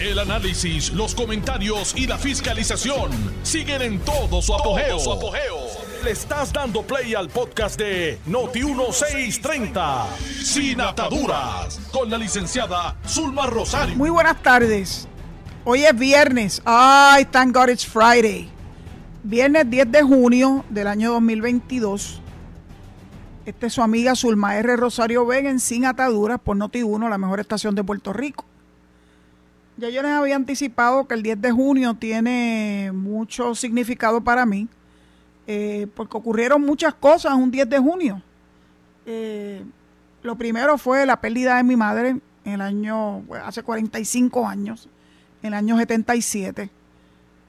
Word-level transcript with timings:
El 0.00 0.16
análisis, 0.20 0.92
los 0.92 1.12
comentarios 1.12 1.92
y 1.96 2.06
la 2.06 2.16
fiscalización 2.18 3.10
siguen 3.42 3.82
en 3.82 3.98
todo 3.98 4.40
su 4.40 4.54
apogeo. 4.54 4.96
Le 6.04 6.12
estás 6.12 6.52
dando 6.52 6.82
play 6.82 7.16
al 7.16 7.28
podcast 7.28 7.76
de 7.76 8.20
Noti1630, 8.28 10.06
Sin 10.44 10.80
Ataduras, 10.80 11.80
con 11.90 12.08
la 12.08 12.16
licenciada 12.16 12.96
Zulma 13.08 13.46
Rosario. 13.46 13.96
Muy 13.96 14.10
buenas 14.10 14.40
tardes. 14.40 15.08
Hoy 15.64 15.84
es 15.84 15.98
viernes. 15.98 16.62
Ay, 16.64 17.24
thank 17.24 17.52
God 17.52 17.70
it's 17.70 17.84
Friday. 17.84 18.48
Viernes 19.24 19.68
10 19.68 19.90
de 19.90 20.02
junio 20.02 20.64
del 20.70 20.86
año 20.86 21.10
2022. 21.14 22.20
Esta 23.46 23.66
es 23.66 23.72
su 23.72 23.82
amiga 23.82 24.14
Zulma 24.14 24.56
R. 24.58 24.76
Rosario 24.76 25.26
Vega 25.26 25.50
en 25.50 25.58
Sin 25.58 25.86
Ataduras 25.86 26.38
por 26.38 26.56
Noti1, 26.56 27.10
la 27.10 27.18
mejor 27.18 27.40
estación 27.40 27.74
de 27.74 27.82
Puerto 27.82 28.12
Rico. 28.12 28.44
Ya 29.78 29.88
yo 29.88 30.02
les 30.02 30.10
había 30.10 30.36
anticipado 30.36 31.06
que 31.06 31.14
el 31.14 31.22
10 31.22 31.40
de 31.40 31.50
junio 31.52 31.94
tiene 31.94 32.90
mucho 32.92 33.54
significado 33.54 34.20
para 34.20 34.44
mí, 34.44 34.68
eh, 35.46 35.86
porque 35.94 36.16
ocurrieron 36.16 36.60
muchas 36.60 36.92
cosas 36.94 37.32
un 37.34 37.50
10 37.50 37.70
de 37.70 37.78
junio. 37.78 38.22
Eh, 39.06 39.64
lo 40.22 40.36
primero 40.36 40.76
fue 40.76 41.06
la 41.06 41.20
pérdida 41.20 41.56
de 41.56 41.62
mi 41.62 41.76
madre 41.76 42.18
en 42.44 42.52
el 42.52 42.60
año, 42.60 43.22
hace 43.44 43.62
45 43.62 44.46
años, 44.46 44.88
en 45.42 45.48
el 45.48 45.54
año 45.54 45.78
77. 45.78 46.68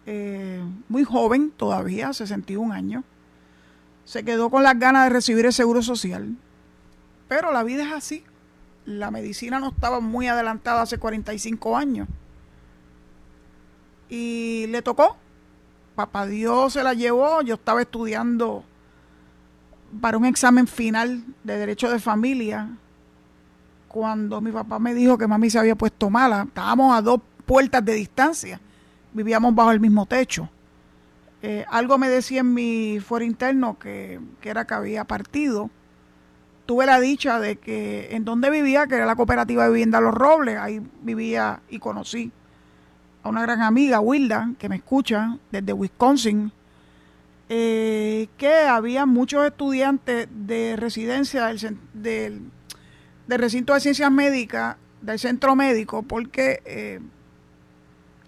Eh, 0.06 0.64
muy 0.88 1.04
joven 1.04 1.52
todavía, 1.52 2.14
61 2.14 2.74
años 2.74 3.04
se 4.10 4.26
quedó 4.26 4.50
con 4.50 4.64
las 4.64 4.80
ganas 4.80 5.04
de 5.04 5.12
recibir 5.12 5.46
el 5.46 5.54
seguro 5.54 5.84
social. 5.84 6.36
Pero 7.28 7.52
la 7.52 7.62
vida 7.62 7.84
es 7.84 7.92
así. 7.92 8.24
La 8.84 9.12
medicina 9.12 9.60
no 9.60 9.70
estaba 9.70 10.00
muy 10.00 10.26
adelantada 10.26 10.82
hace 10.82 10.98
45 10.98 11.78
años. 11.78 12.08
Y 14.10 14.66
le 14.68 14.82
tocó. 14.82 15.18
Papá 15.96 16.26
Dios 16.26 16.74
se 16.74 16.84
la 16.84 16.94
llevó. 16.94 17.42
Yo 17.42 17.56
estaba 17.56 17.82
estudiando 17.82 18.64
para 20.02 20.18
un 20.18 20.26
examen 20.26 20.68
final 20.68 21.24
de 21.44 21.58
Derecho 21.58 21.90
de 21.90 22.00
Familia. 22.00 22.70
Cuando 23.88 24.42
mi 24.42 24.52
papá 24.52 24.80
me 24.80 24.94
dijo 24.94 25.18
que 25.18 25.28
mami 25.28 25.50
se 25.50 25.60
había 25.60 25.76
puesto 25.76 26.10
mala. 26.10 26.44
Estábamos 26.48 26.96
a 26.96 27.02
dos 27.02 27.22
puertas 27.46 27.84
de 27.84 27.94
distancia. 27.94 28.62
Vivíamos 29.14 29.54
bajo 29.56 29.72
el 29.72 29.80
mismo 29.80 30.06
techo. 30.06 30.50
Eh, 31.42 31.66
algo 31.70 31.98
me 31.98 32.10
decía 32.10 32.42
en 32.42 32.54
mi 32.54 33.00
fuero 33.00 33.24
interno 33.24 33.80
que, 33.80 34.20
era 34.44 34.66
que 34.66 34.74
había 34.74 35.06
partido. 35.06 35.70
Tuve 36.66 36.86
la 36.86 37.00
dicha 37.00 37.40
de 37.40 37.56
que 37.56 38.10
en 38.12 38.26
donde 38.26 38.50
vivía, 38.50 38.88
que 38.88 38.96
era 38.96 39.06
la 39.06 39.16
cooperativa 39.16 39.64
de 39.64 39.70
vivienda 39.70 40.02
Los 40.02 40.14
Robles, 40.14 40.58
ahí 40.58 40.82
vivía 41.02 41.62
y 41.70 41.80
conocí 41.80 42.32
una 43.30 43.42
gran 43.44 43.62
amiga, 43.62 44.00
Wilda, 44.00 44.52
que 44.58 44.70
me 44.70 44.78
escucha 44.78 45.38
desde 45.52 45.74
Wisconsin, 45.74 46.52
eh, 47.48 48.28
que 48.38 48.54
había 48.54 49.06
muchos 49.06 49.46
estudiantes 49.46 50.28
de 50.32 50.76
residencia 50.76 51.48
del, 51.48 51.80
del, 53.28 53.40
recinto 53.40 53.74
de 53.74 53.80
ciencias 53.80 54.12
médicas, 54.12 54.78
del 55.02 55.18
centro 55.18 55.56
médico, 55.56 56.04
porque 56.04 56.62
eh, 56.66 57.00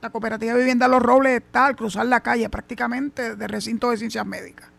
la 0.02 0.10
cooperativa 0.10 0.56
vivienda 0.56 0.88
Los 0.88 1.02
Robles 1.02 1.42
está 1.42 1.68
al 1.68 1.76
cruzar 1.76 2.06
la 2.06 2.22
calle 2.22 2.50
prácticamente 2.50 3.36
del 3.36 3.50
recinto 3.50 3.92
de 3.92 3.98
ciencias 3.98 4.26
médicas. 4.26 4.70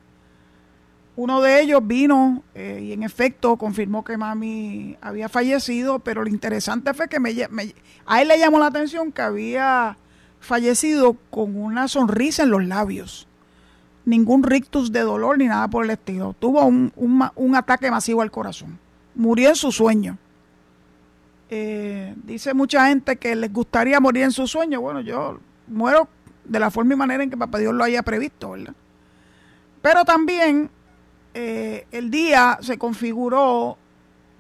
Uno 1.15 1.43
de 1.43 1.61
ellos 1.61 1.87
vino 1.87 2.43
eh, 2.55 2.81
y 2.83 2.93
en 2.93 3.03
efecto 3.03 3.57
confirmó 3.57 4.03
que 4.03 4.17
mami 4.17 4.97
había 5.03 5.29
fallecido, 5.29 5.99
pero 5.99 6.25
lo 6.25 6.31
interesante 6.31 6.95
fue 6.95 7.09
que 7.09 7.21
me, 7.21 7.33
a 8.07 8.23
él 8.23 8.29
le 8.29 8.39
llamó 8.39 8.59
la 8.59 8.67
atención 8.67 9.13
que 9.13 9.21
había 9.21 9.99
fallecido 10.43 11.17
con 11.31 11.57
una 11.57 11.89
sonrisa 11.89 12.43
en 12.43 12.51
los 12.51 12.65
labios. 12.65 13.27
Ningún 14.05 14.43
rictus 14.43 14.93
de 14.93 15.01
dolor 15.01 15.39
ni 15.39 15.47
nada 15.47 15.69
por 15.69 15.85
el 15.85 15.91
estilo. 15.91 16.35
Tuvo 16.39 16.65
un, 16.65 16.93
un 16.97 17.57
ataque 17.57 17.91
masivo 17.91 18.21
al 18.21 18.31
corazón. 18.31 18.79
Murió 19.15 19.51
en 19.51 19.57
su 19.57 19.71
sueño. 19.73 20.19
Eh, 21.49 22.15
dice 22.25 22.55
mucha 22.55 22.89
gente 22.89 23.17
que 23.17 23.37
les 23.37 23.53
gustaría 23.53 24.01
morir 24.01 24.25
en 24.25 24.33
su 24.33 24.47
sueño. 24.47 24.81
Bueno, 24.81 25.01
yo 25.01 25.39
muero 25.69 26.09
de 26.45 26.59
la 26.59 26.71
forma 26.71 26.95
y 26.95 26.97
manera 26.97 27.23
en 27.23 27.31
que 27.31 27.37
Papá 27.37 27.59
Dios 27.59 27.75
lo 27.75 27.85
haya 27.85 28.03
previsto, 28.03 28.51
¿verdad? 28.51 28.75
Pero 29.81 30.05
también 30.05 30.71
eh, 31.35 31.87
el 31.93 32.11
día 32.11 32.59
se 32.63 32.79
configuró 32.79 33.77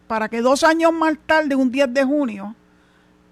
para 0.06 0.28
que 0.28 0.40
dos 0.40 0.64
años 0.64 0.92
más 0.92 1.16
tarde, 1.26 1.54
un 1.54 1.70
10 1.70 1.94
de 1.94 2.04
junio, 2.04 2.56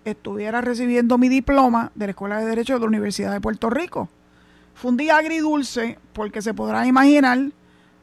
estuviera 0.05 0.61
recibiendo 0.61 1.19
mi 1.19 1.29
diploma 1.29 1.93
de 1.95 2.07
la 2.07 2.11
Escuela 2.11 2.39
de 2.39 2.47
Derecho 2.47 2.75
de 2.75 2.81
la 2.81 2.87
Universidad 2.87 3.33
de 3.33 3.41
Puerto 3.41 3.71
Rico. 3.71 4.09
Fue 4.75 4.91
un 4.91 4.97
día 4.97 5.17
agridulce 5.17 5.99
porque 6.13 6.43
se 6.43 6.55
podrán 6.55 6.87
imaginar 6.87 7.39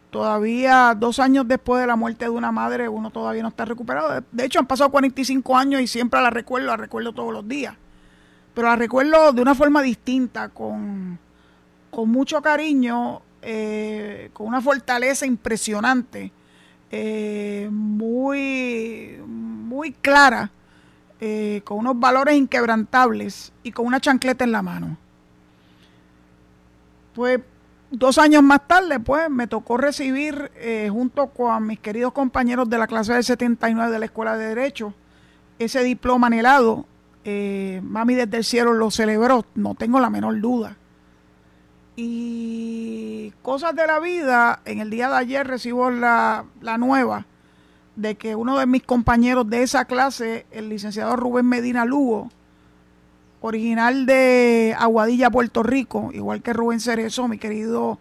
Todavía 0.10 0.96
dos 0.98 1.20
años 1.20 1.48
después 1.48 1.82
de 1.82 1.88
la 1.88 1.98
muerte 1.98 2.26
de 2.26 2.32
una 2.32 2.52
madre, 2.52 2.88
uno 2.88 3.10
todavía 3.10 3.42
no 3.42 3.50
está 3.50 3.66
recuperado. 3.66 4.24
De 4.32 4.46
hecho, 4.46 4.60
han 4.60 4.66
pasado 4.66 4.90
45 4.90 5.58
años 5.58 5.82
y 5.82 5.88
siempre 5.88 6.22
la 6.22 6.30
recuerdo, 6.30 6.68
la 6.68 6.78
recuerdo 6.78 7.12
todos 7.12 7.34
los 7.34 7.46
días. 7.48 7.76
Pero 8.54 8.70
la 8.70 8.78
recuerdo 8.78 9.34
de 9.34 9.42
una 9.42 9.54
forma 9.54 9.82
distinta, 9.82 10.50
con, 10.50 11.20
mucho 11.92 12.42
cariño, 12.42 13.22
eh, 13.42 14.30
con 14.32 14.48
una 14.48 14.62
fortaleza 14.62 15.26
impresionante, 15.26 16.32
eh, 16.90 17.68
muy, 17.70 19.20
muy 19.26 19.92
clara, 19.92 20.50
eh, 21.20 21.62
con 21.64 21.80
unos 21.80 22.00
valores 22.00 22.36
inquebrantables 22.36 23.52
y 23.64 23.72
con 23.72 23.86
una 23.86 24.00
chancleta 24.00 24.44
en 24.44 24.52
la 24.52 24.62
mano. 24.62 24.98
Pues 27.14 27.40
Dos 27.90 28.18
años 28.18 28.44
más 28.44 28.68
tarde, 28.68 29.00
pues, 29.00 29.30
me 29.30 29.48
tocó 29.48 29.78
recibir, 29.78 30.52
eh, 30.56 30.90
junto 30.92 31.28
con 31.28 31.66
mis 31.66 31.80
queridos 31.80 32.12
compañeros 32.12 32.70
de 32.70 32.78
la 32.78 32.86
clase 32.86 33.14
del 33.14 33.24
79 33.24 33.90
de 33.90 34.00
la 34.00 34.06
Escuela 34.06 34.38
de 34.38 34.48
Derecho, 34.48 34.94
ese 35.58 35.84
diploma 35.84 36.28
anhelado. 36.28 36.86
Eh, 37.24 37.80
mami 37.84 38.16
desde 38.16 38.38
el 38.38 38.44
cielo 38.44 38.74
lo 38.74 38.92
celebró, 38.92 39.46
no 39.56 39.74
tengo 39.76 40.02
la 40.02 40.10
menor 40.10 40.40
duda. 40.42 40.76
Y 41.96 43.32
cosas 43.42 43.74
de 43.74 43.88
la 43.88 44.00
vida, 44.00 44.60
en 44.66 44.80
el 44.80 44.90
día 44.90 45.08
de 45.08 45.16
ayer 45.16 45.48
recibo 45.48 45.90
la, 45.90 46.44
la 46.60 46.78
nueva 46.78 47.26
de 47.98 48.16
que 48.16 48.36
uno 48.36 48.60
de 48.60 48.68
mis 48.68 48.84
compañeros 48.84 49.50
de 49.50 49.64
esa 49.64 49.86
clase, 49.86 50.46
el 50.52 50.70
licenciado 50.70 51.16
Rubén 51.16 51.48
Medina 51.48 51.84
Lugo, 51.84 52.30
original 53.42 54.06
de 54.06 54.76
Aguadilla, 54.78 55.32
Puerto 55.32 55.64
Rico, 55.64 56.12
igual 56.14 56.44
que 56.44 56.54
Rubén 56.54 56.80
Cerezo, 56.80 57.28
mi 57.28 57.40
querido 57.40 58.00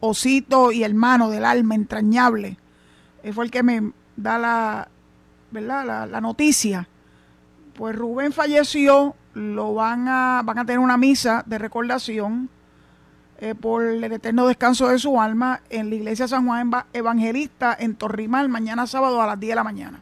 osito 0.00 0.72
y 0.72 0.82
hermano 0.82 1.30
del 1.30 1.44
alma 1.44 1.76
entrañable. 1.76 2.58
Él 3.22 3.32
fue 3.32 3.44
el 3.44 3.52
que 3.52 3.62
me 3.62 3.92
da 4.16 4.38
la, 4.38 4.88
¿verdad? 5.52 6.08
La, 6.10 6.20
noticia. 6.20 6.88
Pues 7.74 7.94
Rubén 7.94 8.32
falleció, 8.32 9.14
lo 9.34 9.72
van 9.72 10.08
a, 10.08 10.42
van 10.44 10.58
a 10.58 10.64
tener 10.64 10.80
una 10.80 10.96
misa 10.96 11.44
de 11.46 11.58
recordación 11.58 12.50
eh, 13.38 13.54
por 13.54 13.84
el 13.84 14.04
eterno 14.04 14.46
descanso 14.46 14.88
de 14.88 14.98
su 14.98 15.20
alma 15.20 15.62
en 15.70 15.90
la 15.90 15.96
iglesia 15.96 16.26
San 16.26 16.46
Juan 16.46 16.70
Evangelista 16.92 17.76
en 17.78 17.94
Torrimal, 17.94 18.48
mañana 18.48 18.86
sábado 18.86 19.22
a 19.22 19.26
las 19.26 19.38
10 19.38 19.50
de 19.50 19.54
la 19.54 19.64
mañana. 19.64 20.00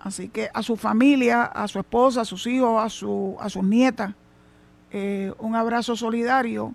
Así 0.00 0.28
que 0.28 0.50
a 0.52 0.62
su 0.62 0.76
familia, 0.76 1.44
a 1.44 1.68
su 1.68 1.78
esposa, 1.78 2.22
a 2.22 2.24
sus 2.24 2.46
hijos, 2.46 2.82
a, 2.82 2.88
su, 2.88 3.36
a 3.38 3.48
sus 3.50 3.62
nietas, 3.62 4.14
eh, 4.90 5.32
un 5.38 5.54
abrazo 5.54 5.94
solidario. 5.94 6.74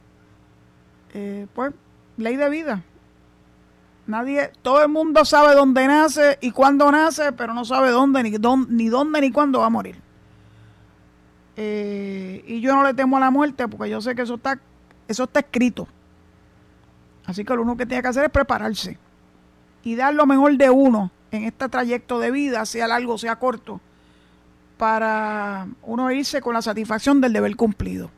Eh, 1.13 1.47
pues, 1.53 1.73
ley 2.17 2.35
de 2.35 2.49
vida. 2.49 2.83
Nadie, 4.07 4.51
todo 4.61 4.83
el 4.83 4.89
mundo 4.89 5.25
sabe 5.25 5.55
dónde 5.55 5.87
nace 5.87 6.37
y 6.39 6.51
cuándo 6.51 6.91
nace, 6.91 7.31
pero 7.31 7.53
no 7.53 7.65
sabe 7.65 7.89
dónde, 7.89 8.21
ni, 8.23 8.31
dónde, 8.31 8.71
ni 8.71 8.87
dónde 8.87 9.21
ni 9.21 9.31
cuándo 9.31 9.59
va 9.59 9.65
a 9.65 9.69
morir. 9.69 9.99
Eh, 11.57 12.43
y 12.45 12.61
yo 12.61 12.75
no 12.75 12.83
le 12.83 12.93
temo 12.93 13.17
a 13.17 13.21
la 13.21 13.31
muerte 13.31 13.67
porque 13.67 13.89
yo 13.89 14.01
sé 14.01 14.13
que 14.13 14.21
eso 14.21 14.35
está, 14.35 14.59
eso 15.07 15.23
está 15.23 15.39
escrito. 15.39 15.87
Así 17.25 17.43
que 17.43 17.55
lo 17.55 17.61
único 17.63 17.77
que 17.77 17.85
tiene 17.85 18.01
que 18.01 18.09
hacer 18.09 18.25
es 18.25 18.31
prepararse 18.31 18.97
y 19.83 19.95
dar 19.95 20.13
lo 20.13 20.25
mejor 20.25 20.57
de 20.57 20.69
uno 20.69 21.11
en 21.31 21.43
este 21.43 21.69
trayecto 21.69 22.19
de 22.19 22.31
vida, 22.31 22.65
sea 22.65 22.87
largo, 22.87 23.17
sea 23.17 23.37
corto, 23.37 23.79
para 24.77 25.67
uno 25.83 26.11
irse 26.11 26.41
con 26.41 26.53
la 26.53 26.61
satisfacción 26.61 27.21
del 27.21 27.33
deber 27.33 27.55
cumplido. 27.55 28.09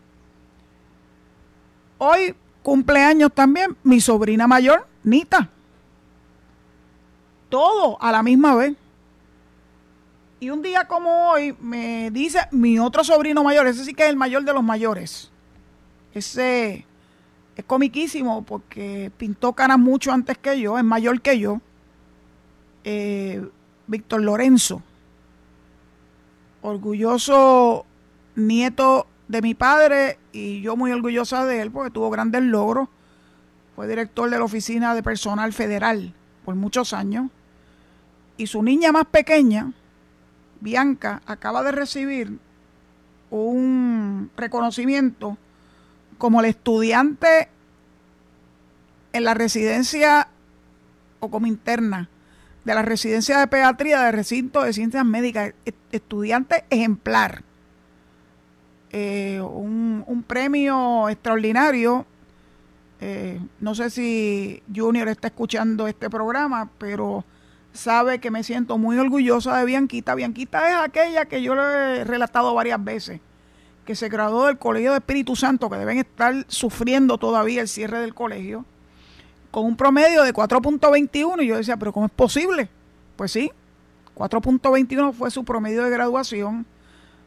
Hoy 1.98 2.36
cumpleaños 2.64 3.32
también 3.34 3.76
mi 3.84 4.02
sobrina 4.02 4.48
mayor, 4.48 4.88
Nita. 5.04 5.50
Todo 7.50 8.02
a 8.02 8.12
la 8.12 8.24
misma 8.24 8.56
vez. 8.56 8.76
Y 10.40 10.50
un 10.50 10.62
día 10.62 10.88
como 10.88 11.32
hoy 11.32 11.56
me 11.60 12.12
dice 12.12 12.40
mi 12.52 12.78
otro 12.78 13.04
sobrino 13.04 13.44
mayor, 13.44 13.68
ese 13.68 13.84
sí 13.84 13.94
que 13.94 14.04
es 14.04 14.10
el 14.10 14.16
mayor 14.16 14.44
de 14.44 14.54
los 14.54 14.64
mayores. 14.64 15.32
Ese 16.14 16.86
es 17.56 17.66
comiquísimo 17.66 18.44
porque 18.44 19.12
pintó 19.18 19.54
canas 19.54 19.80
mucho 19.80 20.12
antes 20.12 20.38
que 20.38 20.60
yo, 20.60 20.78
es 20.78 20.84
mayor 20.84 21.22
que 21.22 21.40
yo. 21.40 21.62
Eh, 22.84 23.46
Víctor 23.88 24.22
Lorenzo, 24.22 24.82
orgulloso 26.62 27.86
nieto 28.36 29.08
de 29.28 29.42
mi 29.42 29.54
padre 29.54 30.20
y 30.32 30.62
yo 30.62 30.76
muy 30.76 30.92
orgullosa 30.92 31.46
de 31.46 31.62
él 31.62 31.72
porque 31.72 31.92
tuvo 31.92 32.10
grandes 32.10 32.44
logros. 32.44 32.90
Fue 33.76 33.88
director 33.88 34.30
de 34.30 34.38
la 34.38 34.46
Oficina 34.46 34.96
de 34.96 35.04
Personal 35.04 35.54
Federal 35.54 36.14
por 36.46 36.56
muchos 36.56 36.94
años. 36.94 37.30
Y 38.38 38.48
su 38.48 38.62
niña 38.62 38.92
más 38.92 39.06
pequeña, 39.06 39.74
Bianca, 40.62 41.22
acaba 41.26 41.64
de 41.64 41.72
recibir 41.72 42.38
un 43.30 44.32
reconocimiento 44.38 45.38
como 46.18 46.40
el 46.40 46.48
estudiante 46.48 47.50
en 49.14 49.24
la 49.24 49.34
residencia 49.34 50.28
o 51.20 51.30
como 51.30 51.48
interna 51.48 52.10
de 52.68 52.76
la 52.76 52.82
residencia 52.82 53.40
de 53.40 53.48
pediatría 53.48 54.02
del 54.02 54.14
recinto 54.14 54.62
de 54.62 54.74
ciencias 54.74 55.06
médicas, 55.06 55.54
estudiante 55.92 56.66
ejemplar. 56.70 57.44
Eh, 58.92 59.40
un, 59.42 60.24
premio 60.28 61.08
extraordinario. 61.08 62.06
Eh, 63.00 63.40
no 63.62 63.74
sé 63.74 63.90
si 63.90 64.62
Junior 64.76 65.08
está 65.08 65.28
escuchando 65.28 65.88
este 65.88 66.10
programa, 66.10 66.70
pero 66.78 67.24
sabe 67.72 68.20
que 68.20 68.32
me 68.32 68.44
siento 68.44 68.78
muy 68.78 68.98
orgullosa 68.98 69.58
de 69.58 69.66
Bianquita. 69.66 70.16
Bianquita 70.16 70.70
es 70.70 70.76
aquella 70.76 71.26
que 71.26 71.42
yo 71.42 71.56
le 71.56 72.02
he 72.02 72.04
relatado 72.04 72.54
varias 72.54 72.84
veces, 72.84 73.22
que 73.88 73.96
se 73.96 74.10
graduó 74.10 74.46
del 74.46 74.60
Colegio 74.60 74.92
de 74.92 74.98
Espíritu 74.98 75.36
Santo, 75.36 75.70
que 75.70 75.78
deben 75.78 75.98
estar 75.98 76.46
sufriendo 76.48 77.18
todavía 77.18 77.62
el 77.62 77.68
cierre 77.68 78.00
del 78.00 78.14
colegio, 78.14 78.66
con 79.50 79.66
un 79.66 79.76
promedio 79.76 80.22
de 80.22 80.34
4.21. 80.34 81.44
Y 81.44 81.48
yo 81.48 81.58
decía, 81.58 81.78
pero 81.78 81.92
¿cómo 81.92 82.06
es 82.06 82.12
posible? 82.12 82.70
Pues 83.16 83.32
sí, 83.32 83.50
4.21 84.16 85.14
fue 85.14 85.32
su 85.32 85.44
promedio 85.44 85.84
de 85.84 85.90
graduación 85.90 86.68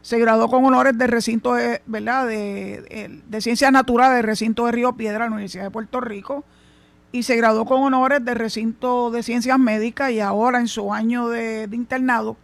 se 0.01 0.17
graduó 0.17 0.49
con 0.49 0.65
honores 0.65 0.97
de 0.97 1.07
recinto 1.07 1.53
de, 1.53 1.81
¿verdad? 1.85 2.27
De, 2.27 3.21
de, 3.23 3.41
ciencias 3.41 3.71
naturales 3.71 4.15
del 4.15 4.23
recinto 4.23 4.65
de 4.65 4.71
Río 4.71 4.93
Piedra, 4.93 5.25
la 5.25 5.31
Universidad 5.31 5.65
de 5.65 5.71
Puerto 5.71 6.01
Rico, 6.01 6.43
y 7.11 7.23
se 7.23 7.35
graduó 7.35 7.65
con 7.65 7.83
honores 7.83 8.23
de 8.25 8.33
recinto 8.33 9.11
de 9.11 9.21
ciencias 9.21 9.59
médicas 9.59 10.11
y 10.11 10.19
ahora 10.19 10.59
en 10.59 10.67
su 10.67 10.93
año 10.93 11.29
de, 11.29 11.69
internado, 11.71 12.35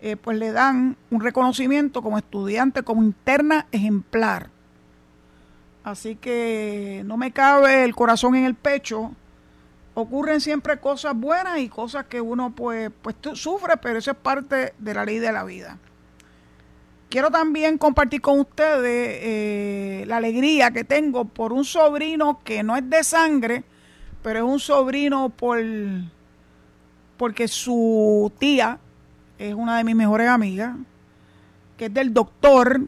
eh, 0.00 0.16
pues 0.16 0.38
le 0.38 0.52
dan 0.52 0.96
un 1.10 1.20
reconocimiento 1.20 2.02
como 2.02 2.18
estudiante, 2.18 2.82
como 2.82 3.02
interna 3.02 3.66
ejemplar. 3.72 4.50
Así 5.82 6.16
que 6.16 7.02
no 7.04 7.16
me 7.16 7.32
cabe 7.32 7.84
el 7.84 7.94
corazón 7.94 8.34
en 8.36 8.44
el 8.44 8.54
pecho. 8.54 9.12
Ocurren 9.94 10.40
siempre 10.40 10.78
cosas 10.78 11.16
buenas 11.16 11.58
y 11.58 11.68
cosas 11.68 12.06
que 12.06 12.20
uno 12.20 12.54
pues, 12.54 12.90
pues 13.02 13.16
sufre, 13.34 13.76
pero 13.78 13.98
eso 13.98 14.12
es 14.12 14.16
parte 14.16 14.74
de 14.78 14.94
la 14.94 15.04
ley 15.04 15.18
de 15.18 15.32
la 15.32 15.44
vida. 15.44 15.78
Quiero 17.08 17.30
también 17.30 17.78
compartir 17.78 18.20
con 18.20 18.38
ustedes 18.38 19.18
eh, 19.22 20.04
la 20.06 20.18
alegría 20.18 20.70
que 20.70 20.84
tengo 20.84 21.24
por 21.24 21.52
un 21.52 21.64
sobrino 21.64 22.40
que 22.44 22.62
no 22.62 22.76
es 22.76 22.88
de 22.88 23.02
sangre, 23.02 23.64
pero 24.22 24.40
es 24.40 24.44
un 24.44 24.60
sobrino 24.60 25.30
por 25.30 25.58
porque 27.16 27.48
su 27.48 28.30
tía 28.38 28.78
es 29.38 29.54
una 29.54 29.78
de 29.78 29.84
mis 29.84 29.94
mejores 29.94 30.28
amigas, 30.28 30.76
que 31.76 31.86
es 31.86 31.94
del 31.94 32.12
doctor, 32.12 32.80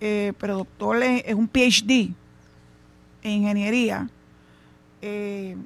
eh, 0.00 0.32
pero 0.38 0.58
doctor 0.58 1.02
es, 1.02 1.34
un 1.34 1.48
PhD 1.48 2.12
en 3.22 3.30
ingeniería, 3.30 4.08
eh, 5.00 5.56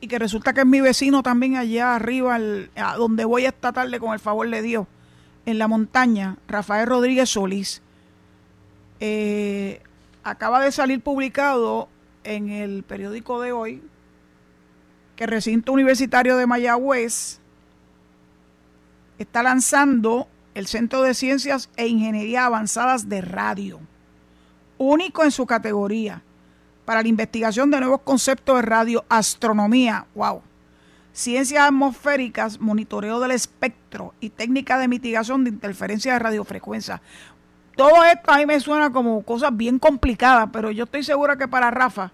y 0.00 0.08
que 0.08 0.18
resulta 0.18 0.52
que 0.52 0.60
es 0.60 0.66
mi 0.66 0.80
vecino 0.80 1.22
también 1.22 1.56
allá 1.56 1.94
arriba, 1.94 2.38
a 2.76 2.96
donde 2.96 3.24
voy 3.24 3.46
esta 3.46 3.72
tarde 3.72 3.98
con 4.00 4.12
el 4.12 4.18
favor 4.18 4.48
de 4.50 4.62
Dios 4.62 4.86
en 5.46 5.58
la 5.58 5.68
montaña, 5.68 6.36
Rafael 6.48 6.86
Rodríguez 6.86 7.30
Solís, 7.30 7.82
eh, 9.00 9.80
acaba 10.22 10.60
de 10.60 10.72
salir 10.72 11.00
publicado 11.00 11.88
en 12.24 12.48
el 12.48 12.82
periódico 12.82 13.40
de 13.40 13.52
hoy 13.52 13.82
que 15.16 15.24
el 15.24 15.30
recinto 15.30 15.72
universitario 15.72 16.36
de 16.36 16.46
Mayagüez 16.46 17.40
está 19.18 19.42
lanzando 19.42 20.28
el 20.54 20.66
Centro 20.66 21.02
de 21.02 21.14
Ciencias 21.14 21.70
e 21.76 21.86
Ingeniería 21.86 22.46
Avanzadas 22.46 23.08
de 23.08 23.20
Radio, 23.20 23.80
único 24.78 25.24
en 25.24 25.30
su 25.30 25.46
categoría, 25.46 26.22
para 26.84 27.02
la 27.02 27.08
investigación 27.08 27.70
de 27.70 27.80
nuevos 27.80 28.02
conceptos 28.02 28.56
de 28.56 28.62
radioastronomía. 28.62 30.06
¡Wow! 30.14 30.42
ciencias 31.14 31.64
atmosféricas, 31.64 32.60
monitoreo 32.60 33.20
del 33.20 33.30
espectro 33.30 34.12
y 34.20 34.30
técnica 34.30 34.78
de 34.78 34.88
mitigación 34.88 35.44
de 35.44 35.50
interferencia 35.50 36.12
de 36.12 36.18
radiofrecuencia. 36.18 37.00
Todo 37.76 38.04
esto 38.04 38.32
a 38.32 38.38
mí 38.38 38.46
me 38.46 38.60
suena 38.60 38.90
como 38.90 39.22
cosas 39.22 39.56
bien 39.56 39.78
complicadas, 39.78 40.50
pero 40.52 40.70
yo 40.70 40.84
estoy 40.84 41.02
segura 41.02 41.36
que 41.36 41.48
para 41.48 41.70
Rafa 41.70 42.12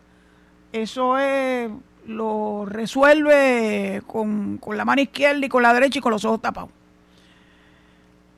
eso 0.73 1.19
es, 1.19 1.71
lo 2.07 2.67
resuelve 2.67 4.03
con, 4.07 4.61
la 4.73 4.85
mano 4.85 5.03
izquierda 5.03 5.45
y 5.45 5.49
con 5.49 5.63
la 5.63 5.75
derecha 5.75 5.99
y 5.99 6.03
con 6.03 6.13
los 6.13 6.25
ojos 6.25 6.41
tapados. 6.41 6.71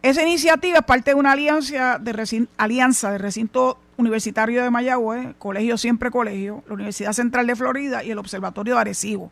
Esa 0.02 0.22
iniciativa 0.22 0.78
es 0.78 0.84
parte 0.84 1.12
de 1.12 1.14
una 1.14 1.32
alianza 1.32 1.98
de, 1.98 2.46
alianza 2.56 3.12
de 3.12 3.18
recinto 3.18 3.78
universitario 3.96 4.62
de 4.62 4.70
Mayagüez, 4.70 5.34
Colegio 5.38 5.78
Siempre 5.78 6.10
Colegio, 6.10 6.64
la 6.66 6.74
Universidad 6.74 7.12
Central 7.12 7.46
de 7.46 7.54
Florida 7.54 8.02
y 8.02 8.10
el 8.10 8.18
Observatorio 8.18 8.74
de 8.74 8.80
Arecibo 8.80 9.30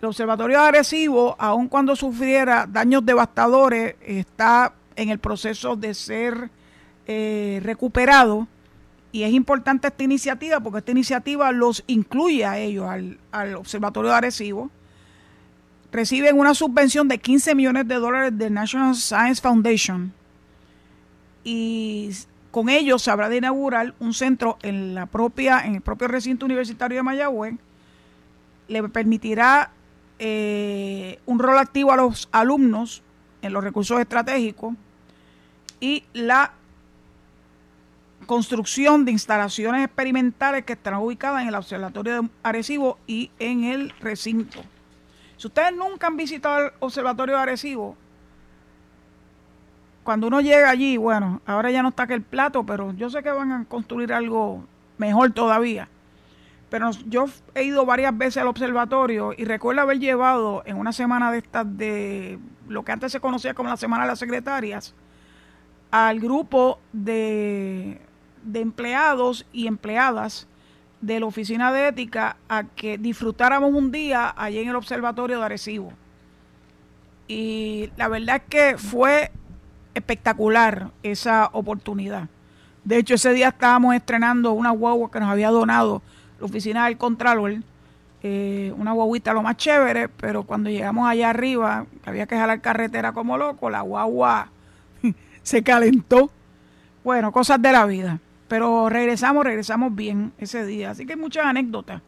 el 0.00 0.08
observatorio 0.08 0.60
agresivo, 0.60 1.36
aun 1.38 1.68
cuando 1.68 1.94
sufriera 1.94 2.66
daños 2.66 3.04
devastadores, 3.04 3.96
está 4.00 4.72
en 4.96 5.10
el 5.10 5.18
proceso 5.18 5.76
de 5.76 5.94
ser 5.94 6.50
eh, 7.06 7.60
recuperado. 7.62 8.48
Y 9.12 9.24
es 9.24 9.32
importante 9.32 9.88
esta 9.88 10.04
iniciativa 10.04 10.60
porque 10.60 10.78
esta 10.78 10.92
iniciativa 10.92 11.52
los 11.52 11.84
incluye 11.86 12.44
a 12.44 12.58
ellos, 12.58 12.88
al, 12.88 13.18
al 13.32 13.56
observatorio 13.56 14.14
agresivo. 14.14 14.70
Reciben 15.92 16.38
una 16.38 16.54
subvención 16.54 17.08
de 17.08 17.18
15 17.18 17.54
millones 17.54 17.88
de 17.88 17.96
dólares 17.96 18.38
de 18.38 18.50
National 18.50 18.94
Science 18.94 19.42
Foundation. 19.42 20.12
Y 21.42 22.10
con 22.50 22.68
ellos 22.68 23.02
se 23.02 23.10
habrá 23.10 23.28
de 23.28 23.38
inaugurar 23.38 23.94
un 23.98 24.14
centro 24.14 24.58
en 24.62 24.94
la 24.94 25.06
propia, 25.06 25.60
en 25.64 25.76
el 25.76 25.80
propio 25.80 26.08
recinto 26.08 26.46
universitario 26.46 26.98
de 26.98 27.02
Mayagüez. 27.02 27.54
Le 28.68 28.88
permitirá 28.88 29.72
eh, 30.18 31.18
un 31.26 31.38
rol 31.38 31.58
activo 31.58 31.92
a 31.92 31.96
los 31.96 32.28
alumnos 32.30 33.02
en 33.42 33.52
los 33.52 33.64
recursos 33.64 33.98
estratégicos 33.98 34.74
y 35.80 36.04
la 36.12 36.52
construcción 38.26 39.04
de 39.04 39.12
instalaciones 39.12 39.84
experimentales 39.84 40.64
que 40.64 40.74
están 40.74 40.94
ubicadas 40.94 41.42
en 41.42 41.48
el 41.48 41.54
Observatorio 41.54 42.22
de 42.22 42.28
Arecibo 42.42 42.98
y 43.06 43.30
en 43.38 43.64
el 43.64 43.92
recinto. 44.00 44.62
Si 45.40 45.46
ustedes 45.46 45.74
nunca 45.74 46.06
han 46.06 46.18
visitado 46.18 46.66
el 46.66 46.72
Observatorio 46.80 47.36
de 47.36 47.40
Arecibo, 47.40 47.96
cuando 50.02 50.26
uno 50.26 50.42
llega 50.42 50.68
allí, 50.68 50.98
bueno, 50.98 51.40
ahora 51.46 51.70
ya 51.70 51.82
no 51.82 51.88
está 51.88 52.02
aquel 52.02 52.20
plato, 52.20 52.66
pero 52.66 52.92
yo 52.92 53.08
sé 53.08 53.22
que 53.22 53.30
van 53.30 53.50
a 53.50 53.64
construir 53.64 54.12
algo 54.12 54.62
mejor 54.98 55.30
todavía. 55.30 55.88
Pero 56.68 56.90
yo 57.06 57.24
he 57.54 57.62
ido 57.62 57.86
varias 57.86 58.18
veces 58.18 58.36
al 58.36 58.48
observatorio 58.48 59.32
y 59.34 59.46
recuerdo 59.46 59.80
haber 59.80 59.98
llevado 59.98 60.62
en 60.66 60.76
una 60.76 60.92
semana 60.92 61.32
de 61.32 61.38
estas 61.38 61.78
de 61.78 62.38
lo 62.68 62.84
que 62.84 62.92
antes 62.92 63.10
se 63.10 63.20
conocía 63.20 63.54
como 63.54 63.70
la 63.70 63.78
Semana 63.78 64.02
de 64.02 64.10
las 64.10 64.18
Secretarias 64.18 64.94
al 65.90 66.20
grupo 66.20 66.80
de, 66.92 67.98
de 68.42 68.60
empleados 68.60 69.46
y 69.54 69.68
empleadas 69.68 70.46
de 71.00 71.20
la 71.20 71.26
Oficina 71.26 71.72
de 71.72 71.88
Ética 71.88 72.36
a 72.48 72.64
que 72.64 72.98
disfrutáramos 72.98 73.72
un 73.72 73.90
día 73.90 74.34
allí 74.36 74.58
en 74.58 74.68
el 74.68 74.76
Observatorio 74.76 75.38
de 75.38 75.44
Arecibo. 75.44 75.92
Y 77.26 77.90
la 77.96 78.08
verdad 78.08 78.36
es 78.36 78.42
que 78.48 78.78
fue 78.78 79.30
espectacular 79.94 80.90
esa 81.02 81.48
oportunidad. 81.52 82.28
De 82.84 82.96
hecho, 82.96 83.14
ese 83.14 83.32
día 83.32 83.48
estábamos 83.48 83.94
estrenando 83.94 84.52
una 84.52 84.70
guagua 84.70 85.10
que 85.10 85.20
nos 85.20 85.30
había 85.30 85.50
donado 85.50 86.02
la 86.38 86.46
oficina 86.46 86.86
del 86.86 86.96
Contralor, 86.96 87.56
eh, 88.22 88.72
una 88.76 88.92
guaguita 88.92 89.32
lo 89.32 89.42
más 89.42 89.56
chévere, 89.56 90.08
pero 90.08 90.42
cuando 90.42 90.70
llegamos 90.70 91.08
allá 91.08 91.30
arriba, 91.30 91.86
había 92.04 92.26
que 92.26 92.36
jalar 92.36 92.60
carretera 92.60 93.12
como 93.12 93.38
loco, 93.38 93.70
la 93.70 93.80
guagua 93.82 94.48
se 95.42 95.62
calentó. 95.62 96.30
Bueno, 97.04 97.32
cosas 97.32 97.60
de 97.62 97.72
la 97.72 97.86
vida. 97.86 98.18
Pero 98.50 98.88
regresamos, 98.88 99.44
regresamos 99.44 99.94
bien 99.94 100.32
ese 100.36 100.66
día. 100.66 100.90
Así 100.90 101.06
que 101.06 101.14
muchas 101.14 101.46
anécdotas. 101.46 102.02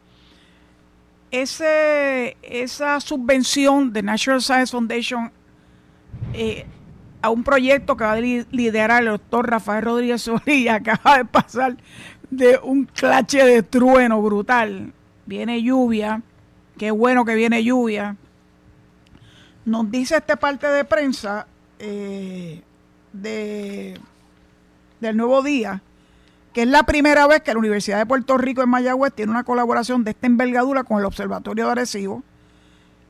Ese, 1.31 2.35
esa 2.41 2.99
subvención 2.99 3.93
de 3.93 4.03
National 4.03 4.41
Science 4.41 4.71
Foundation 4.73 5.31
eh, 6.33 6.65
a 7.21 7.29
un 7.29 7.45
proyecto 7.45 7.95
que 7.95 8.03
va 8.03 8.11
a 8.11 8.19
liderar 8.19 9.03
el 9.03 9.09
doctor 9.11 9.49
Rafael 9.49 9.85
Rodríguez 9.85 10.21
Solís 10.21 10.69
acaba 10.69 11.19
de 11.19 11.25
pasar 11.25 11.77
de 12.29 12.59
un 12.61 12.83
clache 12.87 13.45
de 13.45 13.63
trueno 13.63 14.21
brutal. 14.21 14.91
Viene 15.25 15.63
lluvia, 15.63 16.21
qué 16.77 16.91
bueno 16.91 17.23
que 17.23 17.35
viene 17.35 17.63
lluvia. 17.63 18.17
Nos 19.63 19.89
dice 19.89 20.17
este 20.17 20.35
parte 20.35 20.67
de 20.67 20.83
prensa 20.83 21.47
eh, 21.79 22.61
de, 23.13 23.97
del 24.99 25.15
Nuevo 25.15 25.41
Día, 25.41 25.81
que 26.53 26.61
es 26.61 26.67
la 26.67 26.83
primera 26.83 27.25
vez 27.27 27.41
que 27.41 27.51
la 27.51 27.59
Universidad 27.59 27.97
de 27.97 28.05
Puerto 28.05 28.37
Rico 28.37 28.61
en 28.61 28.69
Mayagüez 28.69 29.11
tiene 29.13 29.31
una 29.31 29.43
colaboración 29.43 30.03
de 30.03 30.11
esta 30.11 30.27
envergadura 30.27 30.83
con 30.83 30.99
el 30.99 31.05
Observatorio 31.05 31.65
de 31.65 31.71
Arecibo 31.71 32.23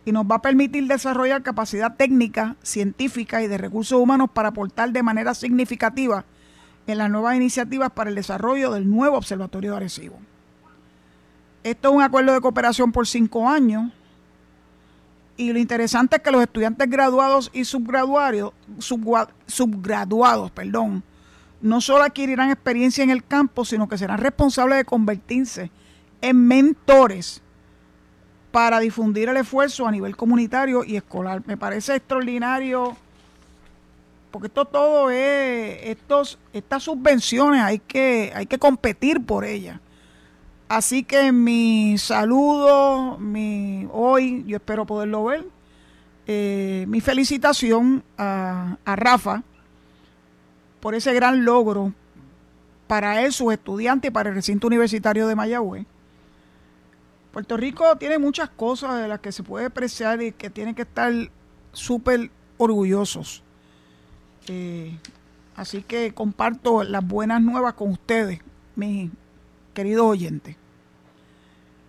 y 0.06 0.14
nos 0.14 0.26
va 0.26 0.36
a 0.36 0.42
permitir 0.42 0.88
desarrollar 0.88 1.44
capacidad 1.44 1.96
técnica, 1.96 2.56
científica 2.64 3.42
y 3.44 3.48
de 3.48 3.58
recursos 3.58 4.00
humanos 4.00 4.30
para 4.34 4.50
aportar 4.50 4.92
de 4.92 5.04
manera 5.04 5.34
significativa 5.34 6.24
en 6.88 6.98
las 6.98 7.10
nuevas 7.10 7.36
iniciativas 7.36 7.92
para 7.92 8.10
el 8.10 8.16
desarrollo 8.16 8.72
del 8.72 8.90
nuevo 8.90 9.18
Observatorio 9.18 9.72
de 9.72 9.78
Arecibo. 9.78 10.18
Esto 11.64 11.90
es 11.90 11.96
un 11.96 12.02
acuerdo 12.02 12.34
de 12.34 12.42
cooperación 12.42 12.92
por 12.92 13.08
cinco 13.08 13.48
años 13.48 13.92
y 15.36 15.52
lo 15.52 15.60
interesante 15.60 16.18
es 16.18 16.22
que 16.22 16.32
los 16.32 16.42
estudiantes 16.42 16.90
graduados 16.90 17.50
y 17.54 17.66
subgraduados, 17.66 18.54
subgraduados 19.48 20.52
perdón, 20.52 21.04
no 21.63 21.79
solo 21.79 22.03
adquirirán 22.03 22.51
experiencia 22.51 23.03
en 23.05 23.10
el 23.10 23.25
campo, 23.25 23.63
sino 23.63 23.88
que 23.88 23.98
serán 23.98 24.17
responsables 24.17 24.77
de 24.77 24.86
convertirse 24.86 25.72
en 26.22 26.46
mentores 26.46 27.41
para 28.51 28.79
difundir 28.79 29.29
el 29.29 29.38
esfuerzo 29.38 29.88
a 29.88 29.91
nivel 29.91 30.17
comunitario 30.17 30.84
y 30.84 30.98
escolar. 30.98 31.41
Me 31.46 31.55
parece 31.55 31.96
extraordinario, 31.96 32.98
porque 34.29 34.48
esto 34.48 34.65
todo 34.65 35.10
es, 35.10 35.79
estos, 35.84 36.38
estas 36.51 36.84
subvenciones 36.84 37.62
hay 37.62 37.79
que, 37.79 38.34
hay 38.36 38.46
que 38.46 38.60
competir 38.60 39.25
por 39.25 39.46
ellas. 39.46 39.79
Así 40.67 41.03
que 41.03 41.32
mi 41.32 41.98
saludo, 41.98 43.17
mi, 43.20 43.88
hoy 43.93 44.43
yo 44.46 44.58
espero 44.58 44.86
poderlo 44.86 45.24
ver, 45.24 45.46
eh, 46.27 46.84
mi 46.89 47.00
felicitación 47.00 48.03
a, 48.17 48.75
a 48.84 48.96
Rafa 48.98 49.43
por 50.84 50.96
ese 50.96 51.13
gran 51.13 51.46
logro 51.46 51.94
para 52.88 53.22
él, 53.22 53.32
sus 53.32 53.54
estudiantes 53.54 54.10
y 54.10 54.12
para 54.12 54.28
el 54.28 54.36
recinto 54.36 54.68
universitario 54.68 55.30
de 55.30 55.34
Mayagüez. 55.34 55.86
Puerto 57.32 57.56
Rico 57.56 57.96
tiene 57.96 58.18
muchas 58.18 58.50
cosas 58.50 59.02
de 59.02 59.08
las 59.08 59.22
que 59.22 59.32
se 59.32 59.44
puede 59.44 59.68
apreciar 59.68 60.22
y 60.22 60.34
que 60.34 60.50
tienen 60.50 60.75
que 60.75 60.82
estar 60.82 61.13
súper 61.72 62.30
orgullosos. 62.58 63.44
Eh, 64.48 65.00
así 65.56 65.84
que 65.84 66.13
comparto 66.13 66.84
las 66.84 67.08
buenas 67.08 67.42
nuevas 67.42 67.75
con 67.75 67.92
ustedes, 67.92 68.42
mis 68.75 69.10
queridos 69.74 70.06
oyentes. 70.06 70.58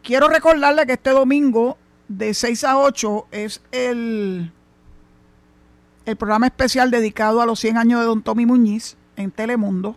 Quiero 0.04 0.28
recordarle 0.28 0.86
que 0.86 0.92
este 0.92 1.10
domingo 1.10 1.78
de 2.06 2.32
6 2.32 2.62
a 2.62 2.78
8 2.78 3.26
es 3.32 3.60
el 3.72 4.52
el 6.06 6.16
programa 6.16 6.46
especial 6.46 6.90
dedicado 6.90 7.40
a 7.40 7.46
los 7.46 7.60
100 7.60 7.78
años 7.78 8.00
de 8.00 8.06
Don 8.06 8.22
Tommy 8.22 8.46
Muñiz 8.46 8.96
en 9.16 9.30
Telemundo. 9.30 9.96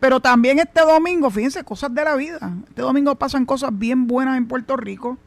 Pero 0.00 0.20
también 0.20 0.58
este 0.58 0.80
domingo, 0.82 1.30
fíjense, 1.30 1.64
cosas 1.64 1.92
de 1.94 2.04
la 2.04 2.14
vida. 2.14 2.52
Este 2.68 2.82
domingo 2.82 3.14
pasan 3.16 3.44
cosas 3.44 3.70
bien 3.72 4.06
buenas 4.06 4.36
en 4.36 4.46
Puerto 4.46 4.76
Rico. 4.76 5.18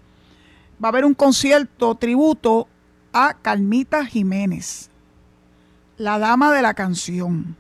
Va 0.84 0.88
a 0.88 0.90
haber 0.90 1.06
un 1.06 1.14
concierto 1.14 1.96
tributo 1.96 2.68
a 3.14 3.36
Calmita 3.42 4.06
Jiménez, 4.06 4.90
la 5.98 6.18
dama 6.18 6.54
de 6.54 6.62
la 6.62 6.74
canción. 6.74 7.58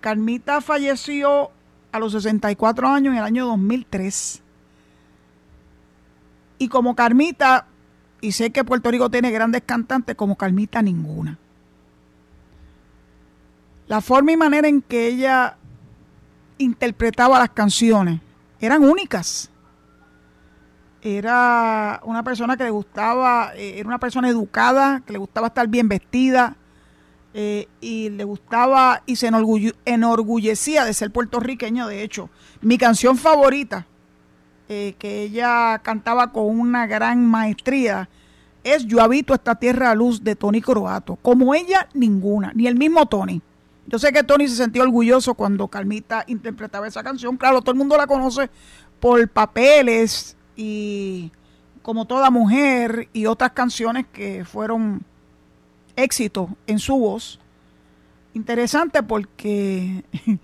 Calmita 0.00 0.60
falleció 0.60 1.50
a 1.92 1.98
los 1.98 2.12
64 2.12 2.88
años 2.88 3.12
en 3.12 3.18
el 3.18 3.24
año 3.24 3.46
2003. 3.46 4.42
Y 6.58 6.68
como 6.68 6.96
Carmita 6.96 7.66
y 8.20 8.32
sé 8.32 8.50
que 8.50 8.64
Puerto 8.64 8.90
Rico 8.90 9.10
tiene 9.10 9.30
grandes 9.30 9.62
cantantes 9.64 10.16
como 10.16 10.36
Carmita 10.36 10.82
ninguna. 10.82 11.38
La 13.86 14.00
forma 14.00 14.32
y 14.32 14.36
manera 14.36 14.68
en 14.68 14.82
que 14.82 15.06
ella 15.06 15.56
interpretaba 16.58 17.38
las 17.38 17.50
canciones 17.50 18.20
eran 18.60 18.84
únicas. 18.84 19.50
Era 21.00 22.00
una 22.04 22.22
persona 22.22 22.56
que 22.56 22.64
le 22.64 22.70
gustaba, 22.70 23.52
eh, 23.54 23.78
era 23.78 23.88
una 23.88 23.98
persona 23.98 24.28
educada, 24.28 25.02
que 25.06 25.12
le 25.12 25.18
gustaba 25.18 25.46
estar 25.46 25.68
bien 25.68 25.88
vestida 25.88 26.56
eh, 27.34 27.68
y 27.80 28.10
le 28.10 28.24
gustaba 28.24 29.02
y 29.06 29.16
se 29.16 29.30
enorgullecía 29.84 30.84
de 30.84 30.92
ser 30.92 31.12
puertorriqueño. 31.12 31.86
De 31.86 32.02
hecho, 32.02 32.30
mi 32.60 32.76
canción 32.78 33.16
favorita 33.16 33.86
eh, 34.68 34.94
que 34.98 35.22
ella 35.22 35.80
cantaba 35.82 36.32
con 36.32 36.60
una 36.60 36.86
gran 36.86 37.24
maestría, 37.24 38.08
es 38.64 38.84
Yo 38.84 39.00
habito 39.00 39.32
esta 39.32 39.54
tierra 39.54 39.90
a 39.90 39.94
luz 39.94 40.22
de 40.22 40.36
Tony 40.36 40.60
Croato. 40.60 41.16
Como 41.16 41.54
ella, 41.54 41.88
ninguna, 41.94 42.52
ni 42.54 42.66
el 42.66 42.74
mismo 42.74 43.06
Tony. 43.06 43.40
Yo 43.86 43.98
sé 43.98 44.12
que 44.12 44.22
Tony 44.22 44.46
se 44.46 44.56
sentía 44.56 44.82
orgulloso 44.82 45.32
cuando 45.32 45.68
Carmita 45.68 46.24
interpretaba 46.26 46.86
esa 46.86 47.02
canción. 47.02 47.38
Claro, 47.38 47.62
todo 47.62 47.70
el 47.70 47.78
mundo 47.78 47.96
la 47.96 48.06
conoce 48.06 48.50
por 49.00 49.26
papeles 49.28 50.36
y 50.56 51.32
como 51.80 52.04
toda 52.04 52.30
mujer 52.30 53.08
y 53.14 53.24
otras 53.24 53.52
canciones 53.52 54.04
que 54.12 54.44
fueron 54.44 55.02
éxitos 55.96 56.50
en 56.66 56.78
su 56.78 56.98
voz. 56.98 57.40
Interesante 58.34 59.02
porque 59.02 60.04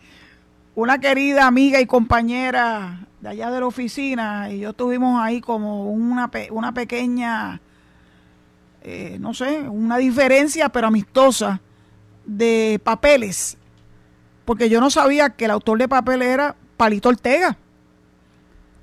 una 0.74 0.98
querida 0.98 1.46
amiga 1.46 1.80
y 1.80 1.86
compañera 1.86 3.06
de 3.20 3.28
allá 3.28 3.50
de 3.50 3.60
la 3.60 3.66
oficina 3.66 4.50
y 4.50 4.60
yo 4.60 4.72
tuvimos 4.72 5.20
ahí 5.20 5.40
como 5.40 5.90
una, 5.90 6.30
una 6.50 6.74
pequeña, 6.74 7.60
eh, 8.82 9.16
no 9.20 9.34
sé, 9.34 9.60
una 9.68 9.98
diferencia 9.98 10.68
pero 10.68 10.88
amistosa 10.88 11.60
de 12.26 12.80
papeles, 12.82 13.56
porque 14.44 14.68
yo 14.68 14.80
no 14.80 14.90
sabía 14.90 15.30
que 15.30 15.44
el 15.44 15.52
autor 15.52 15.78
de 15.78 15.88
papeles 15.88 16.28
era 16.28 16.56
Palito 16.76 17.08
Ortega. 17.08 17.56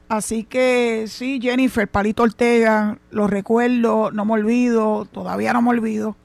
Así 0.07 0.43
que 0.43 1.05
sí, 1.07 1.39
Jennifer, 1.41 1.87
Palito 1.87 2.23
Ortega, 2.23 2.97
lo 3.11 3.27
recuerdo, 3.27 4.11
no 4.11 4.25
me 4.25 4.33
olvido, 4.33 5.05
todavía 5.05 5.53
no 5.53 5.61
me 5.61 5.69
olvido. 5.69 6.17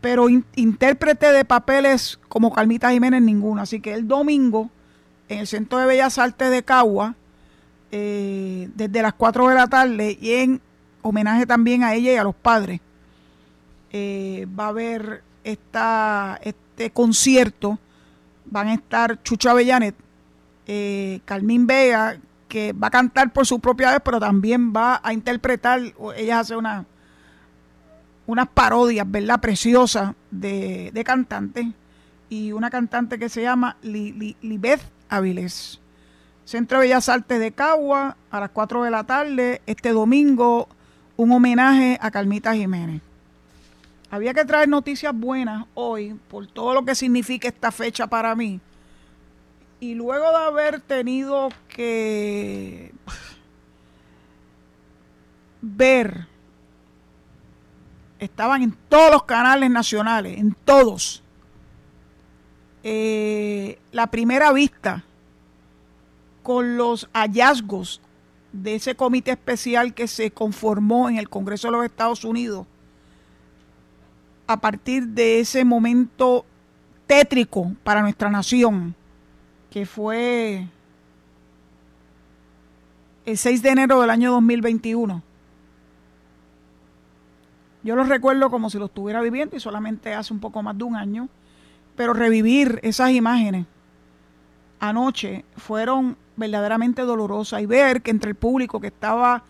Pero 0.00 0.28
intérprete 0.28 1.32
de 1.32 1.44
papeles 1.44 2.20
como 2.28 2.52
Carmita 2.52 2.92
Jiménez, 2.92 3.20
ninguno. 3.20 3.60
Así 3.60 3.80
que 3.80 3.92
el 3.92 4.06
domingo 4.06 4.70
en 5.28 5.40
el 5.40 5.46
Centro 5.46 5.78
de 5.78 5.86
Bellas 5.86 6.18
Artes 6.18 6.50
de 6.50 6.62
Cagua 6.62 7.14
eh, 7.90 8.68
desde 8.74 9.02
las 9.02 9.14
4 9.14 9.48
de 9.48 9.54
la 9.54 9.66
tarde 9.66 10.18
y 10.20 10.32
en 10.32 10.60
homenaje 11.02 11.46
también 11.46 11.82
a 11.82 11.94
ella 11.94 12.12
y 12.12 12.16
a 12.16 12.24
los 12.24 12.34
padres. 12.34 12.80
Eh, 13.90 14.46
va 14.58 14.66
a 14.66 14.68
haber 14.68 15.22
esta, 15.44 16.38
este 16.42 16.90
concierto, 16.90 17.78
van 18.44 18.68
a 18.68 18.74
estar 18.74 19.22
Chucho 19.22 19.50
Avellanet, 19.50 19.94
eh, 20.66 21.20
Carmín 21.24 21.66
Vega, 21.66 22.18
que 22.48 22.72
va 22.72 22.88
a 22.88 22.90
cantar 22.90 23.32
por 23.32 23.46
su 23.46 23.58
propia 23.60 23.90
vez, 23.90 24.00
pero 24.04 24.20
también 24.20 24.72
va 24.74 25.00
a 25.02 25.12
interpretar, 25.12 25.80
ella 26.16 26.40
hace 26.40 26.56
una, 26.56 26.84
unas 28.26 28.48
parodias, 28.48 29.10
¿verdad? 29.10 29.40
Preciosas 29.40 30.14
de, 30.30 30.90
de 30.92 31.04
cantantes, 31.04 31.66
y 32.28 32.52
una 32.52 32.68
cantante 32.68 33.18
que 33.18 33.30
se 33.30 33.42
llama 33.42 33.76
Libeth 33.82 34.82
Avilés. 35.08 35.80
Centro 36.44 36.78
de 36.78 36.86
Bellas 36.86 37.08
Artes 37.08 37.40
de 37.40 37.52
Cagua, 37.52 38.16
a 38.30 38.40
las 38.40 38.50
4 38.50 38.84
de 38.84 38.90
la 38.90 39.04
tarde, 39.04 39.60
este 39.66 39.92
domingo, 39.92 40.68
un 41.16 41.32
homenaje 41.32 41.98
a 42.00 42.10
Carmita 42.10 42.54
Jiménez. 42.54 43.02
Había 44.10 44.32
que 44.32 44.44
traer 44.44 44.68
noticias 44.68 45.14
buenas 45.14 45.66
hoy 45.74 46.18
por 46.30 46.46
todo 46.46 46.72
lo 46.72 46.84
que 46.84 46.94
significa 46.94 47.48
esta 47.48 47.70
fecha 47.70 48.06
para 48.06 48.34
mí. 48.34 48.60
Y 49.80 49.94
luego 49.94 50.30
de 50.30 50.36
haber 50.36 50.80
tenido 50.80 51.50
que 51.68 52.94
ver, 55.60 56.26
estaban 58.18 58.62
en 58.62 58.72
todos 58.88 59.12
los 59.12 59.22
canales 59.24 59.70
nacionales, 59.70 60.38
en 60.38 60.56
todos, 60.64 61.22
eh, 62.82 63.78
la 63.92 64.08
primera 64.08 64.52
vista 64.52 65.04
con 66.42 66.76
los 66.76 67.08
hallazgos 67.12 68.00
de 68.52 68.76
ese 68.76 68.94
comité 68.94 69.32
especial 69.32 69.94
que 69.94 70.08
se 70.08 70.30
conformó 70.30 71.08
en 71.08 71.18
el 71.18 71.28
Congreso 71.28 71.68
de 71.68 71.72
los 71.72 71.84
Estados 71.84 72.24
Unidos 72.24 72.66
a 74.46 74.58
partir 74.58 75.08
de 75.08 75.40
ese 75.40 75.64
momento 75.64 76.46
tétrico 77.06 77.72
para 77.84 78.00
nuestra 78.00 78.30
nación, 78.30 78.94
que 79.70 79.84
fue 79.84 80.66
el 83.26 83.36
6 83.36 83.62
de 83.62 83.68
enero 83.68 84.00
del 84.00 84.08
año 84.08 84.32
2021. 84.32 85.22
Yo 87.82 87.94
lo 87.94 88.04
recuerdo 88.04 88.48
como 88.50 88.70
si 88.70 88.78
lo 88.78 88.86
estuviera 88.86 89.20
viviendo 89.20 89.54
y 89.54 89.60
solamente 89.60 90.14
hace 90.14 90.32
un 90.32 90.40
poco 90.40 90.62
más 90.62 90.76
de 90.78 90.84
un 90.84 90.96
año 90.96 91.28
pero 91.98 92.12
revivir 92.14 92.78
esas 92.84 93.10
imágenes 93.10 93.66
anoche 94.78 95.44
fueron 95.56 96.16
verdaderamente 96.36 97.02
dolorosas 97.02 97.60
y 97.60 97.66
ver 97.66 98.02
que 98.02 98.12
entre 98.12 98.30
el 98.30 98.36
público 98.36 98.80
que 98.80 98.86
estaba 98.86 99.42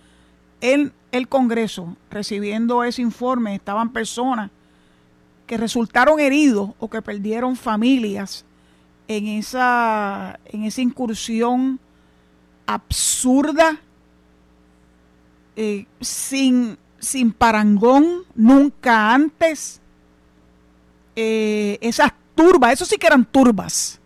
en 0.62 0.94
el 1.12 1.28
Congreso 1.28 1.94
recibiendo 2.10 2.84
ese 2.84 3.02
informe 3.02 3.54
estaban 3.54 3.92
personas 3.92 4.50
que 5.46 5.58
resultaron 5.58 6.20
heridos 6.20 6.70
o 6.78 6.88
que 6.88 7.02
perdieron 7.02 7.54
familias 7.54 8.46
en 9.08 9.26
esa, 9.26 10.40
en 10.46 10.64
esa 10.64 10.80
incursión 10.80 11.78
absurda, 12.64 13.78
eh, 15.54 15.84
sin, 16.00 16.78
sin 16.98 17.30
parangón, 17.30 18.22
nunca 18.34 19.12
antes. 19.12 19.82
Eh, 21.14 21.78
esas 21.80 22.12
turbas, 22.38 22.74
eso 22.74 22.84
sí 22.84 22.98
que 22.98 23.08
eran 23.08 23.24
turbas, 23.24 23.98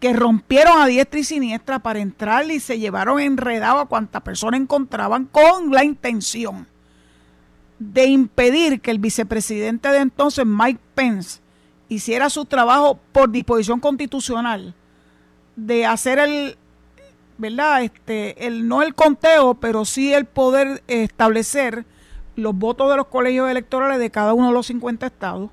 que 0.00 0.14
rompieron 0.14 0.80
a 0.80 0.86
diestra 0.86 1.20
y 1.20 1.24
siniestra 1.24 1.78
para 1.78 1.98
entrar 1.98 2.50
y 2.50 2.58
se 2.58 2.78
llevaron 2.78 3.20
enredado 3.20 3.80
a 3.80 3.86
cuanta 3.86 4.20
persona 4.20 4.56
encontraban 4.56 5.26
con 5.26 5.70
la 5.70 5.84
intención 5.84 6.66
de 7.78 8.06
impedir 8.06 8.80
que 8.80 8.90
el 8.90 8.98
vicepresidente 8.98 9.90
de 9.90 9.98
entonces, 9.98 10.46
Mike 10.46 10.80
Pence, 10.94 11.40
hiciera 11.90 12.30
su 12.30 12.46
trabajo 12.46 12.98
por 13.12 13.30
disposición 13.30 13.78
constitucional 13.78 14.74
de 15.54 15.84
hacer 15.84 16.18
el, 16.18 16.56
¿verdad? 17.36 17.82
Este, 17.82 18.46
el, 18.46 18.68
no 18.68 18.80
el 18.80 18.94
conteo, 18.94 19.52
pero 19.52 19.84
sí 19.84 20.14
el 20.14 20.24
poder 20.24 20.82
establecer 20.88 21.84
los 22.36 22.54
votos 22.54 22.88
de 22.88 22.96
los 22.96 23.08
colegios 23.08 23.50
electorales 23.50 23.98
de 23.98 24.10
cada 24.10 24.32
uno 24.32 24.46
de 24.46 24.54
los 24.54 24.66
50 24.68 25.06
estados 25.06 25.50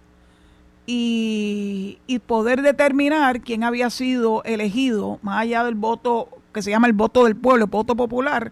y, 0.88 2.00
poder 2.26 2.62
determinar 2.62 3.42
quién 3.42 3.64
había 3.64 3.90
sido 3.90 4.44
elegido, 4.44 5.20
más 5.22 5.42
allá 5.42 5.64
del 5.64 5.76
voto 5.76 6.30
que 6.52 6.62
se 6.62 6.72
llama 6.72 6.88
el 6.88 6.94
voto 6.94 7.26
del 7.26 7.36
pueblo, 7.36 7.66
el 7.66 7.70
voto 7.70 7.96
popular, 7.96 8.52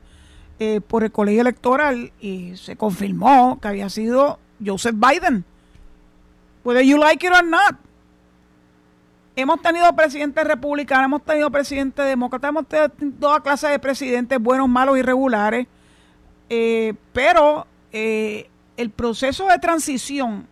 eh, 0.60 0.80
por 0.80 1.04
el 1.04 1.12
colegio 1.12 1.42
electoral 1.42 2.14
y 2.22 2.56
se 2.56 2.76
confirmó 2.76 3.60
que 3.60 3.68
había 3.68 3.90
sido 3.90 4.40
Joseph 4.64 4.96
Biden 4.96 5.44
whether 6.66 6.82
you 6.82 6.98
like 6.98 7.24
it 7.24 7.32
or 7.32 7.46
not. 7.46 7.78
Hemos 9.38 9.62
tenido 9.62 9.94
presidentes 9.96 10.44
republicanos, 10.46 11.06
hemos 11.06 11.24
tenido 11.24 11.52
presidentes 11.52 12.06
demócratas, 12.06 12.50
hemos 12.50 12.68
tenido 12.68 12.90
toda 13.20 13.42
clase 13.42 13.68
de 13.68 13.80
presidentes 13.80 14.40
buenos, 14.40 14.68
malos, 14.68 14.98
irregulares, 14.98 15.68
eh, 16.50 16.94
pero 17.14 17.68
eh, 17.92 18.50
el 18.78 18.90
proceso 18.90 19.48
de 19.48 19.60
transición 19.60 20.48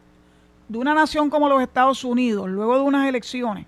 de 0.67 0.77
una 0.77 0.93
nación 0.93 1.29
como 1.29 1.49
los 1.49 1.61
Estados 1.61 2.03
Unidos, 2.03 2.49
luego 2.49 2.75
de 2.75 2.81
unas 2.81 3.07
elecciones 3.07 3.65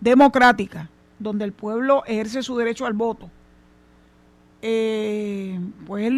democráticas, 0.00 0.88
donde 1.18 1.44
el 1.44 1.52
pueblo 1.52 2.02
ejerce 2.06 2.42
su 2.42 2.56
derecho 2.56 2.86
al 2.86 2.94
voto, 2.94 3.30
eh, 4.62 5.58
pues 5.86 6.12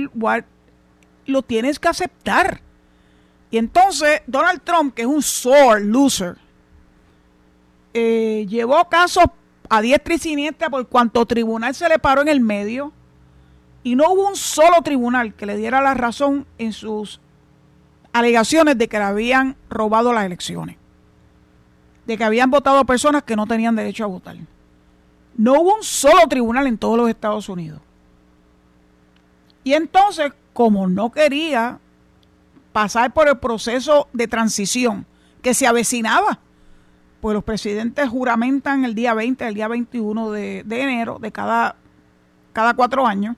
lo 1.27 1.43
tienes 1.43 1.79
que 1.79 1.89
aceptar. 1.89 2.61
Y 3.51 3.59
entonces 3.59 4.23
Donald 4.27 4.63
Trump, 4.63 4.95
que 4.95 5.03
es 5.03 5.09
un 5.09 5.23
sore 5.23 5.85
loser, 5.85 6.37
eh, 7.95 8.47
llevó 8.49 8.89
casos 8.89 9.25
a 9.69 9.81
diestra 9.81 10.15
y 10.15 10.19
siniestra 10.19 10.71
por 10.71 10.87
cuanto 10.89 11.27
tribunal 11.27 11.75
se 11.75 11.89
le 11.89 11.99
paró 11.99 12.23
en 12.23 12.29
el 12.29 12.41
medio 12.41 12.93
y 13.83 13.97
no 13.97 14.13
hubo 14.13 14.29
un 14.29 14.37
solo 14.37 14.81
tribunal 14.83 15.35
que 15.35 15.47
le 15.47 15.57
diera 15.57 15.81
la 15.81 15.95
razón 15.95 16.47
en 16.59 16.73
sus 16.73 17.21
alegaciones 18.13 18.77
de 18.79 18.89
que 18.89 18.99
le 18.99 19.05
habían 19.05 19.57
robado 19.71 20.13
las 20.13 20.25
elecciones, 20.25 20.77
de 22.07 22.19
que 22.19 22.25
habían 22.25 22.51
votado 22.51 22.85
personas 22.85 23.23
que 23.23 23.37
no 23.37 23.47
tenían 23.47 23.77
derecho 23.77 24.05
a 24.05 24.09
votar. 24.09 24.37
No 25.37 25.55
hubo 25.61 25.77
un 25.77 25.83
solo 25.83 26.27
tribunal 26.29 26.67
en 26.67 26.79
todos 26.79 26.97
los 26.97 27.09
Estados 27.09 27.49
Unidos. 27.49 27.81
Y 29.65 29.75
entonces, 29.75 30.33
como 30.53 30.89
no 30.89 31.11
quería 31.11 31.79
pasar 32.73 33.13
por 33.13 33.29
el 33.29 33.39
proceso 33.39 34.09
de 34.13 34.27
transición 34.27 35.07
que 35.43 35.55
se 35.55 35.67
avecinaba. 35.67 36.41
Pues 37.21 37.35
los 37.35 37.45
presidentes 37.45 38.09
juramentan 38.09 38.85
el 38.85 38.95
día 38.95 39.15
20, 39.15 39.47
el 39.47 39.55
día 39.55 39.69
21 39.69 40.31
de, 40.33 40.61
enero 40.69 41.19
de 41.21 41.31
cada, 41.31 41.77
cada 42.53 42.75
cuatro 42.75 43.07
años. 43.07 43.37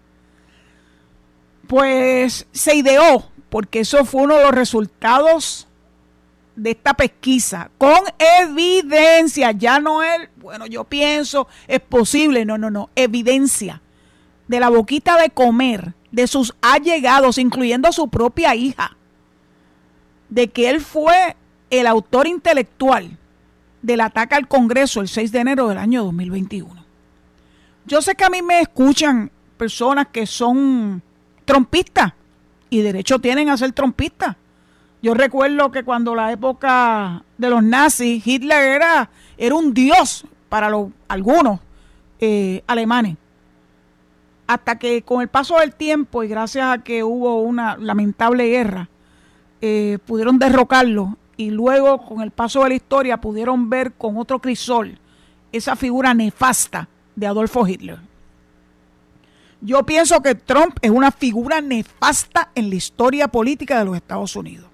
Pues 1.67 2.47
se 2.53 2.77
ideó, 2.77 3.25
porque 3.55 3.79
eso 3.79 4.05
fue 4.05 4.23
uno 4.23 4.37
de 4.37 4.43
los 4.43 4.51
resultados 4.51 5.69
de 6.57 6.73
esta 6.73 6.93
pesquisa, 6.95 7.71
con 7.79 8.01
evidencia, 8.43 9.53
ya 9.53 9.79
no 9.79 10.03
es, 10.03 10.29
bueno, 10.39 10.67
yo 10.67 10.83
pienso, 10.83 11.47
es 11.69 11.79
posible, 11.79 12.45
no, 12.45 12.59
no, 12.59 12.69
no, 12.69 12.91
evidencia 12.97 13.81
de 14.49 14.59
la 14.59 14.71
boquita 14.71 15.17
de 15.23 15.31
comer 15.31 15.95
de 16.11 16.27
sus 16.27 16.53
allegados, 16.63 17.39
incluyendo 17.39 17.87
a 17.87 17.93
su 17.93 18.09
propia 18.09 18.57
hija, 18.57 18.97
de 20.31 20.49
que 20.49 20.69
él 20.69 20.81
fue 20.81 21.37
el 21.71 21.87
autor 21.87 22.27
intelectual 22.27 23.17
del 23.83 24.01
ataque 24.01 24.35
al 24.35 24.49
Congreso 24.49 25.01
el 25.01 25.07
6 25.07 25.31
de 25.31 25.39
enero 25.39 25.69
del 25.69 25.79
año 25.79 26.03
2021. 26.03 26.85
Yo 27.87 28.03
sé 28.03 28.17
que 28.17 28.25
a 28.25 28.31
mí 28.31 28.43
me 28.43 28.59
escuchan 28.63 29.31
personas 29.57 30.09
que 30.09 30.27
son 30.27 31.05
trompistas 31.45 32.15
y 32.75 32.83
derecho 32.83 33.21
tienen 33.21 33.49
a 33.51 33.57
ser 33.57 33.71
trompistas. 33.71 34.35
Yo 35.01 35.15
recuerdo 35.15 35.71
que 35.71 35.85
cuando 35.85 36.17
la 36.17 36.33
época 36.33 37.23
de 37.39 37.49
los 37.49 37.63
nazis, 37.63 38.27
Hitler 38.27 38.59
era, 38.65 39.11
era 39.39 39.55
un 39.55 39.73
dios 39.73 40.27
para 40.49 40.69
los, 40.69 40.89
algunos 41.07 41.61
eh, 42.19 42.65
alemanes. 42.67 43.17
Hasta 44.49 44.77
que 44.77 45.03
con 45.03 45.23
el 45.23 45.29
paso 45.29 45.61
del 45.61 45.73
tiempo 45.73 46.25
y 46.25 46.29
gracias 46.29 46.67
a 46.67 46.79
que 46.83 47.05
hubo 47.05 47.43
una 47.43 47.77
lamentable 47.77 48.49
guerra, 48.49 48.89
eh, 49.61 49.99
pudieron 50.05 50.41
derrocarlo 50.41 51.17
y 51.37 51.51
luego 51.51 52.05
con 52.05 52.23
el 52.23 52.33
paso 52.33 52.65
de 52.65 52.71
la 52.71 52.75
historia 52.75 53.21
pudieron 53.21 53.71
ver 53.71 53.93
con 53.93 54.19
otro 54.19 54.41
crisol 54.41 54.99
esa 55.53 55.77
figura 55.77 56.13
nefasta 56.13 56.89
de 57.15 57.29
Adolfo 57.29 57.67
Hitler. 57.69 58.01
Yo 59.65 59.85
pienso 59.85 60.21
que 60.23 60.35
Trump 60.35 60.77
es 60.83 60.91
una 60.91 61.11
figura 61.11 61.61
nefasta 61.61 62.51
en 62.55 62.69
la 62.69 62.77
historia 62.77 63.29
política 63.29 63.79
de 63.79 63.87
los 63.87 63.97
Estados 63.97 64.37
Unidos. 64.37 64.67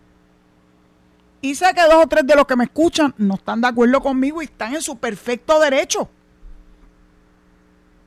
Y 1.41 1.55
sé 1.55 1.73
que 1.75 1.83
dos 1.83 2.05
o 2.05 2.07
tres 2.07 2.27
de 2.27 2.35
los 2.35 2.47
que 2.47 2.57
me 2.57 2.65
escuchan 2.65 3.15
no 3.17 3.37
están 3.37 3.61
de 3.61 3.69
acuerdo 3.69 4.03
conmigo 4.03 4.43
y 4.43 4.47
están 4.47 4.75
en 4.75 4.83
su 4.83 4.99
perfecto 4.99 5.59
derecho. 5.59 6.11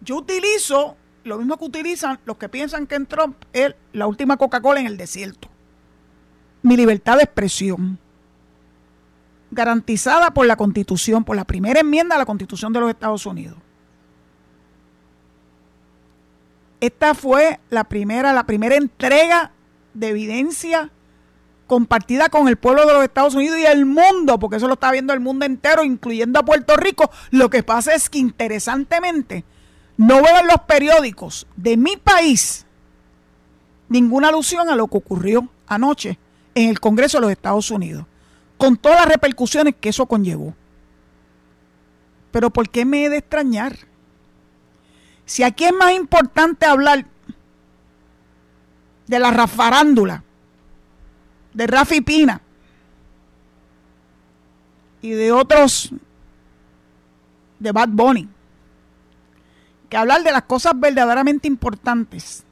Yo 0.02 0.18
utilizo 0.18 0.98
lo 1.24 1.38
mismo 1.38 1.58
que 1.58 1.66
utilizan 1.66 2.20
los 2.26 2.38
que 2.38 2.50
piensan 2.50 2.86
que 2.86 2.96
en 2.96 3.08
Trump 3.08 3.38
es 3.54 3.74
la 3.94 4.06
última 4.06 4.38
Coca-Cola 4.38 4.82
en 4.82 4.88
el 4.88 4.98
desierto 4.98 5.54
mi 6.64 6.78
libertad 6.78 7.18
de 7.18 7.24
expresión, 7.24 8.00
garantizada 9.52 10.34
por 10.34 10.48
la 10.48 10.56
Constitución, 10.56 11.24
por 11.24 11.36
la 11.36 11.44
primera 11.44 11.82
enmienda 11.82 12.16
a 12.16 12.18
la 12.18 12.26
Constitución 12.26 12.74
de 12.74 12.80
los 12.80 12.90
Estados 12.90 13.26
Unidos. 13.26 13.58
Esta 16.84 17.16
fue 17.16 17.62
la 17.70 17.86
primera, 17.86 18.34
la 18.34 18.46
primera 18.46 18.76
entrega 18.76 19.54
de 19.94 20.10
evidencia 20.10 20.92
compartida 21.66 22.28
con 22.28 22.50
el 22.50 22.58
pueblo 22.58 22.86
de 22.86 22.92
los 22.92 23.04
Estados 23.06 23.36
Unidos 23.36 23.58
y 23.58 23.66
el 23.66 23.86
mundo, 23.86 24.38
porque 24.38 24.58
eso 24.58 24.68
lo 24.68 24.74
está 24.74 24.92
viendo 24.92 25.14
el 25.14 25.22
mundo 25.22 25.46
entero, 25.46 25.86
incluyendo 25.86 26.42
a 26.42 26.44
Puerto 26.44 26.76
Rico. 26.76 27.10
Lo 27.32 27.50
que 27.50 27.64
pasa 27.64 27.94
es 27.96 28.10
que 28.10 28.20
interesantemente 28.20 29.46
no 29.96 30.22
veo 30.22 30.40
en 30.42 30.48
los 30.48 30.60
periódicos 30.68 31.48
de 31.56 31.78
mi 31.78 31.96
país 31.96 32.66
ninguna 33.88 34.28
alusión 34.28 34.68
a 34.68 34.76
lo 34.76 34.88
que 34.88 34.98
ocurrió 34.98 35.48
anoche 35.68 36.20
en 36.54 36.70
el 36.70 36.82
Congreso 36.82 37.16
de 37.16 37.22
los 37.22 37.32
Estados 37.32 37.72
Unidos, 37.72 38.06
con 38.58 38.76
todas 38.76 39.00
las 39.00 39.08
repercusiones 39.08 39.76
que 39.80 39.88
eso 39.88 40.06
conllevó. 40.06 40.54
Pero 42.32 42.50
¿por 42.50 42.70
qué 42.70 42.84
me 42.84 43.06
he 43.06 43.10
de 43.10 43.20
extrañar? 43.20 43.93
Si 45.26 45.44
aquí 45.44 45.66
es 45.66 45.74
más 45.74 45.94
importante 45.94 46.66
hablar 46.66 47.06
de 49.08 49.20
la 49.20 49.32
rafarándula, 49.32 50.24
de 51.54 51.68
Rafi 51.68 52.02
Pina 52.02 52.42
y 55.02 55.12
de 55.12 55.32
otros 55.32 55.92
de 57.60 57.72
Bad 57.72 57.90
Bunny, 57.90 58.28
que 59.90 59.98
hablar 59.98 60.24
de 60.24 60.32
las 60.32 60.44
cosas 60.44 60.74
verdaderamente 60.76 61.48
importantes 61.48 62.44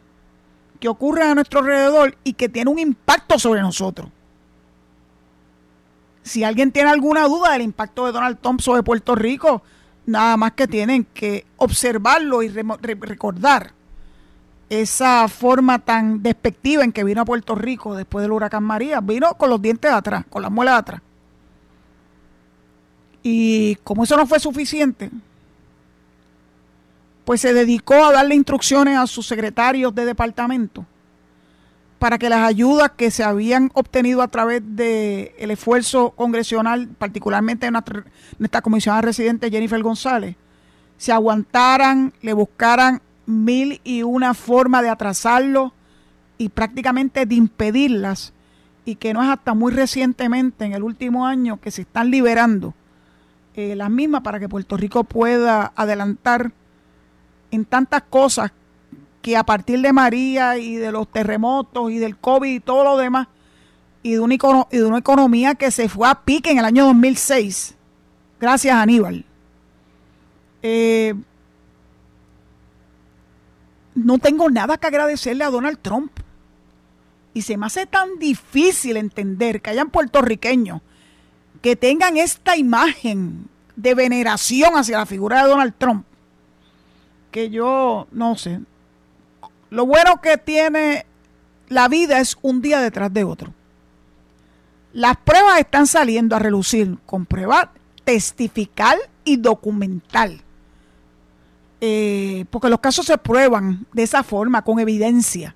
que 0.79 0.87
ocurre 0.87 1.23
a 1.23 1.35
nuestro 1.35 1.59
alrededor 1.59 2.17
y 2.23 2.33
que 2.33 2.49
tiene 2.49 2.69
un 2.69 2.79
impacto 2.79 3.39
sobre 3.39 3.61
nosotros. 3.61 4.09
Si 6.23 6.43
alguien 6.43 6.71
tiene 6.71 6.89
alguna 6.89 7.25
duda 7.25 7.53
del 7.53 7.63
impacto 7.63 8.05
de 8.05 8.11
Donald 8.11 8.39
Trump 8.39 8.61
sobre 8.61 8.83
Puerto 8.83 9.15
Rico, 9.15 9.63
nada 10.05 10.37
más 10.37 10.53
que 10.53 10.67
tienen 10.67 11.05
que 11.13 11.45
observarlo 11.57 12.43
y 12.43 12.49
recordar 12.49 13.73
esa 14.69 15.27
forma 15.27 15.79
tan 15.79 16.23
despectiva 16.23 16.83
en 16.83 16.91
que 16.91 17.03
vino 17.03 17.21
a 17.21 17.25
Puerto 17.25 17.55
Rico 17.55 17.95
después 17.95 18.23
del 18.23 18.31
huracán 18.31 18.63
María. 18.63 19.01
Vino 19.01 19.33
con 19.35 19.49
los 19.49 19.61
dientes 19.61 19.91
atrás, 19.91 20.25
con 20.29 20.41
las 20.41 20.51
muelas 20.51 20.79
atrás. 20.79 21.01
Y 23.21 23.75
como 23.83 24.03
eso 24.03 24.15
no 24.17 24.25
fue 24.25 24.39
suficiente, 24.39 25.11
pues 27.25 27.41
se 27.41 27.53
dedicó 27.53 27.95
a 28.05 28.11
darle 28.11 28.35
instrucciones 28.35 28.97
a 28.97 29.07
sus 29.07 29.27
secretarios 29.27 29.93
de 29.93 30.05
departamento 30.05 30.85
para 32.01 32.17
que 32.17 32.29
las 32.29 32.47
ayudas 32.47 32.93
que 32.97 33.11
se 33.11 33.23
habían 33.23 33.69
obtenido 33.75 34.23
a 34.23 34.27
través 34.27 34.63
del 34.65 35.33
el 35.37 35.51
esfuerzo 35.51 36.09
congresional, 36.09 36.87
particularmente 36.97 37.67
en 37.67 37.73
nuestra, 37.73 38.61
comisionada 38.63 39.03
residente 39.03 39.51
Jennifer 39.51 39.79
González, 39.83 40.35
se 40.97 41.11
aguantaran, 41.11 42.11
le 42.23 42.33
buscaran 42.33 43.03
mil 43.27 43.81
y 43.83 44.01
una 44.01 44.33
forma 44.33 44.81
de 44.81 44.89
atrasarlo 44.89 45.75
y 46.39 46.49
prácticamente 46.49 47.27
de 47.27 47.35
impedirlas 47.35 48.33
y 48.83 48.95
que 48.95 49.13
no 49.13 49.21
es 49.21 49.29
hasta 49.29 49.53
muy 49.53 49.71
recientemente, 49.71 50.65
en 50.65 50.73
el 50.73 50.81
último 50.81 51.27
año, 51.27 51.61
que 51.61 51.69
se 51.69 51.83
están 51.83 52.09
liberando 52.09 52.73
eh, 53.55 53.75
las 53.75 53.91
mismas 53.91 54.23
para 54.23 54.39
que 54.39 54.49
Puerto 54.49 54.75
Rico 54.75 55.03
pueda 55.03 55.71
adelantar 55.75 56.51
en 57.51 57.63
tantas 57.63 58.01
cosas 58.09 58.51
que 59.21 59.37
a 59.37 59.43
partir 59.43 59.81
de 59.81 59.93
María 59.93 60.57
y 60.57 60.75
de 60.75 60.91
los 60.91 61.07
terremotos 61.07 61.91
y 61.91 61.97
del 61.97 62.17
COVID 62.17 62.55
y 62.55 62.59
todo 62.59 62.83
lo 62.83 62.97
demás, 62.97 63.27
y 64.03 64.13
de 64.13 64.19
una, 64.19 64.35
economía 64.97 65.55
que 65.55 65.69
se 65.71 65.87
fue 65.87 66.07
a 66.07 66.15
pique 66.15 66.51
en 66.51 66.57
el 66.57 66.65
año 66.65 66.85
2006, 66.85 67.75
gracias 68.39 68.75
a 68.75 68.81
Aníbal. 68.81 69.25
Eh, 70.63 71.13
no 73.93 74.17
tengo 74.17 74.49
nada 74.49 74.77
que 74.77 74.87
agradecerle 74.87 75.43
a 75.43 75.49
Donald 75.49 75.79
Trump. 75.81 76.11
Y 77.33 77.43
se 77.43 77.55
me 77.57 77.65
hace 77.65 77.85
tan 77.85 78.19
difícil 78.19 78.97
entender 78.97 79.61
que 79.61 79.69
hayan 79.69 79.89
puertorriqueños 79.89 80.81
que 81.61 81.75
tengan 81.75 82.17
esta 82.17 82.57
imagen 82.57 83.47
de 83.75 83.93
veneración 83.93 84.75
hacia 84.75 84.97
la 84.97 85.05
figura 85.05 85.43
de 85.43 85.49
Donald 85.49 85.73
Trump, 85.77 86.05
que 87.31 87.49
yo 87.49 88.07
no 88.11 88.35
sé. 88.35 88.59
Lo 89.71 89.85
bueno 89.85 90.19
que 90.21 90.37
tiene 90.37 91.05
la 91.69 91.87
vida 91.87 92.19
es 92.19 92.37
un 92.41 92.61
día 92.61 92.81
detrás 92.81 93.11
de 93.13 93.23
otro. 93.23 93.53
Las 94.91 95.15
pruebas 95.15 95.59
están 95.59 95.87
saliendo 95.87 96.35
a 96.35 96.39
relucir 96.39 96.97
con 97.05 97.25
pruebas 97.25 97.69
testifical 98.03 98.99
y 99.23 99.37
documental. 99.37 100.41
Eh, 101.79 102.43
porque 102.49 102.69
los 102.69 102.81
casos 102.81 103.05
se 103.05 103.17
prueban 103.17 103.85
de 103.93 104.03
esa 104.03 104.23
forma, 104.23 104.61
con 104.61 104.79
evidencia. 104.79 105.55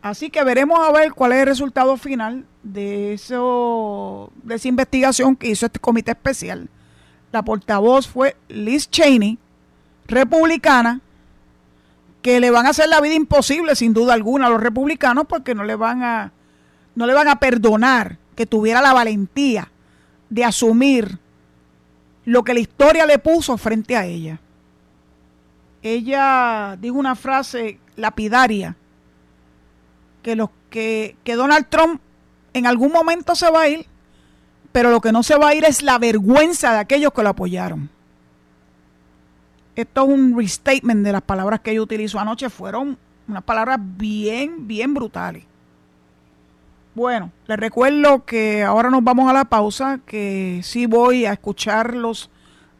Así 0.00 0.30
que 0.30 0.44
veremos 0.44 0.78
a 0.78 0.92
ver 0.92 1.12
cuál 1.12 1.32
es 1.32 1.40
el 1.40 1.46
resultado 1.46 1.96
final 1.96 2.46
de, 2.62 3.14
eso, 3.14 4.30
de 4.44 4.54
esa 4.54 4.68
investigación 4.68 5.34
que 5.34 5.48
hizo 5.48 5.66
este 5.66 5.80
comité 5.80 6.12
especial. 6.12 6.68
La 7.32 7.42
portavoz 7.42 8.06
fue 8.06 8.36
Liz 8.48 8.88
Cheney, 8.88 9.38
republicana, 10.06 11.00
que 12.26 12.40
le 12.40 12.50
van 12.50 12.66
a 12.66 12.70
hacer 12.70 12.88
la 12.88 13.00
vida 13.00 13.14
imposible 13.14 13.76
sin 13.76 13.94
duda 13.94 14.12
alguna 14.12 14.48
a 14.48 14.50
los 14.50 14.60
republicanos 14.60 15.26
porque 15.28 15.54
no 15.54 15.62
le 15.62 15.76
van 15.76 16.02
a 16.02 16.32
no 16.96 17.06
le 17.06 17.14
van 17.14 17.28
a 17.28 17.38
perdonar 17.38 18.18
que 18.34 18.46
tuviera 18.46 18.82
la 18.82 18.92
valentía 18.92 19.70
de 20.28 20.44
asumir 20.44 21.20
lo 22.24 22.42
que 22.42 22.52
la 22.52 22.58
historia 22.58 23.06
le 23.06 23.20
puso 23.20 23.56
frente 23.56 23.96
a 23.96 24.06
ella. 24.06 24.40
Ella 25.82 26.76
dijo 26.80 26.96
una 26.96 27.14
frase 27.14 27.78
lapidaria 27.94 28.74
que, 30.24 30.34
los, 30.34 30.50
que, 30.68 31.14
que 31.22 31.36
Donald 31.36 31.68
Trump 31.68 32.00
en 32.54 32.66
algún 32.66 32.90
momento 32.90 33.36
se 33.36 33.48
va 33.52 33.60
a 33.60 33.68
ir, 33.68 33.86
pero 34.72 34.90
lo 34.90 35.00
que 35.00 35.12
no 35.12 35.22
se 35.22 35.36
va 35.36 35.50
a 35.50 35.54
ir 35.54 35.64
es 35.64 35.80
la 35.80 35.98
vergüenza 35.98 36.72
de 36.72 36.80
aquellos 36.80 37.12
que 37.12 37.22
lo 37.22 37.28
apoyaron. 37.28 37.88
Esto 39.76 40.04
es 40.04 40.08
un 40.08 40.36
restatement 40.36 41.04
de 41.04 41.12
las 41.12 41.22
palabras 41.22 41.60
que 41.60 41.70
ella 41.72 41.82
utilizó 41.82 42.18
anoche, 42.18 42.48
fueron 42.48 42.96
unas 43.28 43.44
palabras 43.44 43.78
bien, 43.80 44.66
bien 44.66 44.94
brutales. 44.94 45.44
Bueno, 46.94 47.30
les 47.46 47.58
recuerdo 47.58 48.24
que 48.24 48.62
ahora 48.62 48.88
nos 48.88 49.04
vamos 49.04 49.28
a 49.28 49.34
la 49.34 49.44
pausa, 49.44 50.00
que 50.06 50.60
sí 50.62 50.86
voy 50.86 51.26
a 51.26 51.34
escucharlos 51.34 52.30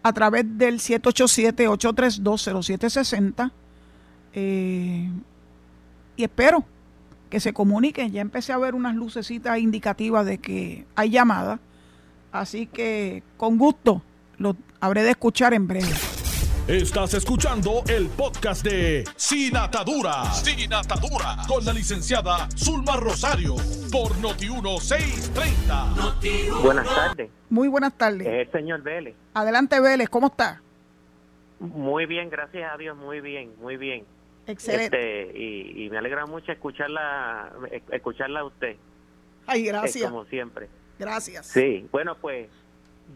a 0.02 0.14
través 0.14 0.46
del 0.56 0.78
787-832-0760. 0.78 3.50
Eh, 4.32 5.11
y 6.16 6.24
espero 6.24 6.64
que 7.28 7.40
se 7.40 7.52
comuniquen. 7.52 8.11
Ya 8.11 8.22
empecé 8.22 8.54
a 8.54 8.59
ver 8.59 8.74
unas 8.74 8.94
lucecitas 8.94 9.59
indicativas 9.59 10.24
de 10.24 10.38
que 10.38 10.87
hay 10.94 11.11
llamada. 11.11 11.61
Así 12.32 12.66
que 12.66 13.22
con 13.37 13.59
gusto 13.59 14.00
lo 14.38 14.56
habré 14.80 15.02
de 15.02 15.11
escuchar 15.11 15.52
en 15.52 15.68
breve. 15.68 15.92
Estás 16.68 17.14
escuchando 17.14 17.85
el 17.88 18.09
podcast 18.09 18.64
de 18.64 19.05
Sin 19.14 19.57
Atadura. 19.57 20.24
Sin 20.33 20.74
Atadura. 20.74 21.37
Con 21.46 21.64
la 21.64 21.72
licenciada 21.72 22.48
Zulma 22.57 22.96
Rosario. 22.96 23.55
Por 23.92 24.11
Noti1630. 24.16 26.62
buenas 26.64 26.92
tardes. 26.92 27.31
Muy 27.50 27.68
buenas 27.68 27.96
tardes. 27.96 28.26
el 28.26 28.50
señor 28.50 28.83
Vélez. 28.83 29.14
Adelante, 29.35 29.79
Vélez. 29.79 30.09
¿Cómo 30.09 30.26
está? 30.26 30.61
Muy 31.61 32.05
bien, 32.07 32.31
gracias 32.31 32.74
a 32.74 32.76
Dios. 32.76 32.96
Muy 32.96 33.20
bien, 33.20 33.52
muy 33.61 33.76
bien. 33.76 34.05
Excelente. 34.48 35.29
Este, 35.29 35.38
y, 35.38 35.88
me 35.88 35.98
alegra 35.98 36.26
mucho 36.26 36.50
escucharla, 36.50 37.52
escucharla 37.92 38.40
a 38.40 38.44
usted. 38.44 38.74
Ay, 39.46 39.66
gracias. 39.66 40.11
como 40.11 40.24
siempre. 40.24 40.68
Gracias. 40.98 41.46
Sí, 41.46 41.87
bueno, 41.92 42.16
pues 42.16 42.48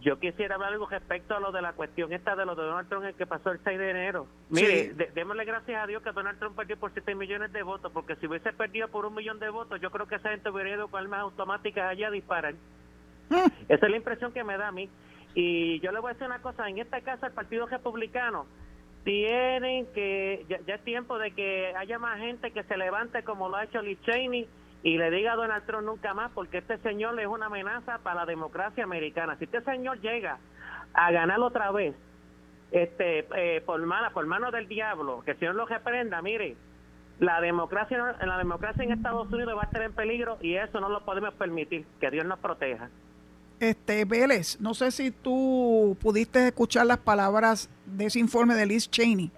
yo 0.01 0.19
quisiera 0.19 0.55
hablar 0.55 0.73
algo 0.73 0.87
respecto 0.87 1.37
a 1.37 1.41
lo 1.41 1.53
de 1.53 1.61
la 1.61 1.73
cuestión 1.73 2.13
esta 2.13 2.37
de 2.37 2.47
lo 2.47 2.55
de 2.55 2.63
Donald 2.63 2.89
Trump 2.89 3.05
el 3.05 3.15
que 3.15 3.27
pasó 3.27 3.51
el 3.51 3.61
6 3.63 3.79
de 3.79 3.91
enero. 3.91 4.27
Mire, 4.49 4.95
démosle 5.15 5.45
gracias 5.45 5.83
a 5.83 5.87
Dios 5.87 6.03
que 6.03 6.13
Donald 6.13 6.39
Trump 6.39 6.57
perdió 6.57 6.79
por 6.79 6.93
7 6.93 7.15
millones 7.15 7.53
de 7.53 7.63
votos, 7.63 7.91
porque 7.93 8.17
si 8.17 8.27
hubiese 8.27 8.53
perdido 8.53 8.89
por 8.89 9.05
un 9.05 9.15
millón 9.15 9.39
de 9.41 9.51
votos, 9.51 9.81
yo 9.81 9.91
creo 9.91 10.07
que 10.07 10.15
esa 10.15 10.31
gente 10.31 10.49
hubiera 10.49 10.71
ido 10.71 10.89
con 10.89 11.01
armas 11.01 11.21
automáticas 11.21 11.91
allá 11.91 12.09
a 12.09 12.13
disparar. 12.13 12.55
Mm. 13.31 13.47
Esa 13.69 13.87
es 13.87 13.91
la 13.91 13.97
impresión 13.97 14.33
que 14.33 14.45
me 14.45 14.57
da 14.57 14.69
a 14.69 14.73
mí. 14.73 14.89
Y 15.35 15.81
yo 15.81 15.93
le 15.93 16.01
voy 16.01 16.11
a 16.11 16.13
decir 16.15 16.27
una 16.27 16.41
cosa, 16.41 16.69
en 16.69 16.79
esta 16.79 17.01
casa 17.01 17.27
el 17.27 17.33
Partido 17.33 17.67
Republicano 17.67 18.47
tienen 19.05 19.87
que, 19.95 20.45
ya, 20.49 20.75
es 20.75 20.85
tiempo 20.85 21.19
de 21.19 21.31
que 21.33 21.75
haya 21.77 21.99
más 21.99 22.19
gente 22.19 22.51
que 22.51 22.63
se 22.65 22.77
levante 22.77 23.23
como 23.23 23.49
lo 23.49 23.57
ha 23.57 23.65
hecho 23.65 23.81
Lee 23.81 23.99
Cheney 24.03 24.47
y 24.83 24.97
le 24.97 25.11
diga 25.11 25.33
a 25.33 25.37
Donald 25.37 25.67
Trump 25.67 25.85
nunca 25.85 26.15
más, 26.15 26.31
porque 26.33 26.59
este 26.59 26.79
señor 26.79 27.19
es 27.21 27.27
una 27.27 27.47
amenaza 27.47 27.99
para 27.99 28.21
la 28.21 28.27
democracia 28.27 28.85
americana. 28.85 29.37
Si 29.39 29.45
este 29.45 29.63
señor 29.63 30.01
llega 30.01 30.39
a 30.95 31.11
ganar 31.11 31.41
otra 31.41 31.71
vez, 31.71 31.95
este, 32.73 33.27
eh, 33.37 33.61
por 33.61 33.81
mano, 33.85 34.09
por 34.13 34.27
mano 34.27 34.51
del 34.51 34.69
diablo, 34.69 35.23
que 35.25 35.33
el 35.33 35.39
señor 35.39 35.55
lo 35.55 35.67
reprenda, 35.67 36.23
mire, 36.23 36.57
la 37.19 37.41
democracia, 37.43 38.17
la 38.25 38.39
democracia 38.39 38.83
en 38.83 38.93
Estados 38.93 39.31
Unidos 39.31 39.55
va 39.57 39.63
a 39.63 39.67
estar 39.67 39.83
en 39.83 39.93
peligro 39.93 40.39
y 40.41 40.55
eso 40.55 40.81
no 40.81 40.89
lo 40.89 41.05
podemos 41.05 41.35
permitir. 41.35 41.85
Que 42.01 42.11
Dios 42.11 42.25
nos 42.25 42.39
proteja. 42.39 42.89
Este 43.61 44.07
Vélez, 44.07 44.59
no 44.59 44.73
sé 44.73 44.91
si 44.91 45.11
tú 45.11 45.95
pudiste 46.01 46.49
escuchar 46.49 46.87
las 46.87 46.97
palabras 46.97 47.69
de 47.85 48.07
ese 48.07 48.19
informe 48.19 48.55
de 48.55 48.65
Liz 48.65 48.91
Cheney. 48.91 49.31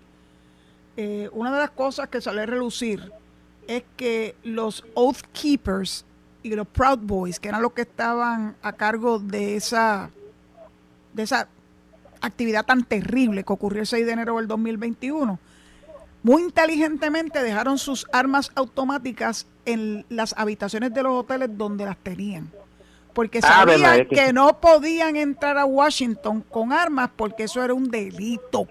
Eh, 0.96 1.28
una 1.32 1.52
de 1.52 1.58
las 1.58 1.70
cosas 1.70 2.08
que 2.08 2.20
sale 2.20 2.42
a 2.42 2.46
relucir 2.46 3.10
es 3.68 3.84
que 3.96 4.34
los 4.42 4.84
Oath 4.94 5.22
Keepers 5.32 6.04
y 6.42 6.50
los 6.54 6.66
Proud 6.66 6.98
Boys, 6.98 7.38
que 7.38 7.48
eran 7.48 7.62
los 7.62 7.72
que 7.72 7.82
estaban 7.82 8.56
a 8.62 8.72
cargo 8.72 9.18
de 9.18 9.56
esa, 9.56 10.10
de 11.12 11.22
esa 11.22 11.48
actividad 12.20 12.64
tan 12.64 12.84
terrible 12.84 13.44
que 13.44 13.52
ocurrió 13.52 13.82
el 13.82 13.86
6 13.86 14.06
de 14.06 14.12
enero 14.12 14.36
del 14.36 14.48
2021, 14.48 15.38
muy 16.22 16.42
inteligentemente 16.42 17.42
dejaron 17.42 17.78
sus 17.78 18.06
armas 18.12 18.50
automáticas 18.54 19.46
en 19.64 20.04
las 20.08 20.34
habitaciones 20.36 20.92
de 20.94 21.02
los 21.02 21.12
hoteles 21.12 21.50
donde 21.56 21.84
las 21.84 21.96
tenían 21.96 22.50
porque 23.12 23.40
sabían 23.40 24.06
que 24.06 24.32
no 24.32 24.60
podían 24.60 25.16
entrar 25.16 25.58
a 25.58 25.64
Washington 25.64 26.42
con 26.50 26.72
armas 26.72 27.10
porque 27.14 27.44
eso 27.44 27.62
era 27.62 27.74
un 27.74 27.90
delito. 27.90 28.66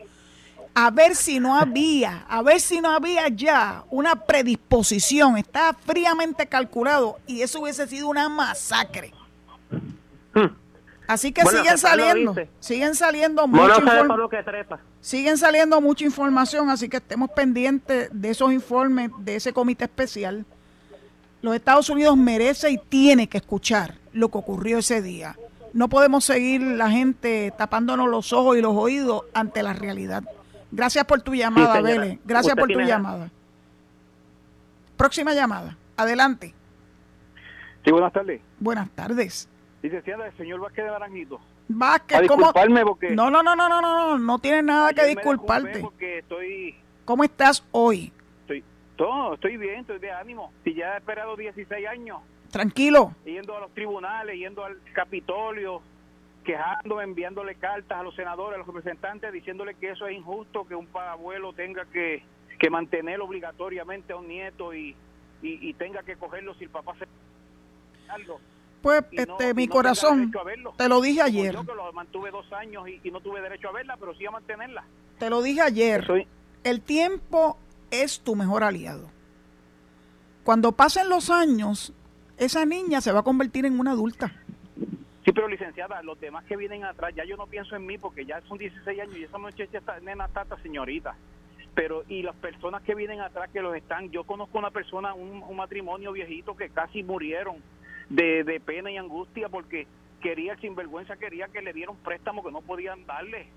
A 0.74 0.90
ver 0.90 1.16
si 1.16 1.40
no 1.40 1.58
había, 1.58 2.26
a 2.30 2.42
ver 2.42 2.62
si 2.62 2.80
no 2.80 2.92
había 2.92 3.28
ya 3.28 3.84
una 3.90 4.16
predisposición, 4.16 5.38
estaba 5.38 5.74
fríamente 5.74 6.48
calculado 6.48 7.20
y 7.28 7.42
eso 7.42 7.60
hubiese 7.62 7.88
sido 7.88 8.08
una 8.08 8.30
masacre. 8.30 9.14
Hmm. 10.34 10.56
Así 11.08 11.34
que 11.34 11.46
siguen 11.46 11.78
saliendo, 11.78 12.34
siguen 12.62 12.96
saliendo 12.96 13.46
mucha 13.46 13.82
siguen 15.02 15.38
saliendo 15.38 15.82
mucha 15.82 16.06
información, 16.06 16.70
así 16.70 16.88
que 16.88 16.98
estemos 16.98 17.30
pendientes 17.32 18.10
de 18.14 18.30
esos 18.30 18.54
informes 18.54 19.12
de 19.20 19.36
ese 19.36 19.52
comité 19.52 19.86
especial. 19.86 20.46
Los 21.42 21.56
Estados 21.56 21.90
Unidos 21.90 22.16
merece 22.16 22.70
y 22.70 22.78
tiene 22.78 23.28
que 23.28 23.40
escuchar 23.40 23.96
lo 24.14 24.30
que 24.30 24.38
ocurrió 24.38 24.78
ese 24.78 25.02
día. 25.02 25.36
No 25.74 25.90
podemos 25.90 26.24
seguir 26.24 26.62
la 26.62 26.90
gente 26.90 27.52
tapándonos 27.58 28.08
los 28.08 28.32
ojos 28.32 28.58
y 28.58 28.62
los 28.62 28.76
oídos 28.76 29.24
ante 29.34 29.64
la 29.64 29.74
realidad. 29.74 30.24
Gracias 30.72 31.06
por 31.06 31.22
tu 31.22 31.36
llamada, 31.36 31.82
Vélez. 31.82 32.20
Gracias 32.26 32.56
por 32.56 32.68
tu 32.68 32.80
llamada. 32.80 33.30
Próxima 34.98 35.34
llamada. 35.34 35.78
Adelante. 35.98 36.54
Sí, 37.84 37.92
buenas 37.92 38.14
tardes. 38.14 38.42
Buenas 38.60 38.90
tardes. 38.92 39.50
Licenciada, 39.82 40.28
el 40.28 40.38
señor 40.38 40.60
Vázquez 40.60 40.86
de 40.86 40.92
Naranjito. 40.92 41.40
Vázquez, 41.68 42.28
¿cómo? 42.28 42.54
Porque 42.54 43.12
no, 43.12 43.32
no, 43.32 43.42
no, 43.42 43.56
no, 43.56 43.68
no, 43.68 43.82
no, 43.82 44.18
no 44.18 44.40
tienes 44.40 44.64
nada 44.64 44.94
que 44.94 45.06
disculparte. 45.06 45.84
estoy... 46.00 46.76
¿Cómo 47.06 47.24
estás 47.24 47.64
hoy? 47.72 48.14
Estoy, 48.42 48.64
todo, 48.96 49.34
estoy 49.34 49.58
bien, 49.58 49.82
estoy 49.82 50.00
de 50.00 50.12
ánimo. 50.12 50.54
Si 50.64 50.76
ya 50.76 50.94
he 50.94 50.98
esperado 50.98 51.36
16 51.36 51.88
años 51.88 52.20
Tranquilo. 52.52 53.16
Yendo 53.26 53.56
a 53.56 53.62
los 53.62 53.72
tribunales, 53.74 54.38
yendo 54.38 54.64
al 54.64 54.78
Capitolio, 54.94 55.82
quejándome, 56.44 57.04
enviándole 57.04 57.56
cartas 57.56 58.00
a 58.00 58.04
los 58.04 58.16
senadores, 58.16 58.56
a 58.56 58.58
los 58.60 58.68
representantes, 58.68 59.32
diciéndole 59.32 59.76
que 59.76 59.92
eso 59.92 60.08
es 60.08 60.16
injusto, 60.16 60.68
que 60.68 60.76
un 60.76 60.88
abuelo 60.94 61.54
tenga 61.54 61.86
que, 61.86 62.24
que 62.60 62.70
mantener 62.70 63.22
obligatoriamente 63.22 64.14
a 64.14 64.18
un 64.18 64.28
nieto 64.28 64.74
y, 64.74 64.96
y, 65.42 65.70
y 65.70 65.74
tenga 65.74 66.04
que 66.04 66.16
cogerlo 66.16 66.54
si 66.56 66.66
el 66.66 66.70
papá 66.70 66.94
se... 66.98 67.06
Pues, 68.82 69.04
este, 69.12 69.54
mi 69.54 69.68
corazón, 69.68 70.34
te 70.76 70.90
lo 70.90 71.02
dije 71.02 71.22
ayer. 71.22 71.54
Yo 71.54 71.64
que 71.64 71.76
lo 71.76 71.94
mantuve 71.94 72.32
dos 72.32 72.52
años 72.52 72.88
y, 72.90 73.00
y, 73.04 73.12
no 73.12 73.22
tuve 73.22 73.40
derecho 73.40 73.70
a 73.70 73.72
verla, 73.72 73.96
pero 73.98 74.16
sí 74.16 74.26
a 74.26 74.32
mantenerla. 74.32 74.84
Te 75.20 75.30
lo 75.30 75.42
dije 75.42 75.62
ayer. 75.62 76.06
Soy... 76.06 76.28
El 76.64 76.82
tiempo 76.82 77.58
es 77.92 78.22
tu 78.22 78.36
mejor 78.36 78.64
aliado. 78.64 79.10
Cuando 80.44 80.72
pasen 80.72 81.10
los 81.10 81.30
años, 81.30 81.94
esa 82.38 82.66
niña 82.66 83.02
se 83.02 83.12
va 83.12 83.20
a 83.20 83.24
convertir 83.24 83.68
en 83.68 83.80
una 83.80 83.92
adulta. 83.92 84.41
Sí, 85.24 85.32
pero 85.32 85.48
licenciada, 85.48 86.02
los 86.02 86.20
demás 86.20 86.44
que 86.46 86.58
vienen 86.58 86.84
atrás, 86.84 87.14
ya 87.16 87.24
yo 87.26 87.38
no 87.38 87.46
pienso 87.46 87.76
en 87.76 87.86
mí 87.86 87.98
porque 87.98 88.26
ya 88.26 88.42
son 88.42 88.58
16 88.58 89.00
años 89.00 89.16
y 89.16 89.24
esa 89.24 89.38
muchacha 89.38 89.78
está, 89.78 90.00
nena 90.00 90.28
tata 90.28 90.58
señorita. 90.64 91.16
Pero, 91.76 92.04
y 92.10 92.24
las 92.24 92.36
personas 92.36 92.82
que 92.82 92.96
vienen 92.96 93.22
atrás 93.22 93.50
que 93.52 93.62
los 93.62 93.76
están, 93.76 94.10
yo 94.12 94.24
conozco 94.24 94.58
una 94.58 94.72
persona, 94.72 95.14
un, 95.14 95.44
un 95.44 95.56
matrimonio 95.56 96.12
viejito 96.12 96.56
que 96.56 96.70
casi 96.70 97.04
murieron 97.04 97.58
de, 98.10 98.44
de 98.44 98.60
pena 98.60 98.92
y 98.92 98.98
angustia 98.98 99.48
porque 99.48 99.88
quería, 100.22 100.58
sinvergüenza, 100.58 101.16
quería 101.18 101.48
que 101.48 101.62
le 101.62 101.72
dieran 101.72 101.96
préstamo 101.98 102.44
que 102.44 102.52
no 102.52 102.62
podían 102.62 103.06
darle. 103.06 103.48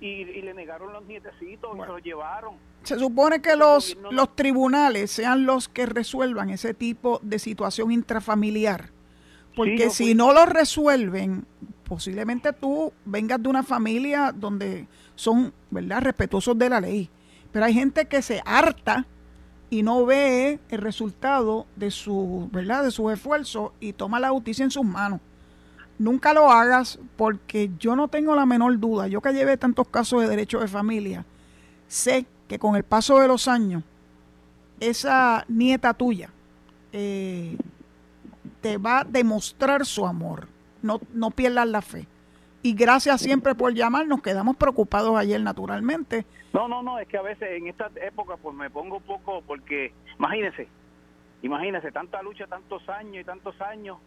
Y, 0.00 0.22
y, 0.22 0.42
le 0.42 0.54
negaron 0.54 0.92
los 0.92 1.04
nietecitos 1.06 1.70
bueno, 1.70 1.82
y 1.82 1.86
se 1.86 1.92
los 1.92 2.02
llevaron. 2.04 2.54
Se 2.84 2.96
supone 2.96 3.42
que 3.42 3.56
los, 3.56 3.96
los 4.12 4.36
tribunales 4.36 5.10
sean 5.10 5.44
los 5.44 5.68
que 5.68 5.86
resuelvan 5.86 6.50
ese 6.50 6.72
tipo 6.72 7.18
de 7.22 7.40
situación 7.40 7.90
intrafamiliar. 7.90 8.90
Porque 9.58 9.90
sí, 9.90 10.06
si 10.06 10.14
no 10.14 10.32
lo 10.32 10.46
resuelven, 10.46 11.44
posiblemente 11.84 12.52
tú 12.52 12.92
vengas 13.04 13.42
de 13.42 13.48
una 13.48 13.62
familia 13.62 14.32
donde 14.32 14.86
son, 15.14 15.52
¿verdad?, 15.70 16.02
respetuosos 16.02 16.56
de 16.58 16.68
la 16.70 16.80
ley. 16.80 17.10
Pero 17.52 17.64
hay 17.64 17.74
gente 17.74 18.06
que 18.06 18.22
se 18.22 18.42
harta 18.44 19.06
y 19.70 19.82
no 19.82 20.06
ve 20.06 20.60
el 20.68 20.80
resultado 20.80 21.66
de 21.76 21.90
su, 21.90 22.48
¿verdad?, 22.52 22.84
de 22.84 22.90
sus 22.90 23.12
esfuerzos 23.12 23.72
y 23.80 23.92
toma 23.92 24.20
la 24.20 24.30
justicia 24.30 24.64
en 24.64 24.70
sus 24.70 24.84
manos. 24.84 25.20
Nunca 25.98 26.32
lo 26.32 26.50
hagas 26.50 26.98
porque 27.16 27.70
yo 27.78 27.96
no 27.96 28.08
tengo 28.08 28.36
la 28.36 28.46
menor 28.46 28.78
duda, 28.78 29.08
yo 29.08 29.20
que 29.20 29.32
llevé 29.32 29.56
tantos 29.56 29.88
casos 29.88 30.22
de 30.22 30.28
derecho 30.28 30.60
de 30.60 30.68
familia, 30.68 31.24
sé 31.88 32.26
que 32.46 32.58
con 32.58 32.76
el 32.76 32.84
paso 32.84 33.18
de 33.18 33.26
los 33.26 33.48
años, 33.48 33.82
esa 34.78 35.44
nieta 35.48 35.92
tuya 35.92 36.30
eh, 36.92 37.56
te 38.60 38.78
va 38.78 39.00
a 39.00 39.04
demostrar 39.04 39.84
su 39.86 40.06
amor. 40.06 40.48
No, 40.82 41.00
no 41.12 41.30
pierdas 41.30 41.66
la 41.68 41.82
fe. 41.82 42.06
Y 42.62 42.74
gracias 42.74 43.20
siempre 43.20 43.54
por 43.54 43.72
llamar, 43.72 44.06
nos 44.06 44.22
quedamos 44.22 44.56
preocupados 44.56 45.16
ayer 45.16 45.40
naturalmente. 45.40 46.26
No, 46.52 46.66
no, 46.66 46.82
no, 46.82 46.98
es 46.98 47.06
que 47.06 47.16
a 47.16 47.22
veces 47.22 47.48
en 47.52 47.68
esta 47.68 47.90
época 48.02 48.36
pues 48.36 48.56
me 48.56 48.70
pongo 48.70 48.96
un 48.96 49.02
poco 49.02 49.42
porque, 49.46 49.92
imagínense, 50.18 50.68
imagínense, 51.42 51.92
tanta 51.92 52.22
lucha, 52.22 52.46
tantos 52.46 52.88
años 52.88 53.22
y 53.22 53.24
tantos 53.24 53.60
años, 53.60 53.98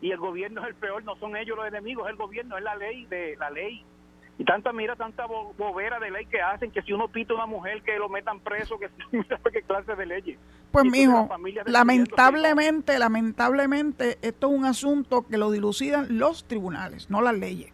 y 0.00 0.10
el 0.10 0.18
gobierno 0.18 0.62
es 0.62 0.68
el 0.68 0.74
peor, 0.74 1.04
no 1.04 1.16
son 1.16 1.36
ellos 1.36 1.56
los 1.56 1.66
enemigos, 1.66 2.06
es 2.06 2.12
el 2.12 2.16
gobierno, 2.16 2.56
es 2.56 2.64
la 2.64 2.76
ley 2.76 3.04
de 3.06 3.36
la 3.36 3.50
ley. 3.50 3.84
Y 4.38 4.44
tanta, 4.44 4.72
mira, 4.72 4.94
tanta 4.94 5.26
bo 5.26 5.52
bobera 5.58 5.98
de 5.98 6.12
ley 6.12 6.24
que 6.26 6.40
hacen, 6.40 6.70
que 6.70 6.80
si 6.82 6.92
uno 6.92 7.08
pita 7.08 7.32
a 7.32 7.36
una 7.36 7.46
mujer 7.46 7.82
que 7.82 7.98
lo 7.98 8.08
metan 8.08 8.38
preso, 8.38 8.78
que 8.78 8.88
mira 9.12 9.40
qué 9.52 9.62
clase 9.62 9.96
de 9.96 10.06
leyes. 10.06 10.38
Pues 10.70 10.84
mijo, 10.84 11.28
lamentablemente, 11.66 12.98
lamentablemente, 12.98 14.18
esto 14.22 14.48
es 14.48 14.58
un 14.58 14.64
asunto 14.64 15.26
que 15.26 15.38
lo 15.38 15.50
dilucidan 15.50 16.18
los 16.18 16.46
tribunales, 16.46 17.10
no 17.10 17.20
las 17.20 17.34
leyes. 17.34 17.72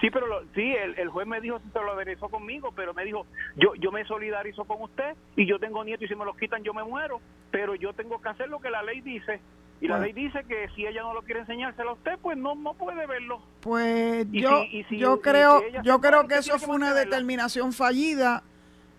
Sí, 0.00 0.10
pero 0.10 0.26
lo, 0.26 0.40
sí, 0.54 0.74
el, 0.74 0.98
el, 0.98 1.10
juez 1.10 1.26
me 1.26 1.42
dijo, 1.42 1.60
se 1.72 1.78
lo 1.78 1.92
aderezó 1.92 2.28
conmigo, 2.28 2.72
pero 2.74 2.94
me 2.94 3.04
dijo, 3.04 3.26
yo 3.56 3.74
yo 3.74 3.92
me 3.92 4.04
solidarizo 4.06 4.64
con 4.64 4.82
usted 4.82 5.14
y 5.36 5.46
yo 5.46 5.58
tengo 5.58 5.84
nietos 5.84 6.06
y 6.06 6.08
si 6.08 6.14
me 6.16 6.24
los 6.24 6.36
quitan 6.38 6.64
yo 6.64 6.72
me 6.72 6.82
muero, 6.82 7.20
pero 7.50 7.74
yo 7.74 7.92
tengo 7.92 8.20
que 8.20 8.30
hacer 8.30 8.48
lo 8.48 8.60
que 8.60 8.70
la 8.70 8.82
ley 8.82 9.02
dice 9.02 9.40
y 9.80 9.88
la 9.88 9.98
ley 9.98 10.12
dice 10.12 10.44
que 10.46 10.68
si 10.74 10.86
ella 10.86 11.02
no 11.02 11.14
lo 11.14 11.22
quiere 11.22 11.40
enseñárselo 11.40 11.90
a 11.90 11.92
usted, 11.94 12.18
pues 12.20 12.36
no 12.36 12.54
no 12.54 12.74
puede 12.74 13.06
verlo. 13.06 13.40
Pues 13.60 14.26
yo 14.30 14.64
si, 14.70 14.84
si, 14.84 14.98
yo 14.98 15.20
creo 15.20 15.60
si 15.60 15.76
yo 15.82 16.00
creo 16.00 16.28
que 16.28 16.36
eso 16.36 16.58
fue 16.58 16.76
una 16.76 16.92
determinación 16.92 17.72
fallida, 17.72 18.42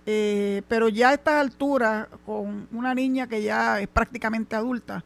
eh, 0.08 0.64
pero 0.68 0.90
ya 0.90 1.10
a 1.10 1.14
estas 1.14 1.36
alturas 1.36 2.08
con 2.26 2.68
una 2.72 2.96
niña 2.96 3.28
que 3.28 3.44
ya 3.44 3.80
es 3.80 3.88
prácticamente 3.88 4.56
adulta, 4.56 5.04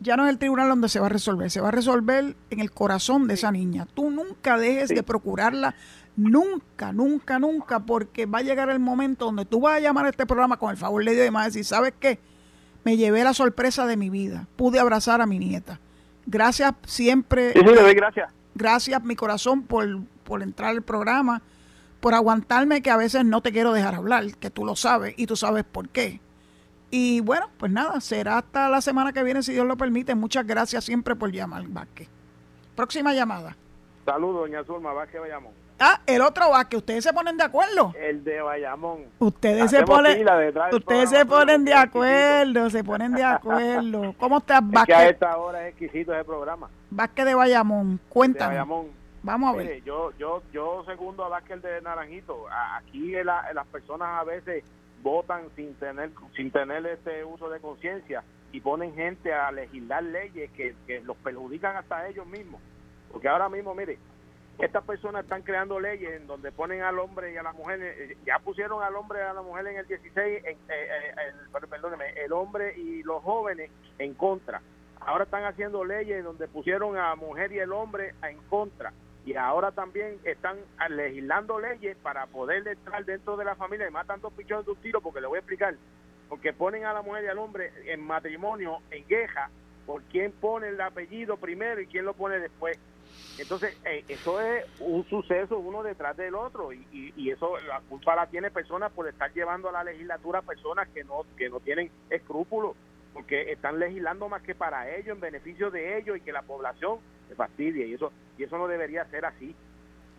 ya 0.00 0.16
no 0.16 0.24
es 0.24 0.30
el 0.30 0.38
tribunal 0.38 0.70
donde 0.70 0.88
se 0.88 1.00
va 1.00 1.06
a 1.06 1.10
resolver, 1.10 1.50
se 1.50 1.60
va 1.60 1.68
a 1.68 1.72
resolver 1.72 2.34
en 2.50 2.60
el 2.60 2.70
corazón 2.70 3.26
de 3.26 3.34
esa 3.34 3.52
niña. 3.52 3.86
Tú 3.92 4.10
nunca 4.10 4.56
dejes 4.56 4.88
de 4.88 5.02
procurarla, 5.02 5.74
nunca, 6.16 6.92
nunca, 6.92 7.38
nunca, 7.38 7.80
porque 7.80 8.24
va 8.24 8.38
a 8.38 8.42
llegar 8.42 8.70
el 8.70 8.80
momento 8.80 9.26
donde 9.26 9.44
tú 9.44 9.60
vas 9.60 9.76
a 9.76 9.80
llamar 9.80 10.06
a 10.06 10.10
este 10.10 10.24
programa 10.24 10.56
con 10.56 10.70
el 10.70 10.78
favor 10.78 11.04
de 11.04 11.10
Dios 11.10 11.22
y 11.22 11.24
demás, 11.24 11.46
decir, 11.46 11.64
¿sabes 11.64 11.92
qué? 12.00 12.18
Me 12.84 12.96
llevé 12.96 13.24
la 13.24 13.34
sorpresa 13.34 13.86
de 13.86 13.96
mi 13.96 14.10
vida. 14.10 14.46
Pude 14.56 14.78
abrazar 14.78 15.20
a 15.20 15.26
mi 15.26 15.38
nieta. 15.38 15.80
Gracias 16.26 16.74
siempre. 16.86 17.52
Sí, 17.52 17.60
sí, 17.60 17.64
le 17.64 17.82
doy 17.82 17.94
gracias. 17.94 18.32
Gracias, 18.54 19.02
mi 19.02 19.16
corazón, 19.16 19.62
por, 19.62 19.86
por 20.22 20.42
entrar 20.42 20.70
al 20.70 20.82
programa, 20.82 21.42
por 22.00 22.14
aguantarme 22.14 22.82
que 22.82 22.90
a 22.90 22.96
veces 22.96 23.24
no 23.24 23.40
te 23.40 23.52
quiero 23.52 23.72
dejar 23.72 23.94
hablar, 23.94 24.36
que 24.36 24.50
tú 24.50 24.64
lo 24.64 24.76
sabes 24.76 25.14
y 25.16 25.26
tú 25.26 25.36
sabes 25.36 25.64
por 25.64 25.88
qué. 25.88 26.20
Y 26.90 27.20
bueno, 27.20 27.50
pues 27.58 27.72
nada, 27.72 28.00
será 28.00 28.38
hasta 28.38 28.68
la 28.68 28.80
semana 28.80 29.12
que 29.12 29.24
viene, 29.24 29.42
si 29.42 29.52
Dios 29.52 29.66
lo 29.66 29.76
permite. 29.76 30.14
Muchas 30.14 30.46
gracias 30.46 30.84
siempre 30.84 31.16
por 31.16 31.32
llamar, 31.32 31.64
Vázquez. 31.66 32.08
Próxima 32.76 33.12
llamada. 33.12 33.56
Saludos, 34.04 34.42
doña 34.42 34.62
Zulma 34.64 34.92
Vázquez 34.92 35.20
Bayamón. 35.20 35.63
Ah, 35.78 36.00
el 36.06 36.22
otro 36.22 36.50
Vázquez, 36.50 36.78
ustedes 36.78 37.04
se 37.04 37.12
ponen 37.12 37.36
de 37.36 37.44
acuerdo. 37.44 37.92
El 37.98 38.22
de 38.22 38.40
Bayamón. 38.40 39.06
Ustedes 39.18 39.70
se 39.70 39.82
ponen, 39.82 40.26
ustedes 40.72 41.10
se 41.10 41.26
ponen 41.26 41.64
de 41.64 41.74
acuerdo, 41.74 42.70
se 42.70 42.84
ponen 42.84 43.12
de 43.12 43.24
acuerdo. 43.24 44.14
¿Cómo 44.18 44.38
estás, 44.38 44.60
Vázquez? 44.62 44.94
Es 44.94 45.02
que 45.02 45.06
a 45.06 45.08
esta 45.08 45.36
hora 45.36 45.66
es 45.66 45.70
exquisito 45.70 46.14
ese 46.14 46.24
programa. 46.24 46.70
Vázquez 46.90 47.24
de 47.24 47.34
Bayamón, 47.34 48.00
cuéntame. 48.08 48.54
De 48.54 48.60
Bayamón. 48.60 48.86
Vamos 49.22 49.54
a 49.54 49.56
ver. 49.56 49.66
Mire, 49.66 49.82
yo, 49.82 50.12
yo, 50.18 50.42
yo 50.52 50.84
segundo 50.86 51.24
a 51.24 51.28
Vázquez 51.28 51.60
de 51.62 51.80
Naranjito. 51.80 52.46
Aquí 52.76 53.12
la, 53.24 53.52
las 53.52 53.66
personas 53.66 54.20
a 54.20 54.24
veces 54.24 54.62
votan 55.02 55.48
sin 55.56 55.74
tener 55.74 56.10
sin 56.36 56.50
tener 56.50 56.86
este 56.86 57.24
uso 57.24 57.50
de 57.50 57.60
conciencia 57.60 58.22
y 58.52 58.60
ponen 58.60 58.94
gente 58.94 59.34
a 59.34 59.50
legislar 59.50 60.02
leyes 60.02 60.50
que, 60.52 60.74
que 60.86 61.00
los 61.00 61.16
perjudican 61.16 61.76
hasta 61.76 62.06
ellos 62.08 62.26
mismos. 62.26 62.60
Porque 63.10 63.28
ahora 63.28 63.48
mismo, 63.48 63.74
mire, 63.74 63.98
estas 64.58 64.84
personas 64.84 65.24
están 65.24 65.42
creando 65.42 65.80
leyes 65.80 66.12
en 66.12 66.26
donde 66.26 66.52
ponen 66.52 66.82
al 66.82 66.98
hombre 66.98 67.32
y 67.32 67.36
a 67.36 67.42
la 67.42 67.52
mujer, 67.52 67.80
eh, 67.82 68.16
ya 68.24 68.38
pusieron 68.38 68.82
al 68.82 68.94
hombre 68.94 69.18
y 69.20 69.22
a 69.22 69.32
la 69.32 69.42
mujer 69.42 69.66
en 69.66 69.78
el 69.78 69.86
16, 69.86 70.44
en, 70.44 70.56
eh, 70.56 70.58
eh, 70.68 71.14
el, 71.26 71.68
perdóneme, 71.68 72.10
el 72.24 72.32
hombre 72.32 72.74
y 72.78 73.02
los 73.02 73.22
jóvenes 73.22 73.70
en 73.98 74.14
contra. 74.14 74.62
Ahora 75.00 75.24
están 75.24 75.44
haciendo 75.44 75.84
leyes 75.84 76.22
donde 76.22 76.46
pusieron 76.46 76.96
a 76.96 77.14
mujer 77.16 77.52
y 77.52 77.58
el 77.58 77.72
hombre 77.72 78.14
en 78.22 78.38
contra. 78.48 78.92
Y 79.26 79.34
ahora 79.36 79.72
también 79.72 80.18
están 80.24 80.58
legislando 80.90 81.58
leyes 81.58 81.96
para 81.96 82.26
poder 82.26 82.66
entrar 82.68 83.04
dentro 83.04 83.36
de 83.36 83.44
la 83.44 83.54
familia 83.54 83.88
y 83.88 83.90
matan 83.90 84.20
dos 84.20 84.32
pichones 84.34 84.66
de 84.66 84.72
un 84.72 84.78
tiro, 84.78 85.00
porque 85.00 85.20
le 85.20 85.26
voy 85.26 85.36
a 85.36 85.40
explicar. 85.40 85.74
Porque 86.28 86.52
ponen 86.52 86.84
a 86.84 86.92
la 86.92 87.02
mujer 87.02 87.24
y 87.24 87.28
al 87.28 87.38
hombre 87.38 87.72
en 87.86 88.00
matrimonio, 88.06 88.78
en 88.90 89.04
queja, 89.04 89.50
por 89.86 90.02
quién 90.04 90.32
pone 90.32 90.68
el 90.68 90.80
apellido 90.80 91.36
primero 91.38 91.80
y 91.80 91.86
quién 91.86 92.04
lo 92.04 92.14
pone 92.14 92.38
después 92.38 92.78
entonces, 93.38 93.76
eh, 93.84 94.04
eso 94.08 94.40
es 94.40 94.64
un 94.80 95.04
suceso 95.08 95.58
uno 95.58 95.82
detrás 95.82 96.16
del 96.16 96.34
otro 96.34 96.72
y, 96.72 97.12
eso 97.30 97.58
la 97.66 97.80
culpa 97.80 98.14
la 98.14 98.26
tiene 98.26 98.50
personas 98.50 98.92
por 98.92 99.08
estar 99.08 99.32
llevando 99.32 99.68
a 99.68 99.72
la 99.72 99.82
legislatura 99.82 100.42
personas 100.42 100.88
que 100.90 101.02
no 101.02 101.24
que 101.36 101.48
no 101.48 101.58
tienen 101.58 101.90
escrúpulos 102.10 102.76
porque 103.12 103.50
están 103.50 103.80
legislando 103.80 104.28
más 104.28 104.42
que 104.42 104.54
para 104.54 104.88
ellos 104.94 105.16
en 105.16 105.20
beneficio 105.20 105.70
de 105.70 105.98
ellos 105.98 106.16
y 106.16 106.20
que 106.20 106.32
la 106.32 106.42
población 106.42 106.98
se 107.28 107.34
fastidie 107.34 107.88
y 107.88 107.94
eso 107.94 108.12
y 108.38 108.44
eso 108.44 108.56
no 108.56 108.68
debería 108.68 109.04
ser 109.06 109.24
así. 109.24 109.56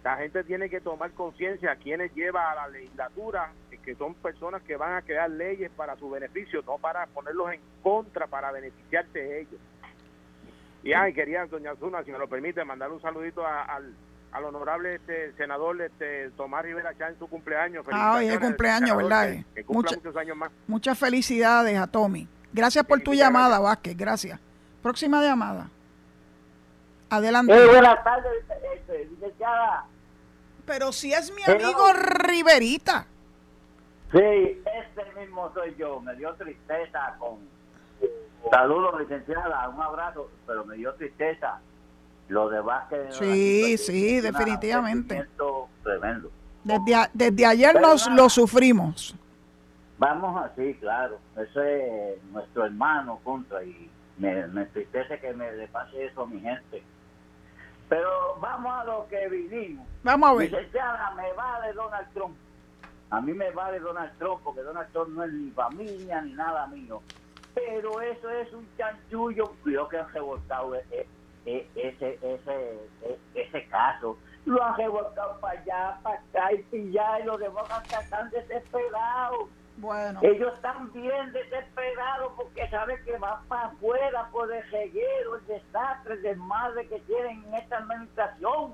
La 0.03 0.17
gente 0.17 0.43
tiene 0.43 0.69
que 0.69 0.81
tomar 0.81 1.11
conciencia 1.11 1.71
a 1.71 1.75
quienes 1.77 2.13
lleva 2.13 2.51
a 2.51 2.55
la 2.55 2.67
legislatura 2.67 3.51
que 3.85 3.95
son 3.95 4.15
personas 4.15 4.63
que 4.63 4.75
van 4.75 4.95
a 4.95 5.03
crear 5.03 5.29
leyes 5.29 5.71
para 5.71 5.95
su 5.95 6.09
beneficio, 6.09 6.63
no 6.65 6.77
para 6.79 7.05
ponerlos 7.05 7.53
en 7.53 7.61
contra 7.83 8.25
para 8.25 8.51
beneficiarse 8.51 9.19
de 9.19 9.41
ellos. 9.41 9.61
Y 10.85 10.93
ay, 10.93 11.13
quería, 11.13 11.47
doña 11.47 11.75
Zuna, 11.77 12.03
si 12.03 12.11
me 12.11 12.19
lo 12.19 12.29
permite, 12.29 12.63
mandar 12.63 12.91
un 12.91 13.01
saludito 13.01 13.43
al, 13.45 13.91
al 14.31 14.43
honorable 14.43 14.95
este, 14.95 15.33
senador 15.33 15.81
este, 15.81 16.29
Tomás 16.37 16.63
Rivera 16.63 16.95
Chá 16.95 17.07
en 17.07 17.17
su 17.17 17.27
cumpleaños. 17.27 17.83
Ah, 17.91 18.17
hoy 18.17 18.27
es 18.27 18.37
cumpleaños, 18.37 18.95
¿verdad? 18.95 19.43
Que, 19.55 19.65
muchos 19.67 20.15
años 20.15 20.37
más. 20.37 20.51
Muchas 20.67 20.95
felicidades 20.95 21.75
a 21.79 21.87
Tommy. 21.87 22.27
Gracias 22.53 22.85
por 22.85 23.01
tu 23.01 23.15
llamada, 23.15 23.57
Vázquez, 23.57 23.97
gracias. 23.97 24.39
Próxima 24.83 25.23
llamada. 25.23 25.71
Adelante. 27.09 27.51
Eh, 27.51 27.65
buenas 27.65 28.03
tardes, 28.03 28.31
este, 28.75 29.05
licenciada. 29.05 29.87
Pero 30.67 30.91
si 30.91 31.13
es 31.13 31.33
mi 31.33 31.41
amigo 31.51 31.93
Riverita. 31.93 33.07
Sí, 34.11 34.19
ese 34.19 35.19
mismo 35.19 35.51
soy 35.55 35.75
yo. 35.79 35.99
Me 35.99 36.15
dio 36.15 36.31
tristeza 36.35 37.15
con 37.17 37.39
Saludos, 38.49 38.99
licenciada, 38.99 39.69
un 39.69 39.81
abrazo, 39.81 40.29
pero 40.45 40.65
me 40.65 40.75
dio 40.75 40.93
tristeza 40.93 41.59
Lo 42.27 42.49
de 42.49 42.61
Vázquez. 42.61 43.15
Sí, 43.15 43.77
sí, 43.77 44.21
definitivamente. 44.21 45.27
Tremendo. 45.83 46.31
Desde, 46.63 47.09
desde 47.13 47.45
ayer 47.45 47.79
nos 47.79 48.09
lo 48.09 48.29
sufrimos. 48.29 49.15
Vamos 49.97 50.43
así, 50.43 50.73
claro. 50.75 51.19
Ese 51.37 52.13
es 52.13 52.23
nuestro 52.25 52.65
hermano 52.65 53.19
contra 53.23 53.63
y 53.63 53.89
me, 54.17 54.47
me 54.47 54.61
entristece 54.63 55.19
que 55.19 55.33
me 55.33 55.51
le 55.51 55.67
pase 55.67 56.05
eso 56.05 56.23
a 56.23 56.27
mi 56.27 56.39
gente. 56.39 56.83
Pero 57.87 58.09
vamos 58.39 58.73
a 58.73 58.83
lo 58.83 59.07
que 59.07 59.27
vinimos. 59.29 59.87
Vamos 60.03 60.29
a 60.29 60.33
ver. 60.33 60.51
Licenciada, 60.51 61.11
me 61.11 61.31
vale 61.33 61.73
Donald 61.73 62.07
Trump. 62.13 62.35
A 63.11 63.21
mí 63.21 63.33
me 63.33 63.51
vale 63.51 63.79
Donald 63.79 64.11
Trump 64.17 64.41
porque 64.43 64.61
Donald 64.61 64.91
Trump 64.91 65.09
no 65.09 65.23
es 65.23 65.31
ni 65.31 65.51
familia 65.51 66.21
ni 66.21 66.33
nada 66.33 66.65
mío. 66.67 67.01
Pero 67.55 68.01
eso 68.01 68.29
es 68.29 68.53
un 68.53 68.67
chanchullo. 68.77 69.55
Yo 69.65 69.87
que 69.87 69.97
han 69.97 70.13
revoltado 70.13 70.75
ese, 70.75 71.07
ese, 71.45 72.19
ese, 72.21 72.79
ese 73.33 73.67
caso. 73.67 74.17
Lo 74.45 74.63
han 74.63 74.77
revoltado 74.77 75.39
para 75.39 75.59
allá, 75.59 75.99
para 76.03 76.19
acá 76.19 76.49
y 76.71 76.91
ya 76.91 77.19
y 77.19 77.23
los 77.23 77.39
demás 77.39 77.65
están 77.99 78.29
desesperados. 78.29 79.49
Bueno. 79.77 80.19
Ellos 80.21 80.53
están 80.53 80.91
bien 80.93 81.33
desesperados 81.33 82.31
porque 82.37 82.67
saben 82.69 83.03
que 83.03 83.17
van 83.17 83.43
para 83.47 83.67
afuera 83.67 84.29
por 84.31 84.53
el 84.53 84.63
reguero, 84.71 85.35
el 85.35 85.47
desastre, 85.47 86.13
el 86.13 86.21
desmadre 86.21 86.87
que 86.87 86.99
tienen 87.01 87.43
en 87.45 87.55
esta 87.55 87.77
administración. 87.77 88.73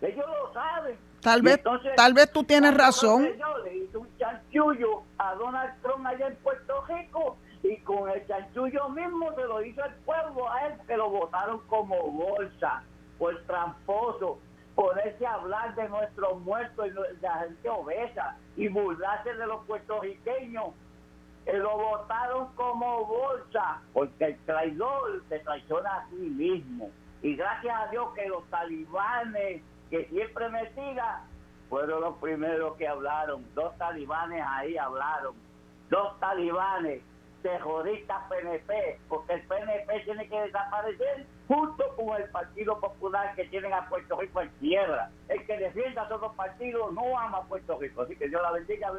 Ellos 0.00 0.26
lo 0.26 0.52
saben. 0.52 0.96
Tal 1.20 1.42
vez, 1.42 1.60
tal 1.96 2.14
vez 2.14 2.30
tú 2.32 2.44
tienes 2.44 2.76
razón. 2.76 3.26
Yo 3.38 3.58
le 3.58 3.76
hice 3.76 3.98
un 3.98 4.08
chanchullo 4.18 5.02
a 5.18 5.34
Donald 5.34 5.72
Trump 5.82 6.06
allá 6.06 6.28
en 6.28 6.36
Puerto 6.36 6.84
Rico 6.86 7.36
y 7.68 7.76
con 7.78 8.08
el 8.10 8.26
chanchullo 8.26 8.88
mismo 8.90 9.34
se 9.34 9.44
lo 9.44 9.62
hizo 9.62 9.84
el 9.84 9.94
pueblo 10.04 10.50
a 10.50 10.66
él, 10.66 10.74
que 10.86 10.96
lo 10.96 11.10
votaron 11.10 11.60
como 11.66 11.96
bolsa, 12.12 12.82
por 13.18 13.42
tramposo 13.44 14.38
ponerse 14.74 15.26
a 15.26 15.34
hablar 15.34 15.74
de 15.74 15.88
nuestros 15.88 16.40
muertos 16.42 16.86
y 16.86 16.90
de 16.90 17.20
la 17.22 17.38
gente 17.38 17.68
obesa 17.68 18.36
y 18.56 18.68
burlarse 18.68 19.34
de 19.34 19.46
los 19.46 19.64
puertorriqueños. 19.66 20.74
Lo 21.46 21.78
votaron 21.78 22.52
como 22.54 23.06
bolsa, 23.06 23.80
porque 23.92 24.24
el 24.24 24.38
traidor 24.44 25.22
se 25.28 25.38
traiciona 25.38 25.96
a 25.96 26.08
sí 26.10 26.16
mismo. 26.16 26.90
Y 27.22 27.36
gracias 27.36 27.74
a 27.74 27.86
Dios 27.88 28.12
que 28.14 28.28
los 28.28 28.44
talibanes, 28.50 29.62
que 29.88 30.04
siempre 30.06 30.48
me 30.50 30.68
sigan, 30.74 31.22
fueron 31.70 32.02
los 32.02 32.16
primeros 32.18 32.76
que 32.76 32.86
hablaron. 32.86 33.46
Dos 33.54 33.76
talibanes 33.78 34.44
ahí 34.46 34.76
hablaron. 34.76 35.34
Dos 35.88 36.18
talibanes 36.20 37.00
terroristas 37.46 38.16
PNP, 38.28 38.98
porque 39.08 39.34
el 39.34 39.42
PNP 39.42 40.00
tiene 40.04 40.28
que 40.28 40.40
desaparecer 40.40 41.26
junto 41.46 41.84
con 41.94 42.20
el 42.20 42.28
Partido 42.30 42.80
Popular 42.80 43.36
que 43.36 43.44
tienen 43.44 43.72
a 43.72 43.88
Puerto 43.88 44.20
Rico 44.20 44.40
en 44.40 44.50
tierra. 44.58 45.10
El 45.28 45.46
que 45.46 45.56
defienda 45.56 46.02
a 46.02 46.08
todos 46.08 46.22
los 46.22 46.34
partidos 46.34 46.92
no 46.92 47.16
ama 47.16 47.38
a 47.38 47.42
Puerto 47.44 47.78
Rico. 47.78 48.02
Así 48.02 48.16
que 48.16 48.28
Dios 48.28 48.42
la 48.42 48.50
bendiga, 48.50 48.90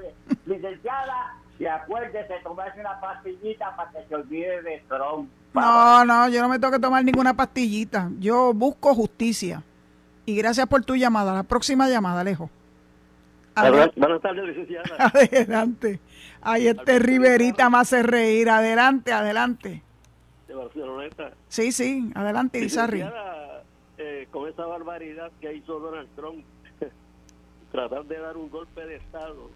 licenciada, 0.45 1.35
y 1.59 1.65
acuérdese 1.65 2.39
tomarse 2.41 2.79
una 2.79 2.97
pastillita 3.01 3.75
para 3.75 3.91
que 3.91 4.07
se 4.07 4.15
olvide 4.15 4.61
de 4.61 4.81
Trump. 4.87 5.29
No, 5.53 6.05
no, 6.05 6.29
yo 6.29 6.41
no 6.41 6.47
me 6.47 6.57
tengo 6.57 6.71
que 6.71 6.79
tomar 6.79 7.03
ninguna 7.03 7.33
pastillita. 7.33 8.09
Yo 8.19 8.53
busco 8.53 8.95
justicia. 8.95 9.61
Y 10.25 10.37
gracias 10.37 10.67
por 10.67 10.85
tu 10.85 10.95
llamada. 10.95 11.33
La 11.33 11.43
próxima 11.43 11.89
llamada, 11.89 12.21
Alejo. 12.21 12.49
Buenas 13.95 14.21
tardes, 14.21 14.45
licenciada. 14.45 14.95
Adelante. 15.13 15.99
Ay, 16.41 16.67
este 16.67 16.99
Riverita 16.99 17.69
me 17.69 17.77
hace 17.79 18.03
reír. 18.03 18.49
Adelante, 18.49 19.11
adelante. 19.11 19.81
De 20.47 20.53
Barceloneta. 20.53 21.31
Sí, 21.47 21.71
sí, 21.71 22.11
adelante, 22.15 22.59
Izarri. 22.59 23.03
Eh, 23.97 24.27
con 24.29 24.47
esa 24.47 24.65
barbaridad 24.65 25.31
que 25.41 25.53
hizo 25.53 25.79
Donald 25.79 26.07
Trump, 26.15 26.45
tratar 27.71 28.05
de 28.05 28.19
dar 28.19 28.37
un 28.37 28.49
golpe 28.49 28.85
de 28.85 28.97
Estado, 28.97 29.49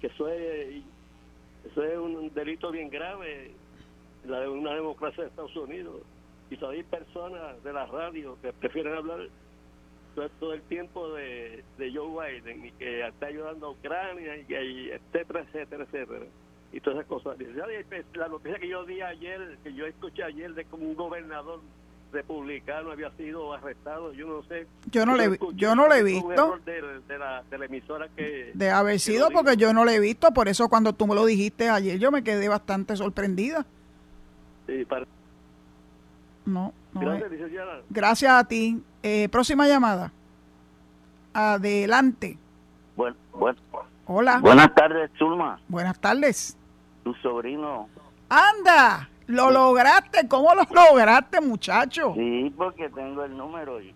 que 0.00 0.08
eso 0.08 0.28
es, 0.28 0.82
eso 1.70 1.82
es 1.82 1.96
un 1.96 2.32
delito 2.34 2.70
bien 2.70 2.90
grave, 2.90 3.52
la 4.26 4.40
de 4.40 4.48
una 4.48 4.74
democracia 4.74 5.22
de 5.22 5.30
Estados 5.30 5.56
Unidos. 5.56 6.02
Y 6.50 6.58
todavía 6.58 6.82
hay 6.82 6.86
personas 6.86 7.64
de 7.64 7.72
la 7.72 7.86
radio 7.86 8.36
que 8.42 8.52
prefieren 8.52 8.94
hablar 8.94 9.20
todo, 10.14 10.52
el 10.52 10.62
tiempo 10.62 11.12
de, 11.14 11.64
de, 11.78 11.92
Joe 11.92 12.08
Biden 12.08 12.66
y 12.66 12.72
que 12.72 13.06
está 13.06 13.26
ayudando 13.26 13.66
a 13.66 13.70
Ucrania 13.70 14.36
y, 14.36 14.90
etcétera, 14.90 15.40
etcétera, 15.40 15.84
etcétera. 15.84 16.26
Y 16.72 16.80
todas 16.80 17.00
esas 17.00 17.08
cosas. 17.08 17.36
Pues, 17.88 18.04
la 18.14 18.28
noticia 18.28 18.58
que 18.58 18.68
yo 18.68 18.84
di 18.84 19.00
ayer, 19.02 19.58
que 19.62 19.74
yo 19.74 19.86
escuché 19.86 20.22
ayer 20.22 20.54
de 20.54 20.64
como 20.64 20.84
un 20.84 20.94
gobernador 20.94 21.60
republicano 22.12 22.90
había 22.90 23.10
sido 23.12 23.52
arrestado, 23.52 24.12
yo 24.12 24.26
no 24.28 24.42
sé. 24.44 24.66
Yo 24.90 25.06
no 25.06 25.16
le 25.16 25.38
yo 25.54 25.74
no 25.74 25.88
le 25.88 25.98
he 25.98 26.02
visto. 26.02 26.58
De, 26.64 27.18
la, 27.18 27.42
de 27.50 27.58
la 27.58 27.64
emisora 27.64 28.08
que 28.14 28.52
de 28.54 28.70
haber 28.70 29.00
sido 29.00 29.30
porque 29.30 29.56
yo 29.56 29.72
no 29.72 29.84
le 29.84 29.96
he 29.96 30.00
visto, 30.00 30.30
por 30.32 30.48
eso 30.48 30.68
cuando 30.68 30.92
tú 30.92 31.06
me 31.06 31.14
lo 31.14 31.24
dijiste 31.24 31.68
ayer 31.68 31.98
yo 31.98 32.10
me 32.12 32.22
quedé 32.22 32.48
bastante 32.48 32.96
sorprendida. 32.96 33.66
Sí, 34.66 34.84
para... 34.84 35.06
No, 36.44 36.72
Gracias, 36.94 37.30
Gracias 37.90 38.32
a 38.32 38.44
ti. 38.44 38.82
Eh, 39.02 39.28
próxima 39.30 39.66
llamada. 39.66 40.12
Adelante. 41.32 42.38
Bueno, 42.96 43.16
bueno. 43.32 43.58
Hola. 44.06 44.38
Buenas 44.40 44.74
tardes, 44.74 45.10
Zulma. 45.18 45.60
Buenas 45.68 45.98
tardes. 45.98 46.56
Tu 47.04 47.14
sobrino. 47.14 47.88
Anda, 48.28 49.08
lo 49.26 49.50
lograste. 49.50 50.28
¿Cómo 50.28 50.54
lo 50.54 50.62
lograste, 50.70 51.40
muchacho? 51.40 52.12
Sí, 52.14 52.52
porque 52.56 52.88
tengo 52.90 53.24
el 53.24 53.36
número 53.36 53.80
y, 53.80 53.94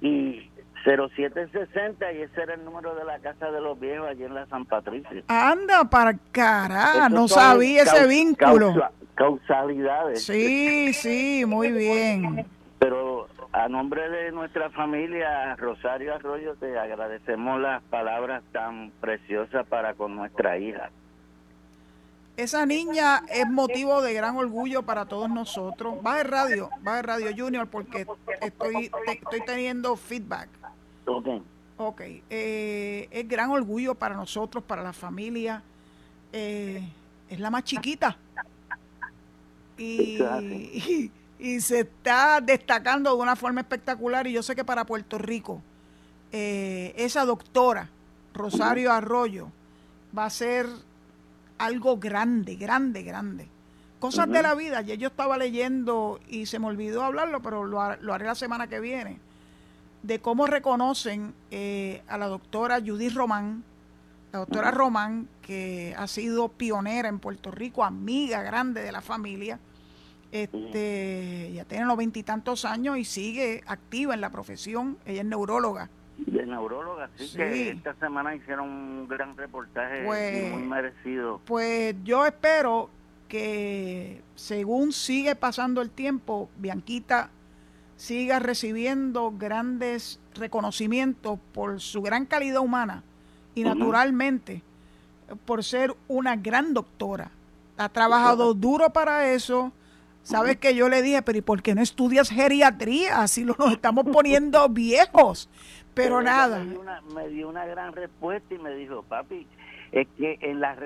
y 0.00 0.50
0760 0.84 2.12
y 2.12 2.22
ese 2.22 2.42
era 2.42 2.54
el 2.54 2.64
número 2.64 2.94
de 2.94 3.04
la 3.04 3.18
casa 3.18 3.50
de 3.50 3.60
los 3.60 3.78
viejos 3.80 4.06
allí 4.06 4.24
en 4.24 4.34
la 4.34 4.46
San 4.46 4.66
Patricio. 4.66 5.22
Anda, 5.28 5.84
para 5.84 6.14
carajo, 6.30 7.08
no 7.08 7.26
sabía 7.26 7.82
ese 7.82 8.06
vínculo. 8.06 8.74
causalidades. 9.14 10.24
Sí, 10.24 10.92
sí, 10.92 11.44
muy 11.46 11.72
bien. 11.72 12.46
Pero 12.78 13.28
a 13.52 13.68
nombre 13.68 14.08
de 14.10 14.32
nuestra 14.32 14.68
familia, 14.70 15.56
Rosario 15.56 16.14
Arroyo, 16.14 16.54
te 16.56 16.78
agradecemos 16.78 17.60
las 17.60 17.82
palabras 17.84 18.42
tan 18.52 18.90
preciosas 19.00 19.66
para 19.66 19.94
con 19.94 20.14
nuestra 20.14 20.58
hija. 20.58 20.90
Esa 22.36 22.66
niña 22.66 23.22
es 23.32 23.48
motivo 23.48 24.02
de 24.02 24.12
gran 24.12 24.36
orgullo 24.36 24.82
para 24.82 25.06
todos 25.06 25.30
nosotros. 25.30 25.94
Va 26.04 26.16
de 26.16 26.24
radio, 26.24 26.68
va 26.86 26.96
de 26.96 27.02
radio 27.02 27.30
Junior 27.34 27.68
porque 27.68 28.06
estoy, 28.42 28.90
estoy 29.06 29.40
teniendo 29.46 29.94
feedback. 29.94 30.48
Ok. 31.06 31.28
Ok. 31.76 32.00
Eh, 32.30 33.08
es 33.10 33.28
gran 33.28 33.50
orgullo 33.50 33.94
para 33.94 34.14
nosotros, 34.14 34.62
para 34.64 34.82
la 34.82 34.92
familia. 34.92 35.62
Eh, 36.32 36.82
es 37.28 37.40
la 37.40 37.50
más 37.50 37.64
chiquita. 37.64 38.16
y, 39.78 40.18
y 41.38 41.60
se 41.60 41.80
está 41.80 42.40
destacando 42.40 43.14
de 43.14 43.22
una 43.22 43.36
forma 43.36 43.60
espectacular 43.60 44.26
y 44.26 44.32
yo 44.32 44.42
sé 44.42 44.54
que 44.54 44.64
para 44.64 44.86
Puerto 44.86 45.18
Rico 45.18 45.60
eh, 46.36 46.92
esa 46.96 47.24
doctora 47.24 47.88
Rosario 48.32 48.90
Arroyo 48.92 49.52
va 50.16 50.24
a 50.24 50.30
ser 50.30 50.66
algo 51.58 51.98
grande, 51.98 52.56
grande, 52.56 53.04
grande. 53.04 53.46
Cosas 54.00 54.28
de 54.28 54.42
la 54.42 54.56
vida, 54.56 54.80
ya 54.80 54.96
yo 54.96 55.08
estaba 55.08 55.38
leyendo 55.38 56.18
y 56.28 56.46
se 56.46 56.58
me 56.58 56.66
olvidó 56.66 57.04
hablarlo, 57.04 57.40
pero 57.40 57.64
lo, 57.64 57.80
haré 57.80 58.24
la 58.24 58.34
semana 58.34 58.66
que 58.66 58.80
viene, 58.80 59.20
de 60.04 60.18
cómo 60.18 60.46
reconocen 60.46 61.32
eh, 61.50 62.02
a 62.08 62.18
la 62.18 62.26
doctora 62.26 62.78
Judith 62.78 63.14
Román, 63.14 63.64
la 64.32 64.40
doctora 64.40 64.70
Román, 64.70 65.28
que 65.40 65.94
ha 65.96 66.06
sido 66.08 66.50
pionera 66.50 67.08
en 67.08 67.18
Puerto 67.18 67.50
Rico, 67.50 67.84
amiga 67.84 68.42
grande 68.42 68.82
de 68.82 68.92
la 68.92 69.00
familia, 69.00 69.58
este, 70.30 71.52
ya 71.54 71.64
tiene 71.64 71.86
los 71.86 71.96
veintitantos 71.96 72.66
años 72.66 72.98
y 72.98 73.04
sigue 73.04 73.62
activa 73.66 74.12
en 74.12 74.20
la 74.20 74.28
profesión. 74.28 74.98
Ella 75.06 75.22
es 75.22 75.26
neuróloga. 75.26 75.88
De 76.18 76.44
neuróloga, 76.44 77.08
sí, 77.16 77.36
que 77.36 77.70
esta 77.70 77.94
semana 77.94 78.34
hicieron 78.34 78.68
un 78.68 79.08
gran 79.08 79.36
reportaje 79.36 80.04
pues, 80.04 80.52
muy 80.52 80.62
merecido. 80.64 81.40
Pues 81.46 81.94
yo 82.04 82.26
espero 82.26 82.90
que 83.26 84.20
según 84.34 84.92
sigue 84.92 85.34
pasando 85.34 85.80
el 85.80 85.90
tiempo, 85.90 86.50
Bianquita 86.58 87.30
siga 87.96 88.38
recibiendo 88.38 89.32
grandes 89.36 90.20
reconocimientos 90.34 91.38
por 91.52 91.80
su 91.80 92.02
gran 92.02 92.26
calidad 92.26 92.60
humana 92.60 93.02
y 93.54 93.64
naturalmente 93.64 94.62
por 95.44 95.64
ser 95.64 95.94
una 96.08 96.36
gran 96.36 96.74
doctora. 96.74 97.30
Ha 97.76 97.88
trabajado 97.88 98.54
duro 98.54 98.90
para 98.90 99.32
eso 99.32 99.72
¿Sabes 100.24 100.56
que 100.56 100.74
yo 100.74 100.88
le 100.88 101.02
dije, 101.02 101.20
pero 101.20 101.38
¿y 101.38 101.42
por 101.42 101.62
qué 101.62 101.74
no 101.74 101.82
estudias 101.82 102.30
geriatría? 102.30 103.20
Así 103.20 103.44
lo 103.44 103.54
nos 103.58 103.72
estamos 103.72 104.06
poniendo 104.10 104.66
viejos. 104.70 105.50
Pero, 105.92 106.22
nada. 106.22 106.64
Me 107.14 107.28
dio, 107.28 107.48
una, 107.50 107.66
gran 107.66 107.92
respuesta 107.92 108.54
y 108.54 108.58
me 108.58 108.74
dijo, 108.74 109.02
papi, 109.02 109.46
Es 109.94 110.08
que 110.18 110.38
en 110.40 110.58
la, 110.58 110.76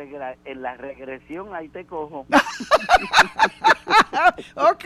en 0.45 0.61
la 0.61 0.77
regresión 0.77 1.55
ahí 1.55 1.71
te 1.71 1.87
cojo. 1.87 2.27
ok. 4.55 4.85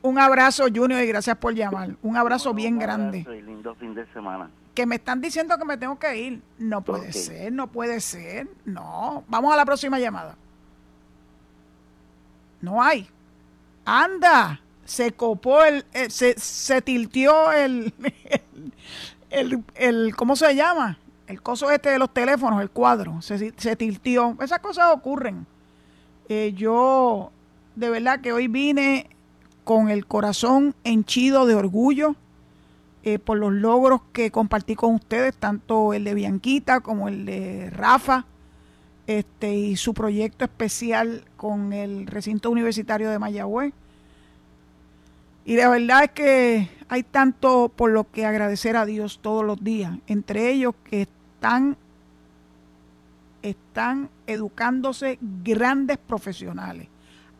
un 0.00 0.18
abrazo, 0.18 0.64
Junior, 0.74 1.02
y 1.02 1.06
gracias 1.08 1.36
por 1.36 1.52
llamar. 1.52 1.90
Un 2.00 2.16
abrazo 2.16 2.54
bien 2.54 2.78
grande. 2.78 3.26
lindo 3.44 3.74
fin 3.74 3.94
de 3.94 4.06
semana. 4.14 4.50
Que 4.74 4.86
me 4.86 4.94
están 4.94 5.20
diciendo 5.20 5.58
que 5.58 5.66
me 5.66 5.76
tengo 5.76 5.98
que 5.98 6.16
ir. 6.16 6.40
No 6.56 6.80
puede 6.80 7.12
ser, 7.12 7.52
no 7.52 7.66
puede 7.66 8.00
ser. 8.00 8.48
No. 8.64 9.24
Vamos 9.28 9.52
a 9.52 9.56
la 9.58 9.66
próxima 9.66 9.98
llamada. 9.98 10.34
No 12.62 12.82
hay. 12.82 13.10
Anda. 13.84 14.58
Se 14.86 15.12
copó 15.12 15.64
el. 15.64 15.84
Eh, 15.92 16.08
se, 16.08 16.32
se 16.38 16.80
tiltió 16.80 17.52
el, 17.62 17.92
el, 19.28 19.62
el, 19.74 20.16
¿Cómo 20.16 20.34
se 20.34 20.54
llama? 20.54 20.96
El 21.32 21.42
coso 21.42 21.70
este 21.70 21.88
de 21.90 21.98
los 21.98 22.12
teléfonos, 22.12 22.60
el 22.60 22.70
cuadro, 22.70 23.20
se, 23.22 23.76
tiltió. 23.76 24.36
Esas 24.40 24.60
cosas 24.60 24.92
ocurren. 24.94 25.46
Eh, 26.28 26.52
yo 26.54 27.32
de 27.74 27.90
verdad 27.90 28.20
que 28.20 28.32
hoy 28.32 28.48
vine 28.48 29.08
con 29.64 29.88
el 29.88 30.06
corazón 30.06 30.74
henchido 30.84 31.46
de 31.46 31.54
orgullo 31.54 32.14
eh, 33.02 33.18
por 33.18 33.38
los 33.38 33.52
logros 33.52 34.02
que 34.12 34.30
compartí 34.30 34.76
con 34.76 34.94
ustedes, 34.94 35.34
tanto 35.34 35.94
el 35.94 36.04
de 36.04 36.14
Bianquita 36.14 36.80
como 36.80 37.08
el 37.08 37.24
de 37.24 37.70
Rafa, 37.70 38.26
este, 39.06 39.54
y 39.54 39.76
su 39.76 39.94
proyecto 39.94 40.44
especial 40.44 41.24
con 41.36 41.72
el 41.72 42.06
recinto 42.06 42.50
universitario 42.50 43.10
de 43.10 43.18
Mayagüez. 43.18 43.72
Y 45.44 45.56
la 45.56 45.68
verdad 45.68 46.04
es 46.04 46.10
que 46.10 46.68
hay 46.88 47.02
tanto 47.02 47.72
por 47.74 47.90
lo 47.90 48.08
que 48.10 48.26
agradecer 48.26 48.76
a 48.76 48.86
Dios 48.86 49.18
todos 49.22 49.44
los 49.44 49.64
días, 49.64 49.98
entre 50.06 50.50
ellos 50.50 50.74
que 50.84 51.08
están, 51.42 51.76
están 53.42 54.08
educándose 54.28 55.18
grandes 55.20 55.98
profesionales 55.98 56.86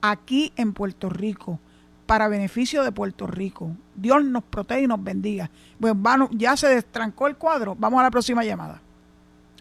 aquí 0.00 0.52
en 0.56 0.72
Puerto 0.72 1.08
Rico 1.08 1.60
para 2.06 2.26
beneficio 2.26 2.82
de 2.82 2.90
Puerto 2.90 3.28
Rico. 3.28 3.70
Dios 3.94 4.24
nos 4.24 4.42
protege 4.42 4.82
y 4.82 4.86
nos 4.88 5.02
bendiga. 5.04 5.50
Pues 5.80 5.94
bueno, 5.94 6.28
ya 6.32 6.56
se 6.56 6.66
destrancó 6.66 7.28
el 7.28 7.36
cuadro. 7.36 7.76
Vamos 7.78 8.00
a 8.00 8.02
la 8.02 8.10
próxima 8.10 8.42
llamada. 8.42 8.80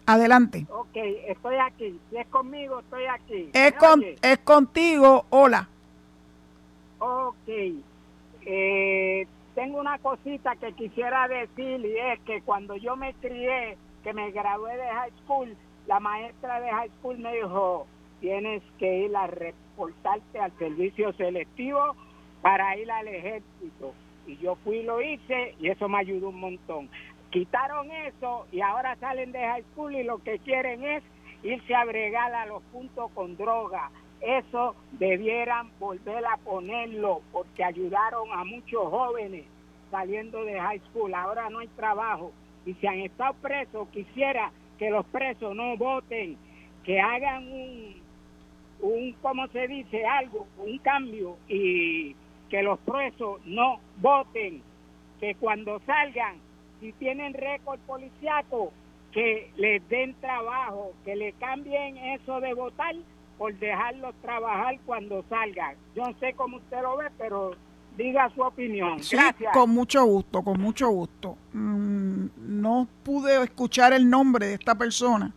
Adelante. 0.06 0.66
Ok, 0.70 0.96
estoy 1.28 1.54
aquí. 1.64 2.00
Si 2.10 2.16
es 2.16 2.26
conmigo, 2.26 2.80
estoy 2.80 3.04
aquí. 3.04 3.48
Es, 3.52 3.74
con, 3.74 4.02
es 4.20 4.38
contigo. 4.38 5.24
Hola. 5.30 5.68
Ok. 6.98 7.48
Eh, 8.44 9.28
tengo 9.54 9.78
una 9.78 9.98
cosita 9.98 10.56
que 10.56 10.72
quisiera 10.72 11.28
decir 11.28 11.80
y 11.86 11.96
es 11.96 12.18
que 12.26 12.42
cuando 12.42 12.74
yo 12.74 12.96
me 12.96 13.14
crié 13.14 13.78
que 14.02 14.12
me 14.12 14.30
gradué 14.30 14.76
de 14.76 14.88
high 14.88 15.12
school, 15.22 15.56
la 15.86 16.00
maestra 16.00 16.60
de 16.60 16.70
high 16.70 16.90
school 16.98 17.18
me 17.18 17.34
dijo, 17.34 17.86
tienes 18.20 18.62
que 18.78 19.06
ir 19.06 19.16
a 19.16 19.26
reportarte 19.26 20.38
al 20.38 20.52
servicio 20.58 21.12
selectivo 21.14 21.96
para 22.40 22.76
ir 22.76 22.90
al 22.90 23.08
ejército. 23.08 23.94
Y 24.26 24.36
yo 24.38 24.56
fui 24.56 24.78
y 24.78 24.82
lo 24.84 25.00
hice 25.00 25.54
y 25.58 25.68
eso 25.68 25.88
me 25.88 25.98
ayudó 25.98 26.28
un 26.28 26.40
montón. 26.40 26.88
Quitaron 27.30 27.90
eso 27.90 28.46
y 28.52 28.60
ahora 28.60 28.96
salen 28.96 29.32
de 29.32 29.40
high 29.40 29.64
school 29.72 29.94
y 29.94 30.04
lo 30.04 30.18
que 30.18 30.38
quieren 30.40 30.84
es 30.84 31.02
irse 31.42 31.74
a 31.74 31.84
bregar 31.84 32.32
a 32.34 32.46
los 32.46 32.62
puntos 32.64 33.10
con 33.12 33.36
droga. 33.36 33.90
Eso 34.20 34.76
debieran 34.92 35.70
volver 35.80 36.24
a 36.24 36.36
ponerlo 36.36 37.22
porque 37.32 37.64
ayudaron 37.64 38.30
a 38.32 38.44
muchos 38.44 38.82
jóvenes 38.88 39.46
saliendo 39.90 40.44
de 40.44 40.60
high 40.60 40.80
school. 40.90 41.12
Ahora 41.14 41.50
no 41.50 41.58
hay 41.58 41.68
trabajo 41.68 42.32
y 42.66 42.74
si 42.74 42.86
han 42.86 43.00
estado 43.00 43.34
presos, 43.34 43.88
quisiera 43.88 44.50
que 44.78 44.90
los 44.90 45.04
presos 45.06 45.54
no 45.54 45.76
voten, 45.76 46.36
que 46.84 47.00
hagan 47.00 47.46
un, 47.46 47.94
un 48.80 49.12
¿cómo 49.22 49.46
se 49.48 49.68
dice? 49.68 50.04
Algo, 50.04 50.46
un 50.58 50.78
cambio 50.78 51.36
y 51.48 52.14
que 52.50 52.62
los 52.62 52.78
presos 52.80 53.40
no 53.46 53.80
voten, 53.98 54.62
que 55.20 55.34
cuando 55.36 55.80
salgan, 55.86 56.36
si 56.80 56.92
tienen 56.92 57.34
récord 57.34 57.80
policiaco, 57.80 58.72
que 59.12 59.50
les 59.56 59.86
den 59.88 60.14
trabajo, 60.20 60.92
que 61.04 61.14
le 61.16 61.32
cambien 61.34 61.96
eso 61.96 62.40
de 62.40 62.54
votar 62.54 62.94
por 63.38 63.54
dejarlos 63.58 64.14
trabajar 64.22 64.78
cuando 64.86 65.22
salgan. 65.28 65.76
Yo 65.94 66.04
no 66.04 66.18
sé 66.18 66.32
cómo 66.34 66.56
usted 66.56 66.82
lo 66.82 66.96
ve, 66.96 67.08
pero 67.18 67.52
diga 67.96 68.30
su 68.34 68.42
opinión. 68.42 68.98
Gracias. 69.10 69.52
Con 69.52 69.70
mucho 69.70 70.04
gusto, 70.04 70.42
con 70.42 70.60
mucho 70.60 70.88
gusto. 70.88 71.36
Mm, 71.52 72.26
no 72.38 72.88
pude 73.02 73.42
escuchar 73.42 73.92
el 73.92 74.08
nombre 74.08 74.46
de 74.46 74.54
esta 74.54 74.74
persona. 74.74 75.32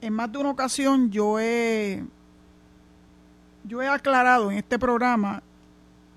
En 0.00 0.12
más 0.12 0.30
de 0.32 0.38
una 0.38 0.50
ocasión 0.50 1.10
yo 1.10 1.38
he, 1.38 2.02
yo 3.64 3.82
he 3.82 3.88
aclarado 3.88 4.50
en 4.50 4.58
este 4.58 4.78
programa 4.78 5.42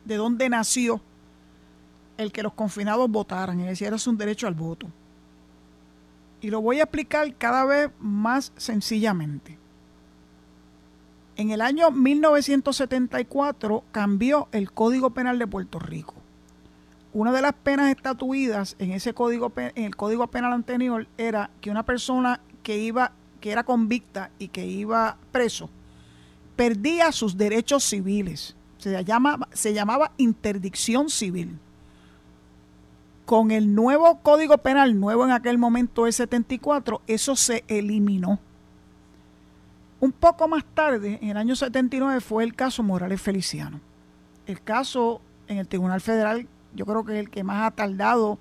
de 0.05 0.15
dónde 0.15 0.49
nació 0.49 1.01
el 2.17 2.31
que 2.31 2.43
los 2.43 2.53
confinados 2.53 3.09
votaran, 3.09 3.59
es 3.59 3.67
decir, 3.67 3.87
era 3.87 3.97
un 4.05 4.17
derecho 4.17 4.47
al 4.47 4.53
voto. 4.53 4.87
Y 6.41 6.49
lo 6.49 6.61
voy 6.61 6.79
a 6.79 6.83
explicar 6.83 7.33
cada 7.35 7.65
vez 7.65 7.89
más 7.99 8.51
sencillamente. 8.57 9.57
En 11.35 11.49
el 11.49 11.61
año 11.61 11.89
1974 11.89 13.83
cambió 13.91 14.47
el 14.51 14.71
Código 14.71 15.09
Penal 15.11 15.39
de 15.39 15.47
Puerto 15.47 15.79
Rico. 15.79 16.13
Una 17.11 17.31
de 17.31 17.41
las 17.41 17.53
penas 17.53 17.89
estatuidas 17.89 18.75
en 18.77 18.91
ese 18.91 19.15
código 19.15 19.51
en 19.55 19.83
el 19.83 19.95
Código 19.95 20.27
Penal 20.27 20.53
anterior 20.53 21.07
era 21.17 21.49
que 21.59 21.71
una 21.71 21.83
persona 21.83 22.39
que 22.61 22.77
iba 22.77 23.13
que 23.41 23.51
era 23.51 23.63
convicta 23.63 24.29
y 24.39 24.49
que 24.49 24.65
iba 24.65 25.17
preso 25.31 25.69
perdía 26.55 27.11
sus 27.11 27.35
derechos 27.35 27.83
civiles. 27.83 28.55
Se 28.77 29.03
llamaba, 29.03 29.49
se 29.53 29.73
llamaba 29.73 30.11
interdicción 30.17 31.09
civil. 31.09 31.57
Con 33.25 33.49
el 33.49 33.73
nuevo 33.73 34.19
Código 34.21 34.59
Penal, 34.59 34.99
nuevo 34.99 35.25
en 35.25 35.31
aquel 35.31 35.57
momento 35.57 36.05
el 36.05 36.13
74, 36.13 37.01
eso 37.07 37.35
se 37.35 37.63
eliminó 37.67 38.39
un 40.03 40.11
poco 40.11 40.49
más 40.49 40.65
tarde, 40.73 41.17
en 41.21 41.29
el 41.29 41.37
año 41.37 41.55
79, 41.55 42.19
fue 42.19 42.43
el 42.43 42.55
caso 42.55 42.83
Morales 42.83 43.21
Feliciano. 43.21 43.79
El 44.45 44.61
caso 44.61 45.21
en 45.47 45.59
el 45.59 45.67
Tribunal 45.69 46.01
Federal, 46.01 46.45
yo 46.75 46.85
creo 46.85 47.05
que 47.05 47.13
es 47.13 47.19
el 47.19 47.29
que 47.29 47.41
más 47.45 47.65
ha 47.65 47.71
tardado 47.71 48.37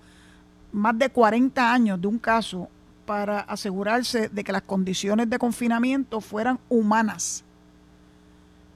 más 0.73 0.99
de 0.99 1.11
40 1.11 1.73
años 1.73 2.01
de 2.01 2.09
un 2.09 2.19
caso 2.19 2.69
para 3.07 3.39
asegurarse 3.39 4.29
de 4.29 4.43
que 4.43 4.51
las 4.51 4.63
condiciones 4.63 5.31
de 5.31 5.39
confinamiento 5.39 6.21
fueran 6.21 6.59
humanas. 6.69 7.45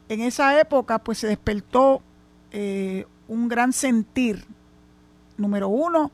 En 0.09 0.21
esa 0.21 0.61
época, 0.61 1.01
pues 1.01 1.19
se 1.19 1.27
despertó 1.27 2.03
eh, 2.53 3.05
un 3.27 3.49
gran 3.49 3.73
sentir, 3.73 4.45
número 5.37 5.67
uno, 5.67 6.13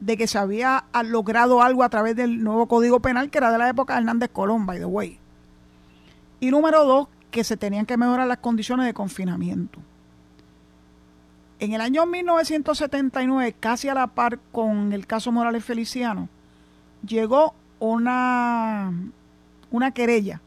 de 0.00 0.16
que 0.16 0.26
se 0.26 0.38
había 0.38 0.86
logrado 1.04 1.60
algo 1.60 1.84
a 1.84 1.90
través 1.90 2.16
del 2.16 2.42
nuevo 2.42 2.68
Código 2.68 3.00
Penal, 3.00 3.28
que 3.28 3.36
era 3.36 3.52
de 3.52 3.58
la 3.58 3.68
época 3.68 3.92
de 3.92 3.98
Hernández 3.98 4.30
Colón, 4.32 4.64
by 4.64 4.78
the 4.78 4.86
way. 4.86 5.20
Y 6.40 6.50
número 6.50 6.84
dos, 6.84 7.08
que 7.30 7.44
se 7.44 7.56
tenían 7.56 7.86
que 7.86 7.96
mejorar 7.96 8.26
las 8.26 8.38
condiciones 8.38 8.86
de 8.86 8.94
confinamiento. 8.94 9.78
En 11.58 11.74
el 11.74 11.80
año 11.82 12.06
1979, 12.06 13.54
casi 13.60 13.88
a 13.88 13.94
la 13.94 14.06
par 14.06 14.38
con 14.50 14.92
el 14.92 15.06
caso 15.06 15.30
Morales 15.30 15.64
Feliciano, 15.64 16.28
llegó 17.06 17.54
una, 17.78 18.92
una 19.70 19.90
querella 19.90 20.40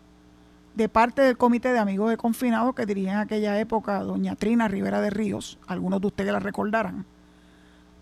de 0.75 0.89
parte 0.89 1.21
del 1.21 1.37
Comité 1.37 1.71
de 1.71 1.79
Amigos 1.79 2.09
de 2.09 2.17
Confinados 2.17 2.73
que 2.73 2.87
dirigía 2.87 3.13
en 3.13 3.19
aquella 3.19 3.59
época 3.59 4.01
doña 4.01 4.35
Trina 4.35 4.67
Rivera 4.67 5.01
de 5.01 5.11
Ríos, 5.11 5.59
algunos 5.67 6.01
de 6.01 6.07
ustedes 6.07 6.33
la 6.33 6.39
recordarán, 6.39 7.05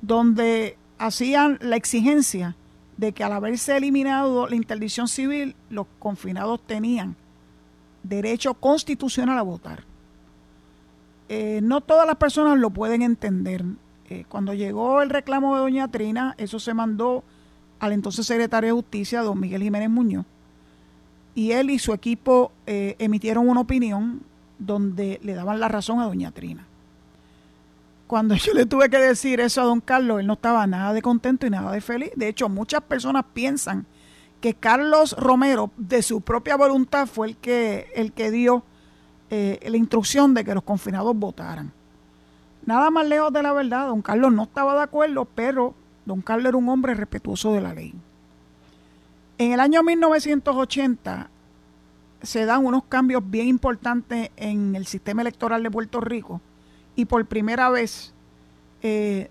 donde 0.02 0.78
hacían 0.98 1.58
la 1.62 1.76
exigencia 1.76 2.56
de 2.96 3.12
que 3.12 3.24
al 3.24 3.34
haberse 3.34 3.76
eliminado 3.76 4.48
la 4.48 4.56
interdicción 4.56 5.08
civil, 5.08 5.56
los 5.70 5.88
confinados 6.00 6.62
tenían 6.66 7.16
derecho 8.04 8.54
constitucional 8.54 9.38
a 9.38 9.44
votar. 9.44 9.84
Eh, 11.30 11.62
no 11.64 11.82
todas 11.82 12.06
las 12.06 12.18
personas 12.18 12.60
lo 12.60 12.70
pueden 12.72 13.02
entender. 13.02 13.64
Eh, 14.10 14.26
cuando 14.28 14.54
llegó 14.54 15.02
el 15.02 15.10
reclamo 15.10 15.56
de 15.56 15.62
doña 15.62 15.88
Trina, 15.90 16.36
eso 16.38 16.60
se 16.60 16.74
mandó 16.74 17.24
al 17.80 17.94
entonces 17.94 18.28
secretario 18.28 18.68
de 18.68 18.74
Justicia, 18.74 19.22
don 19.22 19.40
Miguel 19.40 19.64
Jiménez 19.64 19.90
Muñoz, 19.90 20.26
y 21.34 21.52
él 21.52 21.70
y 21.70 21.80
su 21.80 21.94
equipo 21.94 22.52
eh, 22.68 22.96
emitieron 23.00 23.48
una 23.48 23.62
opinión 23.62 24.22
donde 24.60 25.20
le 25.24 25.34
daban 25.34 25.60
la 25.60 25.68
razón 25.68 26.00
a 26.00 26.06
doña 26.06 26.32
Trina. 26.32 26.66
Cuando 28.08 28.36
yo 28.36 28.54
le 28.54 28.66
tuve 28.66 28.90
que 28.90 28.98
decir 28.98 29.40
eso 29.40 29.62
a 29.62 29.66
don 29.66 29.80
Carlos, 29.80 30.20
él 30.20 30.28
no 30.28 30.34
estaba 30.34 30.68
nada 30.68 30.94
de 30.94 31.02
contento 31.02 31.48
y 31.48 31.50
nada 31.50 31.72
de 31.72 31.82
feliz. 31.82 32.12
De 32.16 32.28
hecho, 32.28 32.50
muchas 32.50 32.82
personas 32.82 33.24
piensan 33.34 33.86
que 34.42 34.56
Carlos 34.56 35.16
Romero, 35.18 35.72
de 35.78 36.02
su 36.02 36.22
propia 36.22 36.58
voluntad, 36.58 37.08
fue 37.08 37.28
el 37.28 37.38
que, 37.38 37.90
el 37.96 38.12
que 38.12 38.32
dio 38.32 38.64
eh, 39.30 39.60
la 39.70 39.78
instrucción 39.78 40.34
de 40.34 40.44
que 40.44 40.54
los 40.54 40.64
confinados 40.64 41.16
votaran. 41.16 41.72
Nada 42.66 42.90
más 42.92 43.08
lejos 43.08 43.32
de 43.32 43.44
la 43.44 43.54
verdad, 43.54 43.88
don 43.88 44.02
Carlos 44.02 44.34
no 44.34 44.44
estaba 44.44 44.76
de 44.76 44.82
acuerdo, 44.82 45.26
pero 45.26 45.74
don 46.06 46.22
Carlos 46.22 46.50
era 46.50 46.58
un 46.58 46.68
hombre 46.70 46.96
respetuoso 46.96 47.54
de 47.54 47.62
la 47.62 47.74
ley. 47.74 47.94
En 49.38 49.54
el 49.54 49.60
año 49.60 49.84
1980 49.84 51.30
se 52.22 52.46
dan 52.46 52.66
unos 52.66 52.84
cambios 52.84 53.24
bien 53.26 53.48
importantes 53.48 54.30
en 54.38 54.76
el 54.76 54.86
sistema 54.86 55.22
electoral 55.22 55.64
de 55.64 55.72
Puerto 55.72 56.02
Rico 56.02 56.42
y 56.96 57.06
por 57.06 57.26
primera 57.26 57.70
vez 57.70 58.14
eh, 58.84 59.30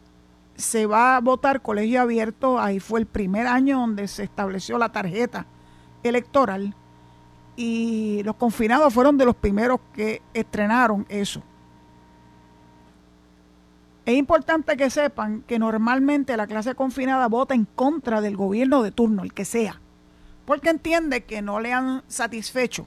se 0.61 0.87
va 0.87 1.17
a 1.17 1.21
votar 1.21 1.63
colegio 1.63 2.01
abierto. 2.01 2.59
Ahí 2.59 2.81
fue 2.81 3.01
el 3.01 3.07
primer 3.07 3.47
año 3.47 3.81
donde 3.81 4.09
se 4.09 4.23
estableció 4.23 4.79
la 4.79 4.93
tarjeta 4.93 5.47
electoral 6.03 6.75
y 7.57 8.23
los 8.25 8.37
confinados 8.37 8.95
fueron 8.95 9.19
de 9.19 9.27
los 9.27 9.37
primeros 9.37 9.81
que 9.93 10.23
estrenaron 10.33 11.05
eso. 11.09 11.43
Es 14.07 14.17
importante 14.17 14.77
que 14.77 14.89
sepan 14.89 15.43
que 15.43 15.59
normalmente 15.59 16.37
la 16.37 16.47
clase 16.47 16.75
confinada 16.75 17.29
vota 17.29 17.55
en 17.55 17.67
contra 17.67 18.21
del 18.21 18.37
gobierno 18.37 18.83
de 18.83 18.93
turno, 18.93 19.23
el 19.23 19.35
que 19.35 19.45
sea, 19.45 19.81
porque 20.47 20.71
entiende 20.71 21.25
que 21.25 21.43
no 21.43 21.61
le 21.61 21.73
han 21.73 22.03
satisfecho 22.09 22.87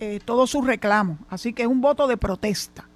eh, 0.00 0.20
todos 0.24 0.50
sus 0.50 0.66
reclamos. 0.66 1.18
Así 1.30 1.52
que 1.52 1.62
es 1.62 1.68
un 1.68 1.80
voto 1.80 2.06
de 2.08 2.16
protesta. 2.16 2.88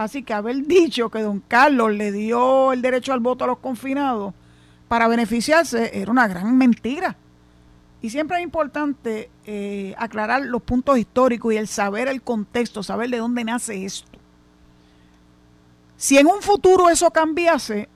Así 0.00 0.22
que 0.22 0.32
haber 0.32 0.66
dicho 0.66 1.10
que 1.10 1.20
don 1.20 1.40
Carlos 1.40 1.92
le 1.92 2.10
dio 2.10 2.72
el 2.72 2.80
derecho 2.80 3.12
al 3.12 3.20
voto 3.20 3.44
a 3.44 3.48
los 3.48 3.58
confinados 3.58 4.32
para 4.88 5.06
beneficiarse 5.08 5.90
era 5.92 6.10
una 6.10 6.26
gran 6.26 6.56
mentira. 6.56 7.18
Y 8.00 8.08
siempre 8.08 8.38
es 8.38 8.42
importante 8.42 9.28
eh, 9.44 9.94
aclarar 9.98 10.40
los 10.46 10.62
puntos 10.62 10.96
históricos 10.96 11.52
y 11.52 11.58
el 11.58 11.68
saber 11.68 12.08
el 12.08 12.22
contexto, 12.22 12.82
saber 12.82 13.10
de 13.10 13.18
dónde 13.18 13.44
nace 13.44 13.84
esto. 13.84 14.18
Si 15.98 16.16
en 16.16 16.28
un 16.28 16.40
futuro 16.40 16.88
eso 16.88 17.10
cambiase, 17.10 17.90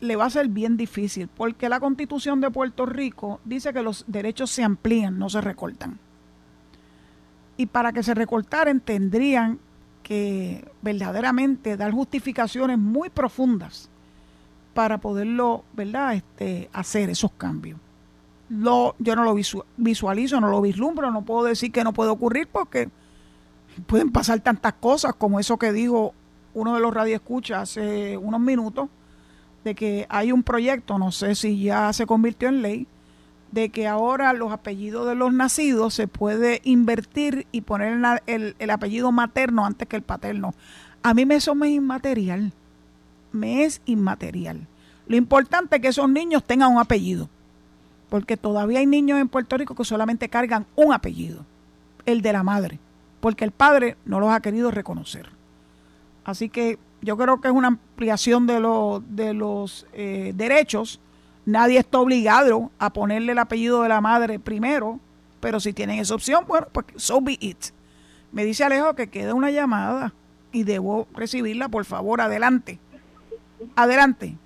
le 0.00 0.16
va 0.16 0.24
a 0.24 0.30
ser 0.30 0.48
bien 0.48 0.78
difícil, 0.78 1.28
porque 1.28 1.68
la 1.68 1.78
constitución 1.78 2.40
de 2.40 2.50
Puerto 2.50 2.86
Rico 2.86 3.38
dice 3.44 3.74
que 3.74 3.82
los 3.82 4.06
derechos 4.06 4.50
se 4.50 4.62
amplían, 4.62 5.18
no 5.18 5.28
se 5.28 5.42
recortan. 5.42 5.98
Y 7.58 7.66
para 7.66 7.92
que 7.92 8.02
se 8.02 8.14
recortaran 8.14 8.80
tendrían 8.80 9.58
que 10.02 10.64
verdaderamente 10.82 11.76
dar 11.76 11.92
justificaciones 11.92 12.78
muy 12.78 13.10
profundas 13.10 13.88
para 14.74 14.98
poderlo, 14.98 15.64
¿verdad?, 15.72 16.14
este, 16.14 16.70
hacer 16.72 17.10
esos 17.10 17.32
cambios. 17.32 17.78
Yo 18.48 18.94
no 18.98 19.24
lo 19.24 19.36
visualizo, 19.76 20.40
no 20.40 20.48
lo 20.48 20.60
vislumbro, 20.60 21.10
no 21.10 21.22
puedo 21.22 21.44
decir 21.44 21.70
que 21.70 21.84
no 21.84 21.92
puede 21.92 22.10
ocurrir 22.10 22.48
porque 22.48 22.88
pueden 23.86 24.10
pasar 24.10 24.40
tantas 24.40 24.74
cosas 24.74 25.14
como 25.14 25.38
eso 25.38 25.56
que 25.56 25.72
dijo 25.72 26.14
uno 26.54 26.74
de 26.74 26.80
los 26.80 26.92
radioescuchas 26.92 27.62
hace 27.70 28.16
unos 28.16 28.40
minutos, 28.40 28.88
de 29.62 29.74
que 29.74 30.06
hay 30.08 30.32
un 30.32 30.42
proyecto, 30.42 30.98
no 30.98 31.12
sé 31.12 31.34
si 31.34 31.62
ya 31.62 31.92
se 31.92 32.06
convirtió 32.06 32.48
en 32.48 32.62
ley, 32.62 32.86
de 33.52 33.70
que 33.70 33.86
ahora 33.86 34.32
los 34.32 34.52
apellidos 34.52 35.06
de 35.06 35.14
los 35.14 35.32
nacidos 35.32 35.94
se 35.94 36.06
puede 36.06 36.60
invertir 36.64 37.46
y 37.52 37.62
poner 37.62 37.98
el, 38.26 38.54
el, 38.58 38.70
apellido 38.70 39.10
materno 39.12 39.66
antes 39.66 39.88
que 39.88 39.96
el 39.96 40.02
paterno. 40.02 40.54
A 41.02 41.14
mí 41.14 41.26
me 41.26 41.36
eso 41.36 41.54
me 41.54 41.68
es 41.68 41.74
inmaterial, 41.74 42.52
me 43.32 43.64
es 43.64 43.80
inmaterial. 43.86 44.66
Lo 45.06 45.16
importante 45.16 45.76
es 45.76 45.82
que 45.82 45.88
esos 45.88 46.08
niños 46.08 46.44
tengan 46.44 46.72
un 46.72 46.78
apellido, 46.78 47.28
porque 48.08 48.36
todavía 48.36 48.78
hay 48.78 48.86
niños 48.86 49.18
en 49.18 49.28
Puerto 49.28 49.56
Rico 49.56 49.74
que 49.74 49.84
solamente 49.84 50.28
cargan 50.28 50.66
un 50.76 50.92
apellido, 50.92 51.44
el 52.06 52.22
de 52.22 52.32
la 52.32 52.42
madre, 52.42 52.78
porque 53.20 53.44
el 53.44 53.50
padre 53.50 53.96
no 54.04 54.20
los 54.20 54.30
ha 54.30 54.40
querido 54.40 54.70
reconocer. 54.70 55.28
Así 56.24 56.48
que 56.48 56.78
yo 57.02 57.16
creo 57.16 57.40
que 57.40 57.48
es 57.48 57.54
una 57.54 57.68
ampliación 57.68 58.46
de, 58.46 58.54
de 59.08 59.34
los 59.34 59.86
eh, 59.92 60.32
derechos 60.36 61.00
Nadie 61.50 61.80
está 61.80 61.98
obligado 61.98 62.70
a 62.78 62.90
ponerle 62.90 63.32
el 63.32 63.38
apellido 63.38 63.82
de 63.82 63.88
la 63.88 64.00
madre 64.00 64.38
primero, 64.38 65.00
pero 65.40 65.58
si 65.58 65.72
tienen 65.72 65.98
esa 65.98 66.14
opción, 66.14 66.44
bueno, 66.46 66.68
pues 66.70 66.86
so 66.94 67.20
be 67.20 67.36
it. 67.40 67.58
Me 68.30 68.44
dice 68.44 68.62
Alejo 68.62 68.94
que 68.94 69.10
queda 69.10 69.34
una 69.34 69.50
llamada 69.50 70.12
y 70.52 70.62
debo 70.62 71.08
recibirla, 71.12 71.68
por 71.68 71.84
favor, 71.84 72.20
adelante. 72.20 72.78
Adelante. 73.74 74.36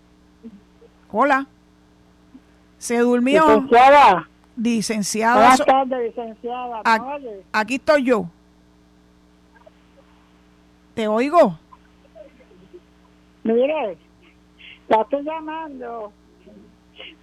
Hola. 1.12 1.46
Se 2.78 2.96
durmió. 3.00 3.44
Licenciada. 3.48 4.26
Licenciada. 4.56 5.34
Buenas 5.34 5.66
tardes, 5.66 6.16
licenciada. 6.16 6.80
Aquí 7.52 7.74
estoy 7.74 8.04
yo. 8.04 8.30
¿Te 10.94 11.06
oigo? 11.06 11.58
Mire, 13.42 13.98
la 14.88 15.02
estoy 15.02 15.22
llamando 15.22 16.10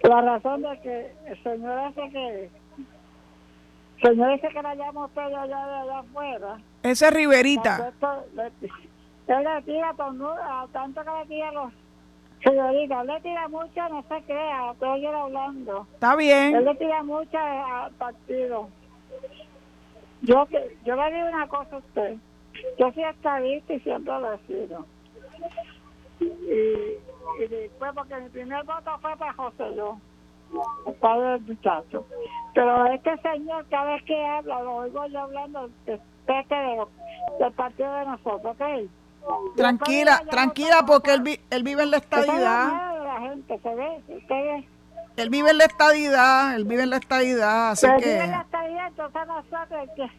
la 0.02 0.20
razón 0.20 0.62
de 0.62 0.80
que 0.80 1.12
el 1.26 1.42
señor 1.42 1.90
ese 1.90 2.10
que 2.10 2.50
señor 4.02 4.30
ese 4.32 4.48
que 4.48 4.62
la 4.62 4.74
llama 4.74 5.06
usted 5.06 5.22
allá 5.22 5.46
de 5.46 5.54
allá 5.54 5.98
afuera. 5.98 6.58
Ese 6.82 7.10
Riverita. 7.10 7.92
él 9.28 9.44
le 9.44 9.62
tira 9.62 9.94
tornuda, 9.94 10.66
tanto 10.72 11.02
que 11.02 11.10
le 11.10 11.26
tira 11.26 11.52
los 11.52 11.72
señorita, 12.42 13.04
le 13.04 13.20
tira 13.20 13.48
mucho, 13.48 13.88
no 13.88 14.04
se 14.08 14.22
crea, 14.24 14.72
estoy 14.72 15.06
hablando. 15.06 15.86
Está 15.94 16.16
bien. 16.16 16.56
Él 16.56 16.64
le 16.64 16.74
tira 16.74 17.02
mucho 17.02 17.38
al 17.38 17.92
partido. 17.92 18.68
Yo 20.22 20.46
que 20.46 20.76
yo 20.84 20.96
le 20.96 21.12
digo 21.14 21.28
una 21.28 21.48
cosa 21.48 21.76
a 21.76 21.78
usted. 21.78 22.16
Yo 22.78 22.92
soy 22.92 23.04
estadista 23.04 23.72
y 23.72 23.80
siempre 23.80 24.12
lo 24.20 24.32
he 24.32 24.38
sido. 24.46 24.86
Y 26.20 27.11
y 27.38 27.46
después 27.48 27.92
porque 27.94 28.16
mi 28.16 28.28
primer 28.28 28.64
voto 28.64 28.98
fue 29.00 29.16
para 29.16 29.32
José 29.34 29.74
yo 29.76 29.98
el 30.86 30.94
padre 30.94 31.30
del 31.32 31.40
muchacho. 31.42 32.06
Pero 32.54 32.86
este 32.86 33.16
señor 33.18 33.66
cada 33.70 33.92
vez 33.92 34.02
que 34.04 34.26
habla 34.26 34.62
lo 34.62 34.76
oigo 34.76 35.06
yo 35.06 35.20
hablando 35.20 35.68
de, 35.86 35.92
de, 36.26 36.86
del 37.38 37.52
partido 37.52 37.92
de 37.94 38.04
nosotros 38.06 38.56
¿ok? 38.58 39.56
tranquila 39.56 40.22
tranquila 40.30 40.84
porque 40.86 41.12
él, 41.14 41.40
él 41.50 41.62
vive 41.62 41.82
en 41.84 41.90
la 41.90 41.98
estadidad. 41.98 43.04
la 43.04 43.20
gente 43.20 43.58
se 43.58 43.74
ve 43.74 44.66
él 45.16 45.30
vive 45.30 45.50
en 45.50 45.58
la 45.58 45.64
estadidad 45.64 46.56
él 46.56 46.64
vive 46.64 46.82
en 46.82 46.90
la 46.90 46.96
estadidad 46.96 47.70
así 47.70 47.86
que 47.86 47.96
vive 47.96 48.24
en 48.24 48.30
la 48.30 48.40
estadidad 48.40 48.86
entonces 48.88 49.26
nosotros 49.26 49.88
que 49.94 50.10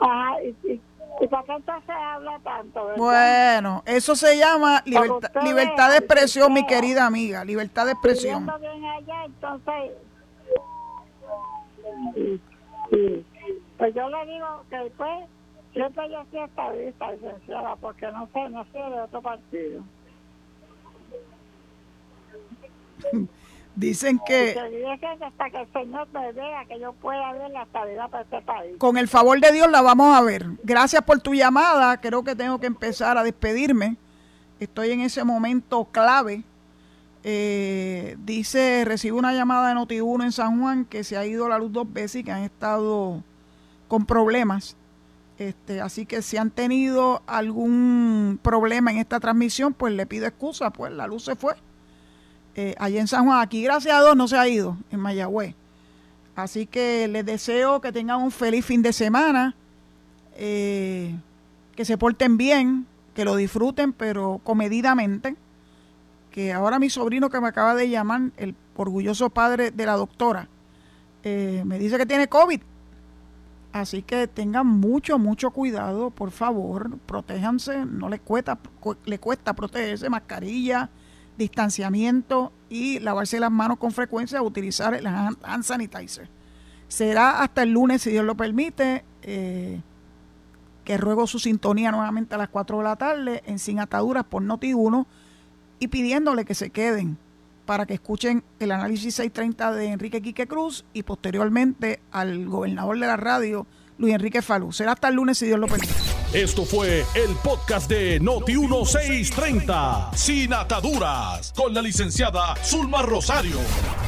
ajá 0.00 0.42
y 0.42 0.56
¿Y 0.72 0.80
por 1.28 1.44
qué 1.44 1.52
entonces 1.52 1.90
habla 1.90 2.38
tanto? 2.42 2.88
Bueno, 2.96 3.82
eso 3.86 4.16
se 4.16 4.36
llama 4.36 4.82
libertad 4.84 5.90
de 5.90 5.98
expresión, 5.98 6.52
mi 6.52 6.66
querida 6.66 7.06
amiga, 7.06 7.44
libertad 7.44 7.86
de 7.86 7.92
expresión. 7.92 8.44
bien 8.60 8.84
allá, 8.84 9.24
entonces, 9.24 9.92
pues 13.78 13.94
yo 13.94 14.08
le 14.08 14.26
digo 14.26 14.64
que 14.70 14.76
después, 14.76 15.10
siempre 15.72 16.10
yo 16.10 16.24
soy 16.30 16.40
estadista, 16.40 17.12
licenciada, 17.12 17.76
porque 17.76 18.06
no 18.12 18.28
sé, 18.32 18.48
no 18.50 18.64
sé 18.64 18.78
de 18.78 19.00
otro 19.00 19.22
partido. 19.22 19.82
Dicen 23.76 24.20
que... 24.24 24.56
hasta 25.20 25.50
que 25.50 25.60
el 25.62 25.72
Señor 25.72 26.06
me 26.12 26.32
vea 26.32 26.64
que 26.66 26.78
yo 26.78 26.92
pueda 26.92 27.32
ver 27.32 27.50
la 27.50 27.64
estabilidad 27.64 28.08
para 28.08 28.22
este 28.22 28.40
país. 28.42 28.76
Con 28.78 28.96
el 28.96 29.08
favor 29.08 29.40
de 29.40 29.50
Dios 29.50 29.68
la 29.70 29.82
vamos 29.82 30.16
a 30.16 30.20
ver. 30.22 30.46
Gracias 30.62 31.02
por 31.02 31.20
tu 31.20 31.34
llamada. 31.34 32.00
Creo 32.00 32.22
que 32.22 32.36
tengo 32.36 32.60
que 32.60 32.66
empezar 32.66 33.18
a 33.18 33.24
despedirme. 33.24 33.96
Estoy 34.60 34.92
en 34.92 35.00
ese 35.00 35.24
momento 35.24 35.86
clave. 35.86 36.44
Eh, 37.24 38.16
dice, 38.24 38.84
recibo 38.84 39.18
una 39.18 39.32
llamada 39.32 39.68
de 39.68 39.74
Noti1 39.74 40.24
en 40.24 40.32
San 40.32 40.60
Juan 40.60 40.84
que 40.84 41.02
se 41.02 41.16
ha 41.16 41.26
ido 41.26 41.48
la 41.48 41.58
luz 41.58 41.72
dos 41.72 41.92
veces 41.92 42.16
y 42.16 42.24
que 42.24 42.30
han 42.30 42.42
estado 42.42 43.24
con 43.88 44.06
problemas. 44.06 44.76
Este, 45.36 45.80
así 45.80 46.06
que 46.06 46.22
si 46.22 46.36
han 46.36 46.50
tenido 46.50 47.22
algún 47.26 48.38
problema 48.40 48.92
en 48.92 48.98
esta 48.98 49.18
transmisión, 49.18 49.72
pues 49.72 49.92
le 49.94 50.06
pido 50.06 50.26
excusa, 50.26 50.70
pues 50.70 50.92
la 50.92 51.08
luz 51.08 51.24
se 51.24 51.34
fue 51.34 51.54
eh, 52.54 52.74
allá 52.78 53.00
en 53.00 53.08
San 53.08 53.24
Juan. 53.24 53.40
Aquí, 53.40 53.62
gracias 53.62 53.94
a 53.94 54.02
Dios, 54.02 54.16
no 54.16 54.28
se 54.28 54.36
ha 54.36 54.48
ido 54.48 54.76
en 54.90 55.00
Mayagüez. 55.00 55.54
Así 56.36 56.66
que 56.66 57.06
les 57.08 57.24
deseo 57.24 57.80
que 57.80 57.92
tengan 57.92 58.20
un 58.20 58.30
feliz 58.30 58.64
fin 58.64 58.82
de 58.82 58.92
semana, 58.92 59.54
eh, 60.36 61.14
que 61.76 61.84
se 61.84 61.96
porten 61.96 62.36
bien, 62.36 62.86
que 63.14 63.24
lo 63.24 63.36
disfruten, 63.36 63.92
pero 63.92 64.40
comedidamente. 64.42 65.36
Que 66.30 66.52
ahora 66.52 66.80
mi 66.80 66.90
sobrino 66.90 67.30
que 67.30 67.40
me 67.40 67.48
acaba 67.48 67.74
de 67.76 67.88
llamar, 67.88 68.32
el 68.36 68.56
orgulloso 68.76 69.30
padre 69.30 69.70
de 69.70 69.86
la 69.86 69.94
doctora, 69.94 70.48
eh, 71.22 71.62
me 71.64 71.78
dice 71.78 71.96
que 71.96 72.06
tiene 72.06 72.28
COVID. 72.28 72.60
Así 73.72 74.02
que 74.02 74.28
tengan 74.28 74.66
mucho, 74.66 75.18
mucho 75.18 75.50
cuidado, 75.50 76.10
por 76.10 76.30
favor, 76.30 76.96
protéjanse, 77.06 77.84
no 77.84 78.08
les 78.08 78.20
cuesta, 78.20 78.58
le 79.04 79.18
cuesta 79.18 79.52
protegerse, 79.52 80.08
mascarilla, 80.08 80.90
distanciamiento 81.36 82.52
y 82.68 82.98
lavarse 83.00 83.40
las 83.40 83.50
manos 83.50 83.78
con 83.78 83.92
frecuencia, 83.92 84.42
utilizar 84.42 84.94
el 84.94 85.06
hand 85.06 85.62
sanitizer. 85.62 86.28
Será 86.88 87.42
hasta 87.42 87.62
el 87.62 87.70
lunes, 87.70 88.02
si 88.02 88.10
Dios 88.10 88.24
lo 88.24 88.36
permite, 88.36 89.04
eh, 89.22 89.80
que 90.84 90.96
ruego 90.98 91.26
su 91.26 91.38
sintonía 91.38 91.90
nuevamente 91.90 92.34
a 92.34 92.38
las 92.38 92.48
4 92.48 92.78
de 92.78 92.84
la 92.84 92.96
tarde 92.96 93.42
en 93.46 93.58
Sin 93.58 93.80
Ataduras 93.80 94.24
por 94.24 94.42
Noti1 94.42 95.06
y 95.78 95.88
pidiéndole 95.88 96.44
que 96.44 96.54
se 96.54 96.70
queden 96.70 97.16
para 97.66 97.86
que 97.86 97.94
escuchen 97.94 98.44
el 98.60 98.72
análisis 98.72 99.14
630 99.14 99.72
de 99.72 99.86
Enrique 99.86 100.20
Quique 100.20 100.46
Cruz 100.46 100.84
y 100.92 101.02
posteriormente 101.02 102.00
al 102.10 102.46
gobernador 102.46 102.98
de 102.98 103.06
la 103.06 103.16
radio, 103.16 103.66
Luis 103.98 104.14
Enrique 104.14 104.42
Falú. 104.42 104.72
Será 104.72 104.92
hasta 104.92 105.08
el 105.08 105.14
lunes 105.14 105.38
si 105.38 105.46
Dios 105.46 105.58
lo 105.58 105.66
permite. 105.66 105.92
Esto 106.32 106.64
fue 106.64 107.04
el 107.14 107.36
podcast 107.42 107.88
de 107.88 108.18
Noti 108.18 108.56
1630, 108.56 110.10
sin 110.16 110.52
ataduras, 110.52 111.52
con 111.54 111.72
la 111.72 111.80
licenciada 111.80 112.56
Zulma 112.64 113.02
Rosario. 113.02 113.58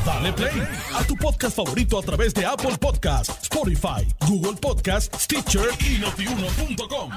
Dale 0.04 0.32
play 0.32 0.62
a 0.94 1.04
tu 1.04 1.14
podcast 1.16 1.56
favorito 1.56 1.98
a 1.98 2.02
través 2.02 2.34
de 2.34 2.44
Apple 2.44 2.76
Podcasts, 2.80 3.42
Spotify, 3.42 4.06
Google 4.26 4.56
Podcasts, 4.60 5.24
Stitcher 5.24 5.68
y 5.80 5.98
notiuno.com. 5.98 7.10